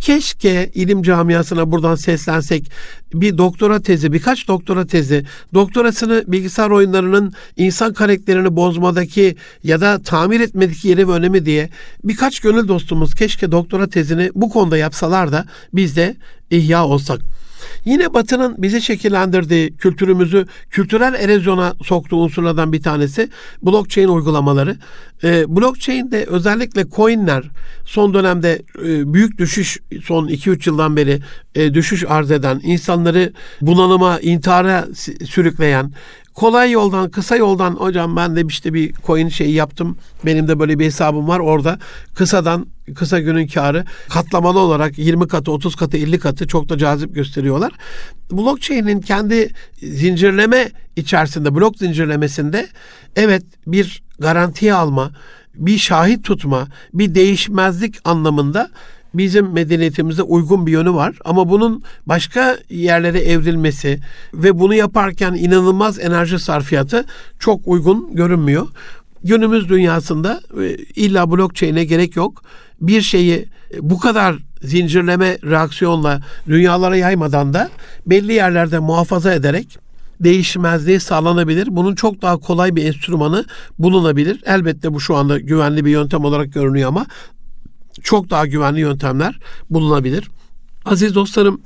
Keşke 0.00 0.70
ilim 0.74 1.02
camiasına 1.02 1.72
buradan 1.72 1.94
seslensek. 1.94 2.70
Bir 3.14 3.38
doktora 3.38 3.80
tezi, 3.80 4.12
birkaç 4.12 4.48
doktora 4.48 4.86
tezi, 4.86 5.24
doktorasını 5.54 6.24
bilgisayar 6.26 6.70
oyunlarının 6.70 7.32
insan 7.56 7.92
karakterini 7.92 8.56
bozmadaki 8.56 9.36
ya 9.64 9.80
da 9.80 10.02
tamir 10.02 10.40
etmedeki 10.40 10.88
yeri 10.88 11.08
ve 11.08 11.12
önemi 11.12 11.46
diye 11.46 11.70
birkaç 12.04 12.40
gönül 12.40 12.68
dostumuz 12.68 13.14
keşke 13.14 13.52
doktora 13.52 13.86
tezini 13.86 14.30
bu 14.34 14.50
konuda 14.50 14.76
yapsalar 14.76 15.32
da 15.32 15.44
biz 15.74 15.96
de 15.96 16.16
ihya 16.50 16.86
olsak. 16.86 17.39
Yine 17.84 18.14
Batı'nın 18.14 18.54
bizi 18.58 18.82
şekillendirdiği, 18.82 19.76
kültürümüzü 19.76 20.46
kültürel 20.70 21.14
erozyona 21.14 21.74
soktuğu 21.84 22.16
unsurlardan 22.16 22.72
bir 22.72 22.82
tanesi 22.82 23.28
blockchain 23.62 24.08
uygulamaları. 24.08 24.76
E, 25.24 25.56
blockchain'de 25.56 26.24
özellikle 26.24 26.84
coinler 26.96 27.44
son 27.84 28.14
dönemde 28.14 28.62
e, 28.84 29.14
büyük 29.14 29.38
düşüş 29.38 29.78
son 30.04 30.28
2-3 30.28 30.68
yıldan 30.68 30.96
beri 30.96 31.20
e, 31.54 31.74
düşüş 31.74 32.04
arz 32.08 32.30
eden, 32.30 32.60
insanları 32.62 33.32
bunalıma, 33.60 34.20
intihara 34.20 34.88
sürükleyen, 35.26 35.92
kolay 36.34 36.70
yoldan, 36.70 37.10
kısa 37.10 37.36
yoldan 37.36 37.74
hocam 37.74 38.16
ben 38.16 38.36
de 38.36 38.42
işte 38.48 38.74
bir 38.74 38.94
coin 39.06 39.28
şeyi 39.28 39.54
yaptım. 39.54 39.96
Benim 40.26 40.48
de 40.48 40.58
böyle 40.58 40.78
bir 40.78 40.84
hesabım 40.84 41.28
var 41.28 41.38
orada. 41.38 41.78
Kısadan 42.14 42.66
kısa 42.94 43.20
günün 43.20 43.46
karı 43.46 43.84
katlamalı 44.08 44.58
olarak 44.58 44.98
20 44.98 45.28
katı, 45.28 45.52
30 45.52 45.76
katı, 45.76 45.96
50 45.96 46.18
katı 46.18 46.46
çok 46.46 46.68
da 46.68 46.78
cazip 46.78 47.14
gösteriyorlar. 47.14 47.72
Blockchain'in 48.32 49.00
kendi 49.00 49.50
zincirleme 49.82 50.70
içerisinde, 50.96 51.54
blok 51.54 51.78
zincirlemesinde 51.78 52.68
evet 53.16 53.42
bir 53.66 54.02
garantiye 54.18 54.74
alma, 54.74 55.10
bir 55.54 55.78
şahit 55.78 56.24
tutma, 56.24 56.68
bir 56.94 57.14
değişmezlik 57.14 57.98
anlamında 58.04 58.70
bizim 59.14 59.52
medeniyetimize 59.52 60.22
uygun 60.22 60.66
bir 60.66 60.72
yönü 60.72 60.94
var 60.94 61.18
ama 61.24 61.48
bunun 61.48 61.82
başka 62.06 62.58
yerlere 62.70 63.20
evrilmesi 63.20 64.00
ve 64.34 64.58
bunu 64.58 64.74
yaparken 64.74 65.34
inanılmaz 65.34 65.98
enerji 65.98 66.38
sarfiyatı 66.38 67.04
çok 67.38 67.60
uygun 67.64 68.16
görünmüyor. 68.16 68.68
Günümüz 69.24 69.68
dünyasında 69.68 70.40
e, 70.62 70.74
illa 70.74 71.30
blockchain'e 71.30 71.84
gerek 71.84 72.16
yok. 72.16 72.42
Bir 72.80 73.00
şeyi 73.00 73.48
e, 73.74 73.76
bu 73.80 73.98
kadar 73.98 74.36
zincirleme 74.62 75.38
reaksiyonla 75.44 76.20
dünyalara 76.48 76.96
yaymadan 76.96 77.54
da 77.54 77.70
belli 78.06 78.32
yerlerde 78.32 78.78
muhafaza 78.78 79.34
ederek 79.34 79.78
değişmezliği 80.20 81.00
sağlanabilir. 81.00 81.68
Bunun 81.70 81.94
çok 81.94 82.22
daha 82.22 82.36
kolay 82.36 82.76
bir 82.76 82.84
enstrümanı 82.84 83.44
bulunabilir. 83.78 84.42
Elbette 84.46 84.94
bu 84.94 85.00
şu 85.00 85.16
anda 85.16 85.38
güvenli 85.38 85.84
bir 85.84 85.90
yöntem 85.90 86.24
olarak 86.24 86.52
görünüyor 86.52 86.88
ama 86.88 87.06
çok 88.02 88.30
daha 88.30 88.46
güvenli 88.46 88.80
yöntemler 88.80 89.38
bulunabilir. 89.70 90.30
Aziz 90.84 91.14
dostlarım 91.14 91.60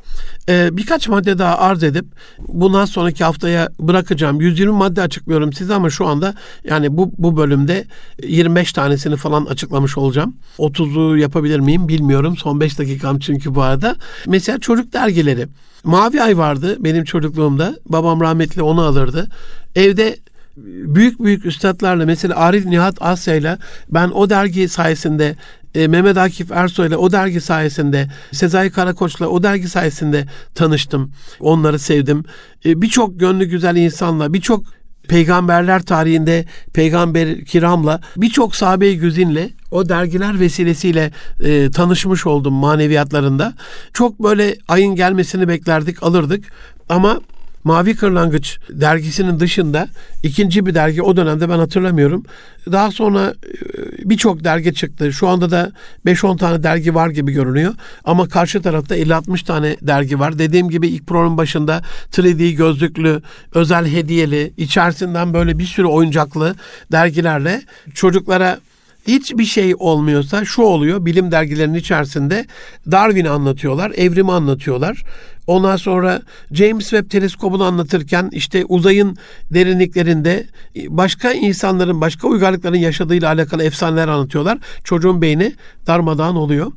e, 0.48 0.76
birkaç 0.76 1.08
madde 1.08 1.38
daha 1.38 1.58
arz 1.58 1.82
edip 1.82 2.04
bundan 2.48 2.84
sonraki 2.84 3.24
haftaya 3.24 3.68
bırakacağım. 3.80 4.40
120 4.40 4.72
madde 4.72 5.02
açıklıyorum 5.02 5.52
size 5.52 5.74
ama 5.74 5.90
şu 5.90 6.06
anda 6.06 6.34
yani 6.64 6.96
bu, 6.96 7.12
bu 7.18 7.36
bölümde 7.36 7.84
25 8.22 8.72
tanesini 8.72 9.16
falan 9.16 9.44
açıklamış 9.44 9.98
olacağım. 9.98 10.36
30'u 10.58 11.16
yapabilir 11.16 11.60
miyim 11.60 11.88
bilmiyorum. 11.88 12.36
Son 12.36 12.60
5 12.60 12.78
dakikam 12.78 13.18
çünkü 13.18 13.54
bu 13.54 13.62
arada. 13.62 13.96
Mesela 14.26 14.58
çocuk 14.58 14.92
dergileri. 14.92 15.46
Mavi 15.84 16.22
Ay 16.22 16.38
vardı 16.38 16.76
benim 16.80 17.04
çocukluğumda. 17.04 17.76
Babam 17.86 18.20
rahmetli 18.20 18.62
onu 18.62 18.82
alırdı. 18.82 19.28
Evde 19.74 20.16
büyük 20.56 21.20
büyük 21.20 21.46
üstadlarla 21.46 22.06
mesela 22.06 22.36
Arif 22.36 22.66
Nihat 22.66 22.96
Asya 23.00 23.34
ile 23.34 23.58
ben 23.90 24.10
o 24.10 24.30
dergi 24.30 24.68
sayesinde 24.68 25.36
e, 25.74 25.88
Mehmet 25.88 26.16
Akif 26.16 26.52
Ersoy 26.52 26.86
ile 26.88 26.96
o 26.96 27.12
dergi 27.12 27.40
sayesinde, 27.40 28.08
Sezai 28.32 28.70
Karakoç'la 28.70 29.28
o 29.28 29.42
dergi 29.42 29.68
sayesinde 29.68 30.26
tanıştım. 30.54 31.12
Onları 31.40 31.78
sevdim. 31.78 32.24
E, 32.64 32.82
birçok 32.82 33.20
gönlü 33.20 33.44
güzel 33.44 33.76
insanla, 33.76 34.32
birçok 34.32 34.64
peygamberler 35.08 35.82
tarihinde 35.82 36.44
peygamber 36.72 37.44
kiramla 37.44 38.00
birçok 38.16 38.56
sahabe-i 38.56 38.98
güzinle 38.98 39.50
o 39.70 39.88
dergiler 39.88 40.40
vesilesiyle 40.40 41.10
e, 41.40 41.70
tanışmış 41.70 42.26
oldum 42.26 42.54
maneviyatlarında. 42.54 43.54
Çok 43.92 44.22
böyle 44.22 44.56
ayın 44.68 44.96
gelmesini 44.96 45.48
beklerdik, 45.48 46.02
alırdık. 46.02 46.44
Ama 46.88 47.20
Mavi 47.64 47.96
Kırlangıç 47.96 48.58
dergisinin 48.70 49.40
dışında 49.40 49.88
ikinci 50.22 50.66
bir 50.66 50.74
dergi 50.74 51.02
o 51.02 51.16
dönemde 51.16 51.48
ben 51.48 51.58
hatırlamıyorum. 51.58 52.24
Daha 52.72 52.90
sonra 52.90 53.34
e, 53.44 54.10
birçok 54.10 54.44
dergi 54.44 54.74
çıktı. 54.74 55.12
Şu 55.12 55.28
anda 55.28 55.50
da 55.50 55.72
5-10 56.06 56.36
tane 56.38 56.62
dergi 56.62 56.94
var 56.94 57.08
gibi 57.08 57.32
görünüyor. 57.32 57.74
Ama 58.04 58.28
karşı 58.28 58.62
tarafta 58.62 58.96
50-60 58.96 59.44
tane 59.44 59.76
dergi 59.82 60.18
var. 60.18 60.38
Dediğim 60.38 60.70
gibi 60.70 60.88
ilk 60.88 61.06
programın 61.06 61.38
başında 61.38 61.82
3D 62.12 62.50
gözlüklü, 62.50 63.22
özel 63.54 63.86
hediyeli, 63.86 64.52
içerisinden 64.56 65.34
böyle 65.34 65.58
bir 65.58 65.64
sürü 65.64 65.86
oyuncaklı 65.86 66.54
dergilerle 66.92 67.62
çocuklara 67.94 68.58
hiçbir 69.06 69.44
şey 69.44 69.74
olmuyorsa 69.78 70.44
şu 70.44 70.62
oluyor. 70.62 71.04
Bilim 71.06 71.32
dergilerinin 71.32 71.78
içerisinde 71.78 72.46
Darwin'i 72.90 73.30
anlatıyorlar, 73.30 73.92
evrimi 73.96 74.32
anlatıyorlar. 74.32 75.02
Ondan 75.46 75.76
sonra 75.76 76.22
James 76.52 76.90
Webb 76.90 77.10
teleskobunu 77.10 77.64
anlatırken 77.64 78.28
işte 78.32 78.64
uzayın 78.64 79.16
derinliklerinde 79.50 80.46
başka 80.88 81.32
insanların, 81.32 82.00
başka 82.00 82.28
uygarlıkların 82.28 82.76
yaşadığıyla 82.76 83.28
alakalı 83.28 83.62
efsaneler 83.62 84.08
anlatıyorlar. 84.08 84.58
Çocuğun 84.84 85.22
beyni 85.22 85.52
darmadağın 85.86 86.36
oluyor. 86.36 86.72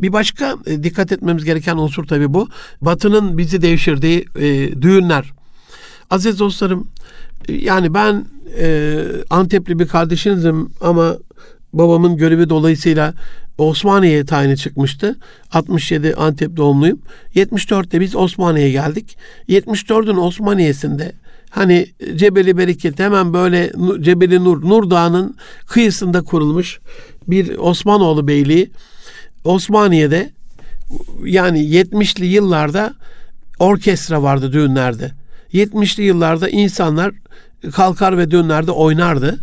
Bir 0.00 0.12
başka 0.12 0.56
e, 0.66 0.82
dikkat 0.82 1.12
etmemiz 1.12 1.44
gereken 1.44 1.76
unsur 1.76 2.04
tabii 2.04 2.34
bu. 2.34 2.48
Batı'nın 2.80 3.38
bizi 3.38 3.62
devşirdiği 3.62 4.26
e, 4.36 4.82
düğünler. 4.82 5.32
Aziz 6.10 6.38
dostlarım, 6.38 6.88
e, 7.48 7.52
yani 7.52 7.94
ben 7.94 8.24
e, 8.58 8.96
Antepli 9.30 9.78
bir 9.78 9.88
kardeşinizim 9.88 10.70
ama 10.80 11.16
babamın 11.72 12.16
görevi 12.16 12.50
dolayısıyla 12.50 13.14
Osmaniye'ye 13.58 14.24
tayini 14.24 14.56
çıkmıştı. 14.56 15.16
67 15.52 16.14
Antep 16.14 16.56
doğumluyum. 16.56 17.00
74'te 17.34 18.00
biz 18.00 18.16
Osmaniye'ye 18.16 18.72
geldik. 18.72 19.16
74'ün 19.48 20.16
Osmaniye'sinde 20.16 21.12
hani 21.50 21.86
Cebeli 22.16 22.56
Bereket 22.56 22.98
hemen 22.98 23.32
böyle 23.32 23.72
Cebeli 24.00 24.44
Nur, 24.44 24.68
Nur 24.68 24.90
Dağı'nın 24.90 25.36
kıyısında 25.66 26.22
kurulmuş 26.22 26.80
bir 27.28 27.58
Osmanoğlu 27.58 28.28
Beyliği. 28.28 28.70
Osmaniye'de 29.44 30.30
yani 31.24 31.60
70'li 31.60 32.26
yıllarda 32.26 32.94
orkestra 33.58 34.22
vardı 34.22 34.52
düğünlerde. 34.52 35.10
70'li 35.52 36.02
yıllarda 36.02 36.48
insanlar 36.48 37.12
kalkar 37.72 38.18
ve 38.18 38.30
düğünlerde 38.30 38.70
oynardı. 38.70 39.38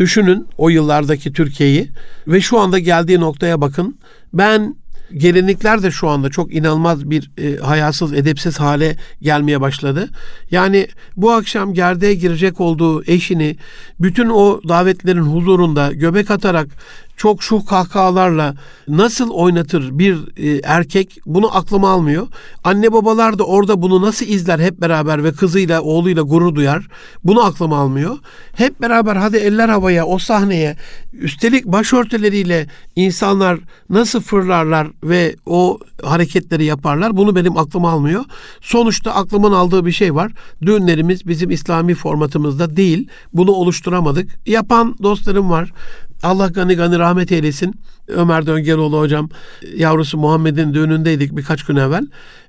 Düşünün 0.00 0.46
o 0.58 0.68
yıllardaki 0.68 1.32
Türkiye'yi 1.32 1.90
ve 2.28 2.40
şu 2.40 2.58
anda 2.58 2.78
geldiği 2.78 3.20
noktaya 3.20 3.60
bakın. 3.60 3.98
Ben 4.32 4.76
gelenekler 5.16 5.82
de 5.82 5.90
şu 5.90 6.08
anda 6.08 6.30
çok 6.30 6.54
inanılmaz 6.54 7.10
bir 7.10 7.30
e, 7.38 7.56
hayasız, 7.56 8.12
edepsiz 8.12 8.60
hale 8.60 8.96
gelmeye 9.22 9.60
başladı. 9.60 10.08
Yani 10.50 10.88
bu 11.16 11.30
akşam 11.30 11.74
gerdeğe 11.74 12.14
girecek 12.14 12.60
olduğu 12.60 13.04
eşini 13.04 13.56
bütün 14.00 14.28
o 14.28 14.60
davetlerin 14.68 15.22
huzurunda 15.22 15.92
göbek 15.92 16.30
atarak 16.30 16.68
çok 17.20 17.42
şu 17.42 17.64
kahkahalarla 17.64 18.54
nasıl 18.88 19.30
oynatır 19.30 19.98
bir 19.98 20.18
e, 20.36 20.60
erkek 20.64 21.18
bunu 21.26 21.56
aklıma 21.56 21.90
almıyor. 21.90 22.26
Anne 22.64 22.92
babalar 22.92 23.38
da 23.38 23.44
orada 23.44 23.82
bunu 23.82 24.02
nasıl 24.02 24.26
izler 24.26 24.58
hep 24.58 24.80
beraber 24.80 25.24
ve 25.24 25.32
kızıyla 25.32 25.82
oğluyla 25.82 26.22
gurur 26.22 26.54
duyar. 26.54 26.88
Bunu 27.24 27.44
aklıma 27.44 27.78
almıyor. 27.78 28.18
Hep 28.52 28.80
beraber 28.80 29.16
hadi 29.16 29.36
eller 29.36 29.68
havaya 29.68 30.06
o 30.06 30.18
sahneye 30.18 30.76
üstelik 31.12 31.64
başörtüleriyle 31.64 32.66
insanlar 32.96 33.58
nasıl 33.90 34.20
fırlarlar 34.20 34.88
ve 35.04 35.36
o 35.46 35.78
hareketleri 36.02 36.64
yaparlar. 36.64 37.16
Bunu 37.16 37.36
benim 37.36 37.56
aklım 37.56 37.84
almıyor. 37.84 38.24
Sonuçta 38.60 39.14
aklımın 39.14 39.52
aldığı 39.52 39.86
bir 39.86 39.92
şey 39.92 40.14
var. 40.14 40.32
Düğünlerimiz 40.62 41.26
bizim 41.26 41.50
İslami 41.50 41.94
formatımızda 41.94 42.76
değil. 42.76 43.08
Bunu 43.32 43.50
oluşturamadık. 43.50 44.30
Yapan 44.46 44.96
dostlarım 45.02 45.50
var. 45.50 45.72
Allah 46.22 46.48
gani 46.48 46.74
gani 46.74 46.98
rahmet 46.98 47.32
eylesin. 47.32 47.74
Ömer 48.08 48.46
Döngeloğlu 48.46 49.00
hocam 49.00 49.28
yavrusu 49.76 50.18
Muhammed'in 50.18 50.74
düğünündeydik 50.74 51.36
birkaç 51.36 51.62
gün 51.62 51.76
evvel. 51.76 52.06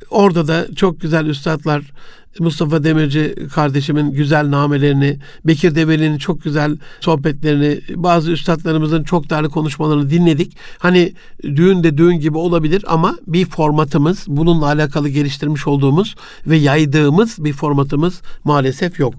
Orada 0.09 0.47
da 0.47 0.75
çok 0.75 1.01
güzel 1.01 1.25
üstadlar 1.25 1.91
Mustafa 2.39 2.83
Demirci 2.83 3.35
kardeşimin 3.53 4.11
güzel 4.11 4.51
namelerini, 4.51 5.19
Bekir 5.45 5.75
Develi'nin 5.75 6.17
çok 6.17 6.43
güzel 6.43 6.77
sohbetlerini, 6.99 7.81
bazı 7.95 8.31
üstadlarımızın 8.31 9.03
çok 9.03 9.29
değerli 9.29 9.49
konuşmalarını 9.49 10.09
dinledik. 10.09 10.57
Hani 10.79 11.13
düğün 11.43 11.83
de 11.83 11.97
düğün 11.97 12.19
gibi 12.19 12.37
olabilir 12.37 12.85
ama 12.87 13.15
bir 13.27 13.45
formatımız, 13.45 14.25
bununla 14.27 14.65
alakalı 14.65 15.09
geliştirmiş 15.09 15.67
olduğumuz 15.67 16.15
ve 16.47 16.57
yaydığımız 16.57 17.45
bir 17.45 17.53
formatımız 17.53 18.21
maalesef 18.43 18.99
yok. 18.99 19.13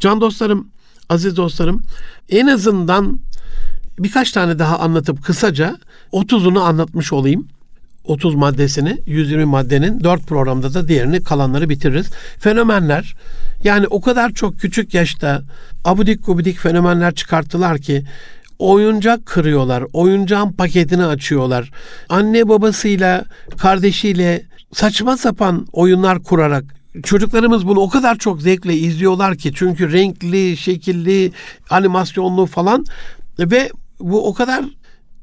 Can 0.00 0.20
dostlarım, 0.20 0.68
aziz 1.08 1.36
dostlarım, 1.36 1.82
en 2.28 2.46
azından 2.46 3.20
birkaç 3.98 4.32
tane 4.32 4.58
daha 4.58 4.78
anlatıp 4.78 5.24
kısaca 5.24 5.76
30'unu 6.12 6.60
anlatmış 6.60 7.12
olayım. 7.12 7.48
30 8.04 8.34
maddesini 8.34 8.98
120 9.06 9.44
maddenin 9.44 10.00
4 10.04 10.26
programda 10.26 10.74
da 10.74 10.88
diğerini 10.88 11.24
kalanları 11.24 11.68
bitiririz. 11.68 12.10
Fenomenler 12.38 13.16
yani 13.64 13.86
o 13.86 14.00
kadar 14.00 14.32
çok 14.32 14.58
küçük 14.60 14.94
yaşta 14.94 15.42
abudik 15.84 16.26
gubidik 16.26 16.58
fenomenler 16.58 17.14
çıkarttılar 17.14 17.78
ki 17.78 18.04
oyuncak 18.58 19.26
kırıyorlar. 19.26 19.84
Oyuncağın 19.92 20.52
paketini 20.52 21.04
açıyorlar. 21.04 21.70
Anne 22.08 22.48
babasıyla 22.48 23.24
kardeşiyle 23.58 24.42
saçma 24.72 25.16
sapan 25.16 25.66
oyunlar 25.72 26.22
kurarak 26.22 26.64
çocuklarımız 27.02 27.66
bunu 27.66 27.80
o 27.80 27.88
kadar 27.88 28.18
çok 28.18 28.42
zevkle 28.42 28.74
izliyorlar 28.74 29.36
ki 29.36 29.52
çünkü 29.54 29.92
renkli, 29.92 30.56
şekilli, 30.56 31.32
animasyonlu 31.70 32.46
falan 32.46 32.84
ve 33.38 33.70
bu 34.00 34.28
o 34.28 34.34
kadar 34.34 34.64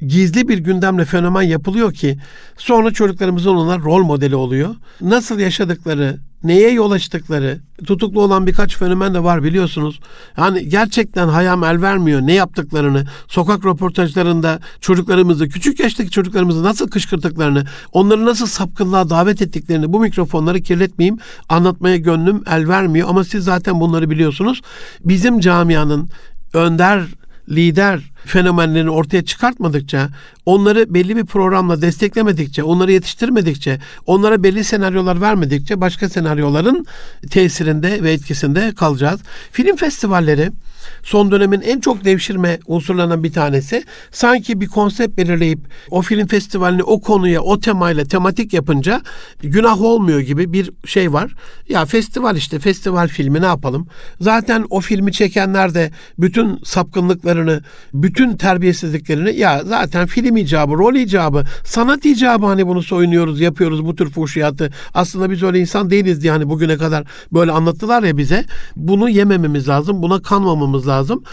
gizli 0.01 0.47
bir 0.47 0.57
gündemle 0.57 1.05
fenomen 1.05 1.41
yapılıyor 1.41 1.93
ki 1.93 2.17
sonra 2.57 2.91
çocuklarımızın 2.91 3.55
ona 3.55 3.79
rol 3.79 4.03
modeli 4.03 4.35
oluyor. 4.35 4.75
Nasıl 5.01 5.39
yaşadıkları, 5.39 6.19
neye 6.43 6.71
yol 6.71 6.91
açtıkları, 6.91 7.59
tutuklu 7.85 8.21
olan 8.21 8.47
birkaç 8.47 8.77
fenomen 8.77 9.13
de 9.13 9.23
var 9.23 9.43
biliyorsunuz. 9.43 9.99
Yani 10.37 10.69
gerçekten 10.69 11.27
hayam 11.27 11.63
el 11.63 11.81
vermiyor 11.81 12.21
ne 12.21 12.33
yaptıklarını, 12.33 13.05
sokak 13.27 13.65
röportajlarında 13.65 14.59
çocuklarımızı, 14.81 15.49
küçük 15.49 15.79
yaştaki 15.79 16.09
çocuklarımızı 16.09 16.63
nasıl 16.63 16.89
kışkırttıklarını, 16.89 17.65
onları 17.91 18.25
nasıl 18.25 18.45
sapkınlığa 18.47 19.09
davet 19.09 19.41
ettiklerini 19.41 19.93
bu 19.93 19.99
mikrofonları 19.99 20.61
kirletmeyeyim 20.61 21.19
anlatmaya 21.49 21.97
gönlüm 21.97 22.43
el 22.47 22.67
vermiyor. 22.67 23.09
Ama 23.09 23.23
siz 23.23 23.43
zaten 23.43 23.79
bunları 23.79 24.09
biliyorsunuz. 24.09 24.61
Bizim 25.05 25.39
camianın 25.39 26.09
önder 26.53 27.03
lider 27.49 28.10
fenomenlerini 28.25 28.89
ortaya 28.89 29.25
çıkartmadıkça, 29.25 30.09
onları 30.45 30.93
belli 30.93 31.17
bir 31.17 31.25
programla 31.25 31.81
desteklemedikçe, 31.81 32.63
onları 32.63 32.91
yetiştirmedikçe, 32.91 33.79
onlara 34.05 34.43
belli 34.43 34.63
senaryolar 34.63 35.21
vermedikçe 35.21 35.81
başka 35.81 36.09
senaryoların 36.09 36.85
tesirinde 37.29 38.03
ve 38.03 38.11
etkisinde 38.11 38.73
kalacağız. 38.75 39.21
Film 39.51 39.75
festivalleri 39.75 40.51
son 41.03 41.31
dönemin 41.31 41.61
en 41.61 41.79
çok 41.79 42.05
devşirme 42.05 42.59
unsurlarından 42.67 43.23
bir 43.23 43.33
tanesi. 43.33 43.83
Sanki 44.11 44.61
bir 44.61 44.67
konsept 44.67 45.17
belirleyip 45.17 45.59
o 45.89 46.01
film 46.01 46.27
festivalini 46.27 46.83
o 46.83 47.01
konuya, 47.01 47.41
o 47.41 47.59
temayla 47.59 48.05
tematik 48.05 48.53
yapınca 48.53 49.01
günah 49.41 49.81
olmuyor 49.81 50.19
gibi 50.19 50.53
bir 50.53 50.71
şey 50.85 51.13
var. 51.13 51.31
Ya 51.69 51.85
festival 51.85 52.35
işte 52.35 52.59
festival 52.59 53.07
filmi 53.07 53.41
ne 53.41 53.45
yapalım? 53.45 53.87
Zaten 54.21 54.65
o 54.69 54.81
filmi 54.81 55.11
çekenler 55.11 55.73
de 55.73 55.91
bütün 56.19 56.59
sapkınlıklarını, 56.63 57.61
bütün 57.93 58.10
terbiyesizliklerini 58.13 59.35
ya 59.35 59.61
zaten 59.65 60.07
film 60.07 60.37
icabı, 60.37 60.73
rol 60.73 60.95
icabı, 60.95 61.43
sanat 61.65 62.05
icabı 62.05 62.45
hani 62.45 62.67
bunu 62.67 62.83
soyunuyoruz, 62.83 63.41
yapıyoruz 63.41 63.85
bu 63.85 63.95
tür 63.95 64.09
fuhşiyatı. 64.09 64.69
Aslında 64.93 65.31
biz 65.31 65.43
öyle 65.43 65.59
insan 65.59 65.89
değiliz 65.89 66.21
diye 66.21 66.31
hani 66.31 66.49
bugüne 66.49 66.77
kadar 66.77 67.03
böyle 67.33 67.51
anlattılar 67.51 68.03
ya 68.03 68.17
bize. 68.17 68.45
Bunu 68.75 69.09
yemememiz 69.09 69.67
lazım, 69.67 70.01
buna 70.01 70.21
kanmamamız 70.21 70.87
lazım. 70.87 71.23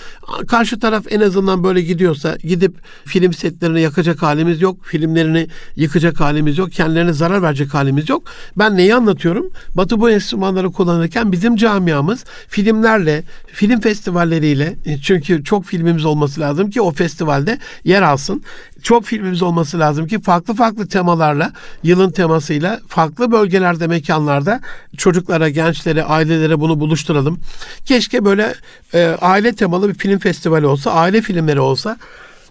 Karşı 0.49 0.81
taraf 0.81 1.05
en 1.11 1.20
azından 1.20 1.64
böyle 1.64 1.83
gidiyorsa 1.83 2.37
gidip 2.37 2.76
film 3.05 3.33
setlerini 3.33 3.81
yakacak 3.81 4.22
halimiz 4.22 4.61
yok, 4.61 4.85
filmlerini 4.85 5.49
yıkacak 5.76 6.20
halimiz 6.20 6.59
yok, 6.59 6.72
kendilerine 6.72 7.12
zarar 7.12 7.43
verecek 7.43 7.74
halimiz 7.74 8.09
yok. 8.09 8.22
Ben 8.57 8.76
neyi 8.76 8.95
anlatıyorum? 8.95 9.51
Batı 9.74 10.01
bu 10.01 10.11
enstrümanları 10.11 10.72
kullanırken 10.72 11.33
bizim 11.33 11.57
camiamız 11.57 12.24
filmlerle, 12.49 13.22
film 13.47 13.81
festivalleriyle 13.81 14.76
çünkü 15.03 15.45
çok 15.45 15.64
filmimiz 15.64 16.05
olması 16.05 16.41
lazım 16.41 16.68
ki 16.71 16.83
o 16.83 16.93
festivalde 16.93 17.59
yer 17.85 18.03
alsın. 18.03 18.43
Çok 18.83 19.05
filmimiz 19.05 19.43
olması 19.43 19.79
lazım 19.79 20.07
ki 20.07 20.21
farklı 20.21 20.55
farklı 20.55 20.89
temalarla, 20.89 21.53
yılın 21.83 22.11
temasıyla 22.11 22.81
farklı 22.89 23.33
bölgelerde, 23.33 23.87
mekanlarda 23.87 24.61
çocuklara, 24.97 25.49
gençlere, 25.49 26.05
ailelere 26.05 26.61
bunu 26.61 26.81
buluşturalım. 26.81 27.41
Keşke 27.85 28.25
böyle 28.25 28.55
e, 28.95 29.16
aile 29.21 29.53
temalı 29.55 29.89
bir 29.89 29.95
film 29.95 30.19
festivali 30.19 30.66
olsa, 30.66 30.91
aile 30.91 31.23
filmleri 31.23 31.61
olsa. 31.61 31.99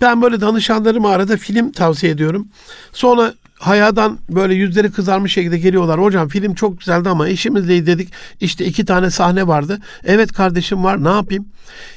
Ben 0.02 0.22
böyle 0.22 0.42
danışanlarıma 0.42 1.10
arada 1.10 1.38
film 1.38 1.72
tavsiye 1.72 2.12
ediyorum. 2.12 2.48
Sonra 2.94 3.34
hayadan 3.60 4.20
böyle 4.30 4.54
yüzleri 4.54 4.92
kızarmış 4.92 5.34
şekilde 5.34 5.58
geliyorlar. 5.58 6.02
Hocam 6.02 6.28
film 6.28 6.54
çok 6.54 6.80
güzeldi 6.80 7.10
ama 7.10 7.30
eşimizle 7.30 7.86
dedik 7.86 8.10
işte 8.42 8.66
iki 8.66 8.86
tane 8.86 9.12
sahne 9.12 9.48
vardı. 9.48 9.80
Evet 10.06 10.34
kardeşim 10.34 10.84
var 10.84 11.04
ne 11.04 11.10
yapayım? 11.10 11.46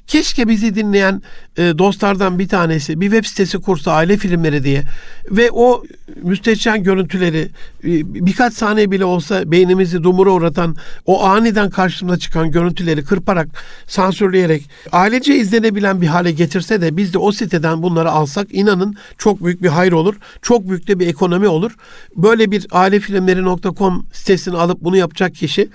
Keşke 0.06 0.48
bizi 0.48 0.74
dinleyen 0.74 1.22
e, 1.56 1.78
dostlardan 1.78 2.38
bir 2.38 2.48
tanesi 2.48 3.00
bir 3.00 3.10
web 3.10 3.24
sitesi 3.24 3.58
kursa 3.58 3.92
aile 3.92 4.16
filmleri 4.16 4.64
diye 4.64 4.82
ve 5.30 5.50
o 5.50 5.84
müstehcen 6.22 6.82
görüntüleri 6.82 7.48
e, 7.84 8.14
birkaç 8.14 8.54
saniye 8.54 8.90
bile 8.90 9.04
olsa 9.04 9.50
beynimizi 9.50 10.02
dumura 10.02 10.30
uğratan 10.30 10.76
o 11.06 11.24
aniden 11.24 11.70
karşımıza 11.70 12.18
çıkan 12.18 12.50
görüntüleri 12.50 13.04
kırparak 13.04 13.48
sansürleyerek 13.86 14.70
ailece 14.92 15.36
izlenebilen 15.36 16.00
bir 16.02 16.06
hale 16.06 16.32
getirse 16.32 16.80
de 16.80 16.96
biz 16.96 17.14
de 17.14 17.18
o 17.18 17.32
siteden 17.32 17.82
bunları 17.82 18.10
alsak 18.10 18.46
inanın 18.50 18.96
çok 19.18 19.44
büyük 19.44 19.62
bir 19.62 19.68
hayır 19.68 19.92
olur. 19.92 20.14
Çok 20.42 20.68
büyük 20.68 20.88
de 20.88 20.98
bir 20.98 21.06
ekonomi 21.06 21.48
olur. 21.50 21.76
Böyle 22.16 22.50
bir 22.50 22.66
ailefilmleri.com 22.70 24.06
sitesini 24.12 24.56
alıp 24.56 24.80
bunu 24.80 24.96
yapacak 24.96 25.34
kişi 25.34 25.68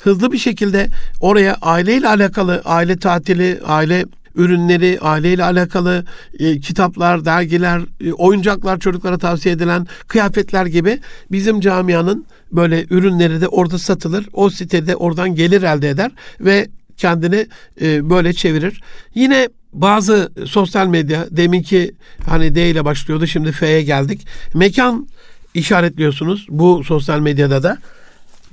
hızlı 0.00 0.32
bir 0.32 0.38
şekilde 0.38 0.88
oraya 1.20 1.56
aileyle 1.62 2.08
alakalı 2.08 2.62
aile 2.64 2.98
tatili, 2.98 3.60
aile 3.66 4.04
ürünleri, 4.36 4.98
aileyle 5.00 5.44
alakalı 5.44 6.04
e, 6.38 6.60
kitaplar, 6.60 7.24
dergiler, 7.24 7.80
e, 8.00 8.12
oyuncaklar 8.12 8.78
çocuklara 8.78 9.18
tavsiye 9.18 9.54
edilen 9.54 9.86
kıyafetler 10.08 10.66
gibi 10.66 11.00
bizim 11.32 11.60
camianın 11.60 12.26
böyle 12.52 12.86
ürünleri 12.90 13.40
de 13.40 13.48
orada 13.48 13.78
satılır. 13.78 14.28
O 14.32 14.50
sitede 14.50 14.96
oradan 14.96 15.34
gelir 15.34 15.62
elde 15.62 15.90
eder 15.90 16.10
ve 16.40 16.68
kendini 16.96 17.46
e, 17.80 18.10
böyle 18.10 18.32
çevirir. 18.32 18.80
Yine 19.14 19.48
bazı 19.72 20.32
sosyal 20.46 20.86
medya 20.86 21.26
deminki 21.30 21.94
hani 22.26 22.54
D 22.54 22.70
ile 22.70 22.84
başlıyordu 22.84 23.26
şimdi 23.26 23.52
F'ye 23.52 23.82
geldik. 23.82 24.26
Mekan 24.54 25.08
işaretliyorsunuz 25.54 26.46
bu 26.50 26.84
sosyal 26.84 27.20
medyada 27.20 27.62
da. 27.62 27.78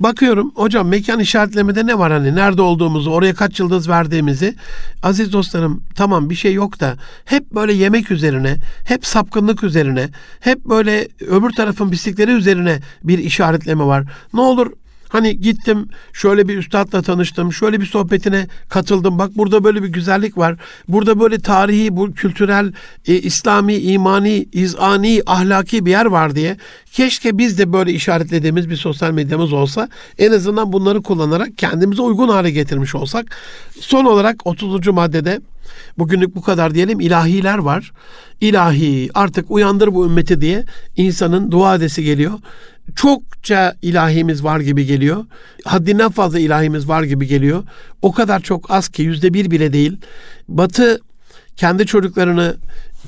Bakıyorum 0.00 0.52
hocam 0.54 0.88
mekan 0.88 1.20
işaretlemede 1.20 1.86
ne 1.86 1.98
var 1.98 2.12
hani 2.12 2.34
nerede 2.34 2.62
olduğumuzu 2.62 3.10
oraya 3.10 3.34
kaç 3.34 3.60
yıldız 3.60 3.88
verdiğimizi 3.88 4.54
aziz 5.02 5.32
dostlarım 5.32 5.84
tamam 5.94 6.30
bir 6.30 6.34
şey 6.34 6.54
yok 6.54 6.80
da 6.80 6.96
hep 7.24 7.50
böyle 7.54 7.72
yemek 7.72 8.10
üzerine 8.10 8.56
hep 8.84 9.06
sapkınlık 9.06 9.64
üzerine 9.64 10.08
hep 10.40 10.64
böyle 10.64 11.08
öbür 11.20 11.50
tarafın 11.50 11.92
bisikleri 11.92 12.30
üzerine 12.30 12.80
bir 13.04 13.18
işaretleme 13.18 13.84
var. 13.84 14.04
Ne 14.34 14.40
olur 14.40 14.72
Hani 15.12 15.40
gittim 15.40 15.88
şöyle 16.12 16.48
bir 16.48 16.58
üstadla 16.58 17.02
tanıştım, 17.02 17.52
şöyle 17.52 17.80
bir 17.80 17.86
sohbetine 17.86 18.48
katıldım. 18.68 19.18
Bak 19.18 19.30
burada 19.36 19.64
böyle 19.64 19.82
bir 19.82 19.88
güzellik 19.88 20.38
var. 20.38 20.56
Burada 20.88 21.20
böyle 21.20 21.38
tarihi, 21.38 21.96
bu 21.96 22.12
kültürel, 22.12 22.72
e, 23.06 23.14
İslami, 23.14 23.74
imani, 23.74 24.46
izani, 24.52 25.22
ahlaki 25.26 25.86
bir 25.86 25.90
yer 25.90 26.06
var 26.06 26.34
diye. 26.34 26.56
Keşke 26.92 27.38
biz 27.38 27.58
de 27.58 27.72
böyle 27.72 27.92
işaretlediğimiz 27.92 28.70
bir 28.70 28.76
sosyal 28.76 29.10
medyamız 29.10 29.52
olsa. 29.52 29.88
En 30.18 30.32
azından 30.32 30.72
bunları 30.72 31.02
kullanarak 31.02 31.58
kendimize 31.58 32.02
uygun 32.02 32.28
hale 32.28 32.50
getirmiş 32.50 32.94
olsak. 32.94 33.36
Son 33.80 34.04
olarak 34.04 34.46
30. 34.46 34.86
maddede 34.86 35.40
Bugünlük 35.98 36.36
bu 36.36 36.42
kadar 36.42 36.74
diyelim. 36.74 37.00
ilahiler 37.00 37.58
var. 37.58 37.92
İlahi 38.40 39.10
artık 39.14 39.50
uyandır 39.50 39.94
bu 39.94 40.06
ümmeti 40.06 40.40
diye 40.40 40.64
insanın 40.96 41.50
dua 41.50 41.74
edesi 41.74 42.04
geliyor 42.04 42.32
çokça 42.96 43.76
ilahimiz 43.82 44.44
var 44.44 44.60
gibi 44.60 44.86
geliyor. 44.86 45.24
Haddinden 45.64 46.10
fazla 46.10 46.38
ilahimiz 46.38 46.88
var 46.88 47.02
gibi 47.02 47.26
geliyor. 47.26 47.64
O 48.02 48.12
kadar 48.12 48.40
çok 48.40 48.70
az 48.70 48.88
ki 48.88 49.02
yüzde 49.02 49.34
bir 49.34 49.50
bile 49.50 49.72
değil. 49.72 49.96
Batı 50.48 51.00
kendi 51.56 51.86
çocuklarını 51.86 52.56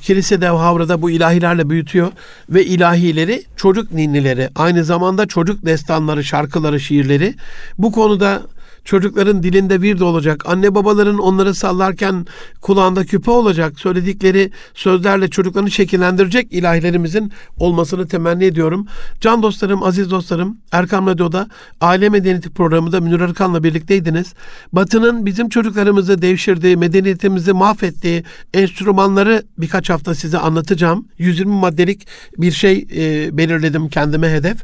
kilisede 0.01 0.47
havrada 0.47 1.01
bu 1.01 1.09
ilahilerle 1.11 1.69
büyütüyor 1.69 2.11
ve 2.49 2.65
ilahileri 2.65 3.43
çocuk 3.55 3.91
ninnileri 3.91 4.49
aynı 4.55 4.83
zamanda 4.83 5.25
çocuk 5.25 5.65
destanları, 5.65 6.23
şarkıları, 6.23 6.79
şiirleri 6.79 7.35
bu 7.77 7.91
konuda 7.91 8.41
Çocukların 8.85 9.43
dilinde 9.43 9.81
bir 9.81 9.99
de 9.99 10.03
olacak. 10.03 10.43
Anne 10.45 10.75
babaların 10.75 11.17
onları 11.17 11.55
sallarken 11.55 12.25
kulağında 12.61 13.05
küpe 13.05 13.31
olacak. 13.31 13.79
Söyledikleri 13.79 14.51
sözlerle 14.73 15.27
çocuklarını 15.27 15.71
şekillendirecek 15.71 16.53
ilahilerimizin 16.53 17.31
olmasını 17.57 18.07
temenni 18.07 18.43
ediyorum. 18.45 18.87
Can 19.21 19.43
dostlarım, 19.43 19.83
aziz 19.83 20.11
dostlarım, 20.11 20.57
Erkam 20.71 21.07
Radyo'da 21.07 21.47
Aile 21.81 22.09
Medeniyeti 22.09 22.49
programında 22.49 23.01
Münir 23.01 23.19
Arkan'la 23.19 23.63
birlikteydiniz. 23.63 24.33
Batı'nın 24.73 25.25
bizim 25.25 25.49
çocuklarımızı 25.49 26.21
devşirdiği, 26.21 26.77
medeniyetimizi 26.77 27.53
mahvettiği 27.53 28.23
enstrümanları 28.53 29.43
birkaç 29.57 29.89
hafta 29.89 30.15
size 30.15 30.37
anlatacağım. 30.37 31.07
120 31.17 31.51
maddelik 31.51 32.07
bir 32.37 32.51
şey 32.51 32.87
e, 32.95 33.37
belirledim 33.37 33.89
kendime 33.89 34.29
hedef. 34.29 34.57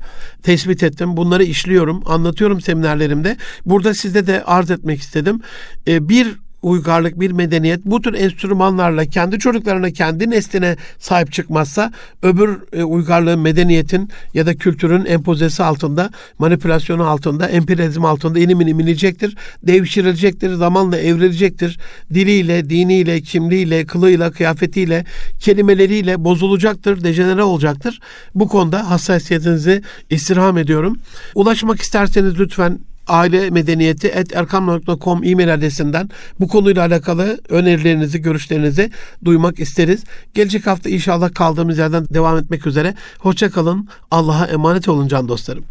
Tespit 0.44 0.84
ettim. 0.84 1.18
Bunları 1.18 1.44
işliyorum, 1.44 2.04
anlatıyorum 2.06 2.62
seminerlerimde. 2.62 3.38
Burada 3.66 3.94
siz 3.94 4.11
sizde 4.12 4.28
de 4.28 4.44
arz 4.44 4.72
etmek 4.72 5.02
istedim. 5.02 5.42
E, 5.88 6.10
bir 6.10 6.28
uygarlık, 6.62 7.20
bir 7.20 7.32
medeniyet 7.32 7.86
bu 7.86 8.02
tür 8.02 8.14
enstrümanlarla 8.14 9.06
kendi 9.06 9.40
çocuklarına, 9.40 9.92
kendi 9.92 10.30
nesline 10.30 10.78
sahip 11.00 11.32
çıkmazsa 11.32 11.92
öbür 12.24 12.60
e, 12.74 12.84
uygarlığın, 12.84 13.40
medeniyetin 13.40 14.10
ya 14.34 14.46
da 14.46 14.56
kültürün 14.56 15.06
empozesi 15.06 15.64
altında, 15.64 16.10
manipülasyonu 16.40 17.08
altında, 17.08 17.48
empirizm 17.48 18.06
altında 18.06 18.40
inim 18.40 18.62
inim 18.62 18.80
inecektir, 18.80 19.38
devşirilecektir, 19.64 20.54
zamanla 20.54 20.98
evrilecektir. 20.98 21.80
Diliyle, 22.14 22.70
diniyle, 22.70 23.22
kimliğiyle, 23.22 23.86
kılığıyla, 23.86 24.32
kıyafetiyle, 24.32 25.06
kelimeleriyle 25.40 26.24
bozulacaktır, 26.24 27.04
dejenere 27.04 27.44
olacaktır. 27.44 28.00
Bu 28.36 28.48
konuda 28.48 28.90
hassasiyetinizi 28.90 29.82
istirham 30.10 30.58
ediyorum. 30.58 31.00
Ulaşmak 31.36 31.82
isterseniz 31.82 32.40
lütfen 32.40 32.80
aile 33.08 33.50
medeniyeti 33.50 34.08
et 34.08 34.36
erkam.com 34.36 35.24
e-mail 35.24 35.54
adresinden 35.54 36.10
bu 36.40 36.48
konuyla 36.48 36.86
alakalı 36.86 37.40
önerilerinizi, 37.50 38.22
görüşlerinizi 38.22 38.92
duymak 39.26 39.60
isteriz. 39.60 40.04
Gelecek 40.34 40.68
hafta 40.68 40.90
inşallah 40.90 41.34
kaldığımız 41.34 41.78
yerden 41.78 42.06
devam 42.14 42.38
etmek 42.38 42.68
üzere. 42.68 42.96
Hoşça 43.20 43.52
kalın. 43.52 43.88
Allah'a 44.12 44.46
emanet 44.46 44.90
olun 44.90 45.08
can 45.08 45.28
dostlarım. 45.28 45.71